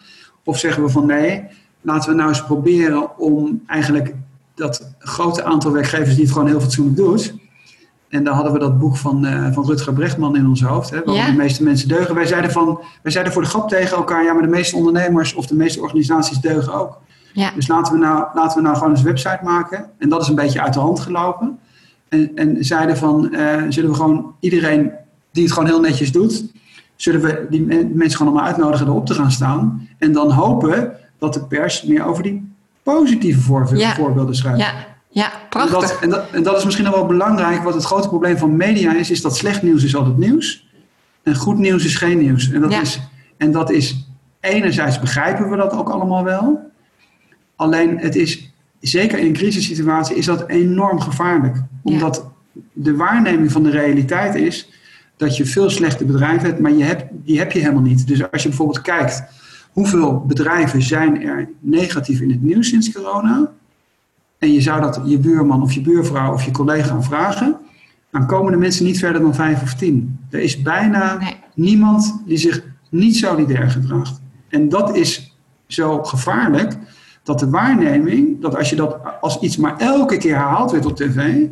Of 0.45 0.59
zeggen 0.59 0.83
we 0.83 0.89
van 0.89 1.07
nee, 1.07 1.45
laten 1.81 2.11
we 2.11 2.17
nou 2.17 2.29
eens 2.29 2.45
proberen 2.45 3.19
om 3.19 3.63
eigenlijk 3.67 4.15
dat 4.55 4.95
grote 4.99 5.45
aantal 5.45 5.73
werkgevers 5.73 6.15
die 6.15 6.25
het 6.25 6.33
gewoon 6.33 6.49
heel 6.49 6.61
fatsoenlijk 6.61 6.97
doet. 6.97 7.35
En 8.09 8.25
daar 8.25 8.35
hadden 8.35 8.53
we 8.53 8.59
dat 8.59 8.79
boek 8.79 8.97
van, 8.97 9.27
uh, 9.27 9.53
van 9.53 9.67
Rutger 9.67 9.93
Brechtman 9.93 10.37
in 10.37 10.47
ons 10.47 10.63
hoofd. 10.63 10.91
Hè, 10.91 11.01
waarom 11.05 11.27
de 11.27 11.33
meeste 11.33 11.63
mensen 11.63 11.89
deugen. 11.89 12.15
Wij 12.15 12.27
zeiden, 12.27 12.51
van, 12.51 12.81
wij 13.03 13.13
zeiden 13.13 13.33
voor 13.33 13.43
de 13.43 13.49
grap 13.49 13.69
tegen 13.69 13.97
elkaar, 13.97 14.25
ja, 14.25 14.33
maar 14.33 14.43
de 14.43 14.49
meeste 14.49 14.77
ondernemers 14.77 15.35
of 15.35 15.47
de 15.47 15.55
meeste 15.55 15.81
organisaties 15.81 16.39
deugen 16.39 16.73
ook. 16.75 17.01
Ja. 17.33 17.51
Dus 17.55 17.69
laten 17.69 17.93
we, 17.93 17.99
nou, 17.99 18.27
laten 18.35 18.57
we 18.57 18.63
nou 18.63 18.77
gewoon 18.77 18.91
eens 18.91 19.01
een 19.01 19.07
website 19.07 19.41
maken. 19.43 19.91
En 19.99 20.09
dat 20.09 20.23
is 20.23 20.29
een 20.29 20.35
beetje 20.35 20.63
uit 20.63 20.75
de 20.75 20.81
hand 20.81 21.01
gelopen. 21.01 21.59
En, 22.09 22.31
en 22.35 22.65
zeiden 22.65 22.97
van, 22.97 23.29
uh, 23.33 23.63
zullen 23.69 23.91
we 23.91 23.97
gewoon 23.97 24.35
iedereen 24.41 24.91
die 25.31 25.43
het 25.43 25.53
gewoon 25.53 25.69
heel 25.69 25.81
netjes 25.81 26.13
doet, 26.13 26.45
zullen 26.97 27.21
we 27.21 27.47
die 27.51 27.67
mensen 27.67 28.19
gewoon 28.19 28.33
allemaal 28.33 28.51
uitnodigen 28.51 28.87
erop 28.87 29.07
te 29.07 29.15
gaan 29.15 29.31
staan. 29.31 29.89
En 29.99 30.13
dan 30.13 30.31
hopen 30.31 30.93
dat 31.19 31.35
de 31.35 31.45
pers 31.45 31.83
meer 31.83 32.05
over 32.05 32.23
die 32.23 32.53
positieve 32.83 33.41
voorbeelden 33.41 34.35
schrijft. 34.35 34.61
Ja. 34.61 34.73
Ja, 35.09 35.33
prachtig. 35.49 35.75
En 35.75 35.81
dat, 35.81 36.01
en, 36.01 36.11
dat, 36.11 36.31
en 36.31 36.43
dat, 36.43 36.57
is 36.57 36.65
misschien 36.65 36.85
nog 36.85 36.95
wel 36.95 37.07
belangrijk. 37.07 37.63
Wat 37.63 37.75
het 37.75 37.85
grote 37.85 38.09
probleem 38.09 38.39
van 38.39 38.57
media 38.57 38.95
is, 38.95 39.11
is 39.11 39.23
dat 39.23 39.37
slecht 39.37 39.63
nieuws 39.63 39.85
is 39.85 39.97
altijd 39.97 40.17
nieuws. 40.17 40.67
En 41.23 41.37
goed 41.37 41.59
nieuws 41.59 41.85
is 41.85 41.97
geen 41.97 42.19
nieuws. 42.19 42.51
En 42.51 42.61
dat, 42.61 42.73
is, 42.73 43.01
en 43.37 43.53
dat 43.53 43.71
is, 43.71 44.07
enerzijds 44.41 45.01
begrijpen 45.01 45.51
we 45.51 45.57
dat 45.57 45.73
ook 45.73 45.89
allemaal 45.89 46.25
wel. 46.25 46.71
Alleen 47.57 47.99
het 47.99 48.17
is 48.17 48.53
zeker 48.81 49.19
in 49.19 49.27
een 49.27 49.33
crisissituatie 49.33 50.17
is 50.17 50.27
dat 50.27 50.49
enorm 50.49 51.01
gevaarlijk. 51.01 51.63
Omdat 51.83 52.27
de 52.73 52.97
waarneming 52.97 53.53
van 53.53 53.63
de 53.63 53.71
realiteit 53.71 54.35
is 54.35 54.69
dat 55.17 55.37
je 55.37 55.47
veel 55.47 55.71
slechte 55.71 56.05
bedrijven 56.05 56.49
hebt, 56.49 56.61
maar 56.61 56.73
je 56.73 56.85
hebt, 56.85 57.05
die 57.11 57.39
heb 57.39 57.53
je 57.53 57.59
helemaal 57.59 57.83
niet. 57.83 58.07
Dus 58.07 58.31
als 58.31 58.43
je 58.43 58.49
bijvoorbeeld 58.49 58.81
kijkt 58.81 59.23
hoeveel 59.73 60.25
bedrijven 60.27 60.83
zijn 60.83 61.23
er 61.23 61.49
negatief 61.61 62.21
in 62.21 62.31
het 62.31 62.43
nieuws 62.43 62.69
sinds 62.69 62.93
corona, 62.93 63.53
en 64.39 64.53
je 64.53 64.61
zou 64.61 64.81
dat 64.81 65.01
je 65.05 65.19
buurman 65.19 65.63
of 65.63 65.73
je 65.73 65.81
buurvrouw 65.81 66.33
of 66.33 66.45
je 66.45 66.51
collega 66.51 67.03
vragen, 67.03 67.57
dan 68.11 68.27
komen 68.27 68.53
de 68.53 68.59
mensen 68.59 68.85
niet 68.85 68.99
verder 68.99 69.21
dan 69.21 69.35
vijf 69.35 69.63
of 69.63 69.75
tien. 69.75 70.19
Er 70.31 70.41
is 70.41 70.63
bijna 70.63 71.19
niemand 71.55 72.23
die 72.27 72.37
zich 72.37 72.63
niet 72.91 73.17
solidair 73.17 73.71
gedraagt. 73.71 74.21
En 74.49 74.69
dat 74.69 74.97
is 74.97 75.37
zo 75.67 76.03
gevaarlijk, 76.03 76.77
dat 77.23 77.39
de 77.39 77.51
waarneming, 77.51 78.41
dat 78.41 78.57
als 78.57 78.71
je 78.71 78.77
dat 78.77 78.99
als 79.21 79.41
iets 79.41 79.57
maar 79.57 79.77
elke 79.77 80.17
keer 80.17 80.35
herhaald 80.35 80.71
wordt 80.71 80.87
op 80.87 80.97
tv, 80.97 81.47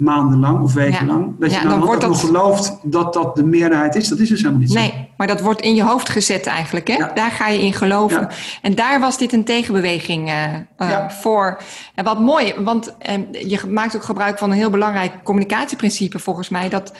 maandenlang 0.00 0.62
of 0.62 0.74
wekenlang, 0.74 1.34
dat 1.38 1.54
je 1.54 1.68
dan, 1.68 1.80
wordt 1.80 2.06
nog 2.06 2.20
gelooft 2.20 2.78
dat 2.82 3.12
dat 3.12 3.36
de 3.36 3.44
meerderheid 3.44 3.94
is, 3.94 4.08
dat 4.08 4.18
is 4.18 4.28
dus 4.28 4.38
helemaal 4.38 4.60
niet 4.60 4.72
zo. 4.72 4.78
Nee, 4.78 5.08
maar 5.16 5.26
dat 5.26 5.40
wordt 5.40 5.60
in 5.60 5.74
je 5.74 5.82
hoofd 5.82 6.08
gezet 6.08 6.46
eigenlijk, 6.46 6.88
hè? 6.88 7.04
Daar 7.14 7.30
ga 7.30 7.48
je 7.48 7.62
in 7.62 7.72
geloven. 7.72 8.28
En 8.62 8.74
daar 8.74 9.00
was 9.00 9.18
dit 9.18 9.32
een 9.32 9.44
tegenbeweging 9.44 10.28
uh, 10.28 10.44
uh, 10.78 11.08
voor. 11.08 11.60
En 11.94 12.04
wat 12.04 12.20
mooi, 12.20 12.54
want 12.58 12.94
uh, 13.08 13.48
je 13.50 13.66
maakt 13.68 13.96
ook 13.96 14.04
gebruik 14.04 14.38
van 14.38 14.50
een 14.50 14.56
heel 14.56 14.70
belangrijk 14.70 15.12
communicatieprincipe 15.22 16.18
volgens 16.18 16.48
mij, 16.48 16.68
dat 16.68 16.92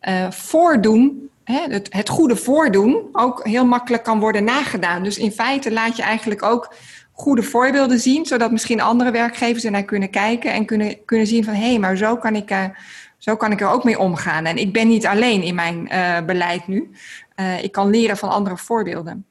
eh, 0.00 0.30
voordoen 0.30 1.30
het, 1.44 1.88
het, 1.90 2.08
goede 2.08 2.36
voordoen 2.36 3.02
ook 3.12 3.44
heel 3.44 3.66
makkelijk 3.66 4.02
kan 4.02 4.20
worden 4.20 4.44
nagedaan. 4.44 5.02
Dus 5.02 5.18
in 5.18 5.30
feite 5.30 5.72
laat 5.72 5.96
je 5.96 6.02
eigenlijk 6.02 6.42
ook 6.42 6.74
goede 7.16 7.42
voorbeelden 7.42 7.98
zien, 7.98 8.26
zodat 8.26 8.50
misschien 8.50 8.80
andere 8.80 9.10
werkgevers 9.10 9.64
er 9.64 9.70
naar 9.70 9.84
kunnen 9.84 10.10
kijken 10.10 10.52
en 10.52 10.64
kunnen, 10.64 11.04
kunnen 11.04 11.26
zien 11.26 11.44
van 11.44 11.54
hé, 11.54 11.68
hey, 11.68 11.78
maar 11.78 11.96
zo 11.96 12.16
kan, 12.16 12.34
ik, 12.34 12.50
uh, 12.50 12.64
zo 13.18 13.36
kan 13.36 13.52
ik 13.52 13.60
er 13.60 13.68
ook 13.68 13.84
mee 13.84 13.98
omgaan. 13.98 14.44
En 14.44 14.56
ik 14.56 14.72
ben 14.72 14.88
niet 14.88 15.06
alleen 15.06 15.42
in 15.42 15.54
mijn 15.54 15.88
uh, 15.92 16.26
beleid 16.26 16.66
nu. 16.66 16.90
Uh, 17.40 17.62
ik 17.62 17.72
kan 17.72 17.90
leren 17.90 18.16
van 18.16 18.28
andere 18.28 18.56
voorbeelden. 18.56 19.24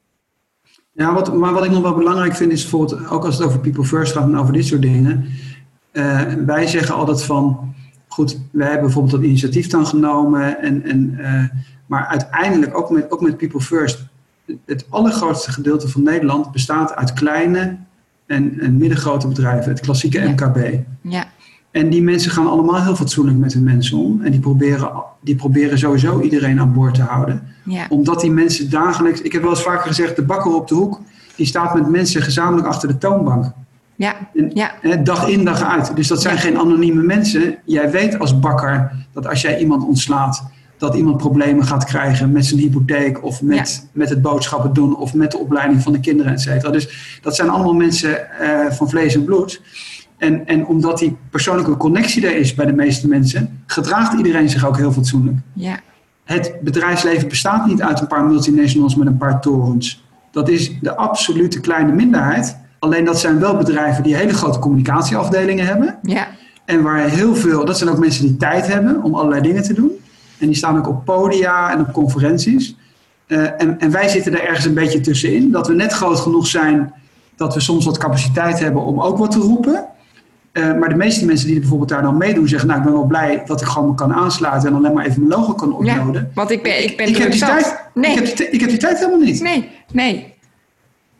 Ja, 0.92 1.12
wat, 1.12 1.34
maar 1.34 1.52
wat 1.52 1.64
ik 1.64 1.70
nog 1.70 1.82
wel 1.82 1.94
belangrijk 1.94 2.36
vind 2.36 2.52
is 2.52 2.62
bijvoorbeeld, 2.62 3.08
ook 3.08 3.24
als 3.24 3.38
het 3.38 3.46
over 3.46 3.60
people 3.60 3.84
first 3.84 4.12
gaat 4.12 4.24
en 4.24 4.38
over 4.38 4.52
dit 4.52 4.66
soort 4.66 4.82
dingen. 4.82 5.26
Wij 6.46 6.66
zeggen 6.66 6.94
altijd 6.94 7.22
van, 7.22 7.74
goed, 8.08 8.40
wij 8.50 8.66
hebben 8.66 8.84
bijvoorbeeld 8.84 9.14
dat 9.14 9.24
initiatief 9.24 9.66
dan 9.66 9.86
genomen. 9.86 10.60
En, 10.60 10.84
en, 10.84 11.20
maar 11.86 12.06
uiteindelijk, 12.06 12.78
ook 12.78 12.90
met, 12.90 13.10
ook 13.10 13.20
met 13.20 13.36
People 13.36 13.60
First, 13.60 14.04
het 14.66 14.86
allergrootste 14.88 15.52
gedeelte 15.52 15.88
van 15.88 16.02
Nederland 16.02 16.52
bestaat 16.52 16.94
uit 16.94 17.12
kleine 17.12 17.76
en, 18.26 18.60
en 18.60 18.76
middengrote 18.76 19.28
bedrijven, 19.28 19.70
het 19.70 19.80
klassieke 19.80 20.28
MKB. 20.28 20.78
Ja. 21.00 21.24
En 21.70 21.90
die 21.90 22.02
mensen 22.02 22.30
gaan 22.30 22.46
allemaal 22.46 22.82
heel 22.82 22.96
fatsoenlijk 22.96 23.38
met 23.38 23.52
hun 23.52 23.64
mensen 23.64 23.98
om. 23.98 24.22
En 24.22 24.30
die 24.30 24.40
proberen, 24.40 24.92
die 25.20 25.36
proberen 25.36 25.78
sowieso 25.78 26.20
iedereen 26.20 26.60
aan 26.60 26.72
boord 26.72 26.94
te 26.94 27.02
houden. 27.02 27.42
Ja. 27.64 27.86
Omdat 27.88 28.20
die 28.20 28.30
mensen 28.30 28.70
dagelijks... 28.70 29.22
Ik 29.22 29.32
heb 29.32 29.42
wel 29.42 29.50
eens 29.50 29.62
vaker 29.62 29.86
gezegd, 29.86 30.16
de 30.16 30.22
bakker 30.22 30.54
op 30.54 30.68
de 30.68 30.74
hoek... 30.74 31.00
die 31.36 31.46
staat 31.46 31.74
met 31.74 31.88
mensen 31.88 32.22
gezamenlijk 32.22 32.66
achter 32.66 32.88
de 32.88 32.98
toonbank. 32.98 33.52
Ja. 33.96 34.14
En, 34.34 34.50
ja. 34.54 34.74
hè, 34.80 35.02
dag 35.02 35.28
in, 35.28 35.44
dag 35.44 35.62
uit. 35.62 35.96
Dus 35.96 36.08
dat 36.08 36.22
zijn 36.22 36.34
Ja. 36.34 36.40
geen 36.40 36.58
anonieme 36.58 37.02
mensen. 37.02 37.58
Jij 37.64 37.90
weet 37.90 38.18
als 38.18 38.38
bakker 38.38 38.92
dat 39.12 39.26
als 39.26 39.40
jij 39.40 39.58
iemand 39.58 39.84
ontslaat... 39.84 40.44
dat 40.78 40.94
iemand 40.94 41.16
problemen 41.16 41.64
gaat 41.64 41.84
krijgen 41.84 42.32
met 42.32 42.46
zijn 42.46 42.60
hypotheek... 42.60 43.24
of 43.24 43.42
met, 43.42 43.88
met 43.92 44.08
het 44.08 44.22
boodschappen 44.22 44.72
doen... 44.72 44.96
of 44.96 45.14
met 45.14 45.30
de 45.30 45.38
opleiding 45.38 45.82
van 45.82 45.92
de 45.92 46.00
kinderen, 46.00 46.32
et 46.32 46.40
cetera. 46.40 46.70
Dus 46.70 47.18
dat 47.22 47.36
zijn 47.36 47.48
allemaal 47.48 47.74
mensen 47.74 48.40
eh, 48.40 48.70
van 48.70 48.90
vlees 48.90 49.14
en 49.14 49.24
bloed... 49.24 49.60
En, 50.16 50.46
en 50.46 50.66
omdat 50.66 50.98
die 50.98 51.16
persoonlijke 51.30 51.76
connectie 51.76 52.26
er 52.26 52.36
is 52.36 52.54
bij 52.54 52.66
de 52.66 52.72
meeste 52.72 53.08
mensen, 53.08 53.62
gedraagt 53.66 54.16
iedereen 54.16 54.48
zich 54.48 54.66
ook 54.66 54.76
heel 54.76 54.92
fatsoenlijk. 54.92 55.36
Ja. 55.52 55.80
Het 56.24 56.54
bedrijfsleven 56.60 57.28
bestaat 57.28 57.66
niet 57.66 57.82
uit 57.82 58.00
een 58.00 58.06
paar 58.06 58.24
multinationals 58.24 58.94
met 58.94 59.06
een 59.06 59.16
paar 59.16 59.40
torens. 59.40 60.04
Dat 60.30 60.48
is 60.48 60.80
de 60.80 60.96
absolute 60.96 61.60
kleine 61.60 61.92
minderheid. 61.92 62.56
Alleen 62.78 63.04
dat 63.04 63.20
zijn 63.20 63.38
wel 63.38 63.56
bedrijven 63.56 64.02
die 64.02 64.16
hele 64.16 64.32
grote 64.32 64.58
communicatieafdelingen 64.58 65.66
hebben. 65.66 65.98
Ja. 66.02 66.26
En 66.64 66.82
waar 66.82 67.08
heel 67.08 67.34
veel, 67.34 67.64
dat 67.64 67.78
zijn 67.78 67.90
ook 67.90 67.98
mensen 67.98 68.26
die 68.26 68.36
tijd 68.36 68.66
hebben 68.66 69.02
om 69.02 69.14
allerlei 69.14 69.42
dingen 69.42 69.62
te 69.62 69.74
doen. 69.74 69.90
En 70.38 70.46
die 70.46 70.56
staan 70.56 70.78
ook 70.78 70.88
op 70.88 71.04
podia 71.04 71.72
en 71.72 71.80
op 71.80 71.92
conferenties. 71.92 72.76
Uh, 73.26 73.60
en, 73.60 73.80
en 73.80 73.90
wij 73.90 74.08
zitten 74.08 74.32
er 74.32 74.44
ergens 74.44 74.64
een 74.64 74.74
beetje 74.74 75.00
tussenin. 75.00 75.50
Dat 75.50 75.66
we 75.66 75.74
net 75.74 75.92
groot 75.92 76.20
genoeg 76.20 76.46
zijn 76.46 76.92
dat 77.36 77.54
we 77.54 77.60
soms 77.60 77.84
wat 77.84 77.98
capaciteit 77.98 78.58
hebben 78.58 78.82
om 78.82 79.00
ook 79.00 79.18
wat 79.18 79.30
te 79.30 79.38
roepen. 79.38 79.86
Uh, 80.52 80.78
maar 80.78 80.88
de 80.88 80.94
meeste 80.94 81.24
mensen 81.24 81.46
die 81.46 81.58
bijvoorbeeld 81.58 81.88
daar 81.88 82.02
dan 82.02 82.16
meedoen 82.16 82.48
zeggen, 82.48 82.68
nou 82.68 82.80
ik 82.80 82.86
ben 82.86 82.94
wel 82.94 83.06
blij 83.06 83.42
dat 83.46 83.60
ik 83.60 83.66
gewoon 83.66 83.88
me 83.88 83.94
kan 83.94 84.12
aansluiten 84.12 84.68
en 84.68 84.74
alleen 84.74 84.92
maar 84.92 85.06
even 85.06 85.26
mijn 85.26 85.40
logo 85.40 85.52
kan 85.52 85.68
uploaden. 85.68 86.22
Ja, 86.22 86.28
want 86.34 86.50
ik 86.50 86.62
ben, 86.62 86.84
ik 86.84 86.96
ben 86.96 87.08
ik, 87.08 87.16
heb 87.16 87.30
die 87.30 87.40
tijd, 87.40 87.76
Nee. 87.94 88.10
ik, 88.10 88.16
heb 88.16 88.36
die, 88.36 88.50
ik 88.50 88.60
heb 88.60 88.68
die 88.68 88.78
tijd 88.78 88.98
helemaal 88.98 89.18
niet. 89.20 89.40
Nee, 89.40 89.70
nee. 89.92 90.34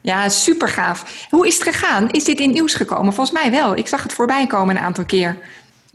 Ja, 0.00 0.28
super 0.28 0.68
gaaf. 0.68 1.26
Hoe 1.30 1.46
is 1.46 1.54
het 1.54 1.62
gegaan? 1.62 2.10
Is 2.10 2.24
dit 2.24 2.40
in 2.40 2.50
nieuws 2.50 2.74
gekomen? 2.74 3.12
Volgens 3.14 3.42
mij 3.42 3.50
wel. 3.50 3.76
Ik 3.76 3.86
zag 3.86 4.02
het 4.02 4.12
voorbij 4.12 4.46
komen 4.46 4.76
een 4.76 4.82
aantal 4.82 5.04
keer. 5.04 5.36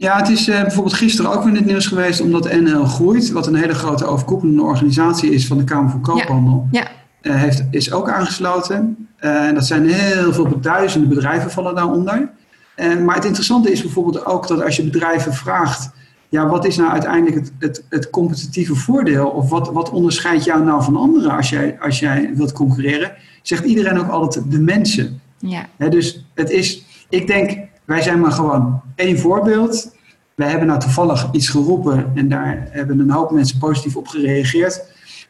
Ja, 0.02 0.16
het 0.16 0.28
is 0.28 0.48
uh, 0.48 0.60
bijvoorbeeld 0.60 0.94
gisteren 0.94 1.30
ook 1.30 1.42
weer 1.42 1.48
in 1.48 1.56
het 1.56 1.64
nieuws 1.64 1.86
geweest 1.86 2.20
omdat 2.20 2.52
NL 2.52 2.84
Groeit, 2.84 3.30
wat 3.30 3.46
een 3.46 3.54
hele 3.54 3.74
grote 3.74 4.04
overkoepelende 4.04 4.62
organisatie 4.62 5.30
is 5.30 5.46
van 5.46 5.58
de 5.58 5.64
Kamer 5.64 5.90
van 5.90 6.00
Koophandel, 6.00 6.68
Ja. 6.70 6.86
Uh, 7.22 7.34
heeft, 7.34 7.64
is 7.70 7.92
ook 7.92 8.10
aangesloten. 8.10 9.08
Uh, 9.20 9.46
en 9.46 9.54
dat 9.54 9.66
zijn 9.66 9.88
heel 9.88 10.32
veel 10.32 10.60
duizenden 10.60 11.08
bedrijven 11.08 11.50
vallen 11.50 11.74
daaronder. 11.74 12.30
Maar 12.76 13.14
het 13.14 13.24
interessante 13.24 13.72
is 13.72 13.82
bijvoorbeeld 13.82 14.26
ook 14.26 14.48
dat 14.48 14.62
als 14.64 14.76
je 14.76 14.82
bedrijven 14.82 15.34
vraagt, 15.34 15.90
ja, 16.28 16.48
wat 16.48 16.64
is 16.64 16.76
nou 16.76 16.90
uiteindelijk 16.90 17.34
het, 17.34 17.52
het, 17.58 17.84
het 17.88 18.10
competitieve 18.10 18.74
voordeel? 18.74 19.26
Of 19.26 19.48
wat, 19.48 19.72
wat 19.72 19.90
onderscheidt 19.90 20.44
jou 20.44 20.64
nou 20.64 20.82
van 20.82 20.96
anderen 20.96 21.36
als 21.36 21.50
jij, 21.50 21.76
als 21.80 21.98
jij 21.98 22.30
wilt 22.34 22.52
concurreren? 22.52 23.12
Zegt 23.42 23.64
iedereen 23.64 23.98
ook 23.98 24.10
altijd 24.10 24.50
de 24.50 24.60
mensen. 24.60 25.20
Ja. 25.38 25.66
He, 25.76 25.88
dus 25.88 26.26
het 26.34 26.50
is, 26.50 26.84
ik 27.08 27.26
denk, 27.26 27.70
wij 27.84 28.02
zijn 28.02 28.20
maar 28.20 28.32
gewoon 28.32 28.80
één 28.94 29.18
voorbeeld. 29.18 29.94
Wij 30.34 30.48
hebben 30.48 30.66
nou 30.66 30.80
toevallig 30.80 31.28
iets 31.32 31.48
geroepen 31.48 32.12
en 32.14 32.28
daar 32.28 32.66
hebben 32.70 32.98
een 32.98 33.10
hoop 33.10 33.30
mensen 33.30 33.58
positief 33.58 33.96
op 33.96 34.06
gereageerd. 34.06 34.82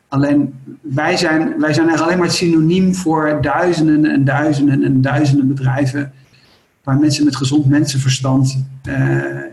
Alleen 0.08 0.54
wij 0.80 1.16
zijn, 1.16 1.38
wij 1.38 1.72
zijn 1.72 1.86
eigenlijk 1.88 2.00
alleen 2.00 2.18
maar 2.18 2.26
het 2.26 2.36
synoniem 2.36 2.94
voor 2.94 3.38
duizenden 3.40 4.04
en 4.04 4.24
duizenden 4.24 4.84
en 4.84 5.00
duizenden 5.00 5.48
bedrijven. 5.48 6.12
Waar 6.84 6.98
mensen 6.98 7.24
met 7.24 7.36
gezond 7.36 7.66
mensenverstand 7.66 8.64
uh, 8.88 8.94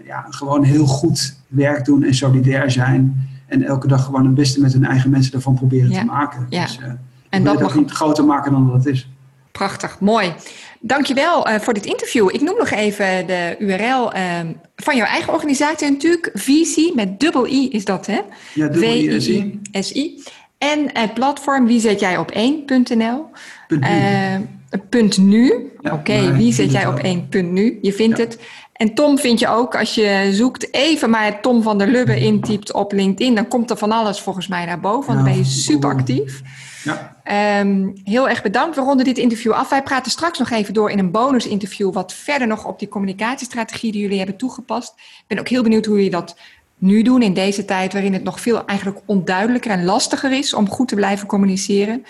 ja, 0.06 0.26
gewoon 0.30 0.64
heel 0.64 0.86
goed 0.86 1.36
werk 1.48 1.86
doen 1.86 2.04
en 2.04 2.14
solidair 2.14 2.72
zijn. 2.72 3.30
En 3.48 3.64
elke 3.64 3.88
dag 3.88 4.04
gewoon 4.06 4.26
het 4.26 4.36
beste 4.36 4.62
met 4.62 4.74
hun 4.74 4.86
eigen 4.86 5.10
mensen 5.10 5.34
ervan 5.34 5.54
proberen 5.56 5.90
Ja. 5.90 6.00
te 6.00 6.06
maken. 6.06 6.46
Ja. 6.50 6.62
Dus, 6.66 6.80
uh, 6.80 6.86
En 7.30 7.44
dat 7.44 7.62
mag 7.62 7.76
niet 7.76 7.92
groter 7.92 8.26
maken 8.26 8.52
dan 8.52 8.66
dat 8.66 8.76
het 8.76 8.86
is. 8.86 9.10
Prachtig, 9.52 10.00
mooi. 10.00 10.34
Dankjewel 10.82 11.50
uh, 11.50 11.60
voor 11.60 11.74
dit 11.74 11.86
interview. 11.86 12.30
Ik 12.34 12.42
noem 12.42 12.58
nog 12.58 12.70
even 12.70 13.28
de 13.28 13.56
URL 13.60 14.16
uh, 14.16 14.40
van 14.76 14.96
jouw 14.96 15.06
eigen 15.06 15.34
organisatie 15.34 15.90
natuurlijk. 15.90 16.30
Visie, 16.34 16.96
met 16.96 17.20
dubbel 17.20 17.48
I 17.48 17.70
is 17.72 17.86
dat 17.86 18.06
hè? 18.06 18.20
Ja, 18.54 18.68
dubbel 18.68 18.90
I-S-I. 18.90 19.60
S-I. 19.72 20.24
En 20.58 20.90
het 20.94 21.14
platform 21.14 21.66
wie 21.68 21.80
zet 21.80 22.00
jij 22.00 22.18
op 22.18 22.32
1.nl. 22.34 23.26
Punt 23.68 23.82
nu. 23.82 23.88
Uh, 23.90 24.36
punt 24.90 25.18
nu. 25.18 25.72
Ja, 25.82 25.94
Oké, 25.94 26.34
wie 26.36 26.54
zet 26.54 26.72
jij 26.72 26.88
op 26.88 26.94
wel. 26.94 27.04
1 27.04 27.28
punt 27.30 27.52
nu? 27.52 27.80
Je 27.82 27.94
vindt 27.94 28.18
Ja. 28.18 28.24
het. 28.24 28.40
En 28.74 28.94
Tom 28.94 29.18
vind 29.18 29.40
je 29.40 29.48
ook, 29.48 29.76
als 29.76 29.96
je 29.96 30.30
zoekt, 30.32 30.74
even 30.74 31.10
maar 31.10 31.42
Tom 31.42 31.62
van 31.62 31.78
der 31.78 31.88
Lubbe 31.88 32.20
intypt 32.20 32.74
op 32.74 32.92
LinkedIn, 32.92 33.36
dan 33.36 33.48
komt 33.48 33.70
er 33.70 33.78
van 33.78 33.92
alles 33.92 34.20
volgens 34.20 34.48
mij 34.48 34.66
naar 34.66 34.80
boven, 34.80 35.14
want 35.14 35.26
dan 35.26 35.34
ben 35.34 35.38
je 35.38 35.50
super 35.50 35.90
actief. 35.90 36.42
Ja, 36.84 37.20
Ehm, 37.30 37.90
heel 38.04 38.30
erg 38.30 38.42
bedankt. 38.42 38.76
We 38.76 38.82
ronden 38.82 39.06
dit 39.06 39.18
interview 39.18 39.52
af. 39.52 39.70
Wij 39.70 39.84
praten 39.84 40.12
straks 40.12 40.40
nog 40.40 40.50
even 40.50 40.74
door 40.74 40.92
in 40.92 41.00
een 41.00 41.12
bonusinterview, 41.12 41.94
wat 41.94 42.14
verder 42.14 42.48
nog 42.48 42.66
op 42.66 42.80
die 42.80 42.88
communicatiestrategie 42.88 43.92
die 43.92 44.02
jullie 44.02 44.18
hebben 44.18 44.38
toegepast. 44.38 44.94
Ik 44.98 45.24
ben 45.28 45.40
ook 45.40 45.48
heel 45.48 45.64
benieuwd 45.64 45.86
hoe 45.86 45.96
jullie 45.96 46.12
dat 46.12 46.36
nu 46.78 47.02
doen 47.02 47.22
in 47.22 47.34
deze 47.34 47.66
tijd, 47.66 47.94
waarin 47.94 48.14
het 48.14 48.24
nog 48.24 48.40
veel 48.40 48.66
eigenlijk 48.66 49.00
onduidelijker 49.06 49.72
en 49.72 49.86
lastiger 49.86 50.32
is 50.32 50.54
om 50.54 50.70
goed 50.70 50.88
te 50.88 50.96
blijven 50.96 51.28
communiceren. 51.28 52.06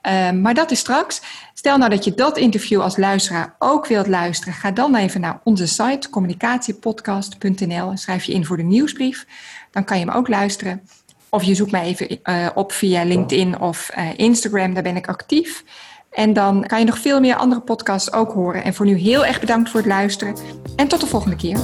Ehm, 0.00 0.40
maar 0.40 0.54
dat 0.54 0.70
is 0.70 0.78
straks. 0.78 1.22
Stel 1.54 1.78
nou 1.78 1.90
dat 1.90 2.04
je 2.04 2.14
dat 2.14 2.38
interview 2.38 2.80
als 2.80 2.96
luisteraar 2.96 3.54
ook 3.58 3.86
wilt 3.86 4.06
luisteren. 4.06 4.54
Ga 4.54 4.70
dan 4.70 4.94
even 4.94 5.20
naar 5.20 5.40
onze 5.44 5.66
site 5.66 6.10
communicatiepodcast.nl 6.10 7.90
en 7.90 7.98
schrijf 7.98 8.24
je 8.24 8.32
in 8.32 8.44
voor 8.44 8.56
de 8.56 8.62
nieuwsbrief. 8.62 9.26
Dan 9.70 9.84
kan 9.84 9.98
je 9.98 10.04
hem 10.04 10.14
ook 10.14 10.28
luisteren. 10.28 10.82
Of 11.34 11.42
je 11.42 11.54
zoekt 11.54 11.70
mij 11.70 11.82
even 11.82 12.18
uh, 12.24 12.48
op 12.54 12.72
via 12.72 13.04
LinkedIn 13.04 13.60
of 13.60 13.90
uh, 13.98 14.08
Instagram, 14.16 14.74
daar 14.74 14.82
ben 14.82 14.96
ik 14.96 15.08
actief. 15.08 15.64
En 16.10 16.32
dan 16.32 16.66
kan 16.66 16.78
je 16.78 16.84
nog 16.84 16.98
veel 16.98 17.20
meer 17.20 17.36
andere 17.36 17.60
podcasts 17.60 18.12
ook 18.12 18.32
horen. 18.32 18.64
En 18.64 18.74
voor 18.74 18.86
nu 18.86 18.96
heel 18.96 19.24
erg 19.24 19.40
bedankt 19.40 19.70
voor 19.70 19.80
het 19.80 19.88
luisteren. 19.88 20.36
En 20.76 20.88
tot 20.88 21.00
de 21.00 21.06
volgende 21.06 21.36
keer. 21.36 21.58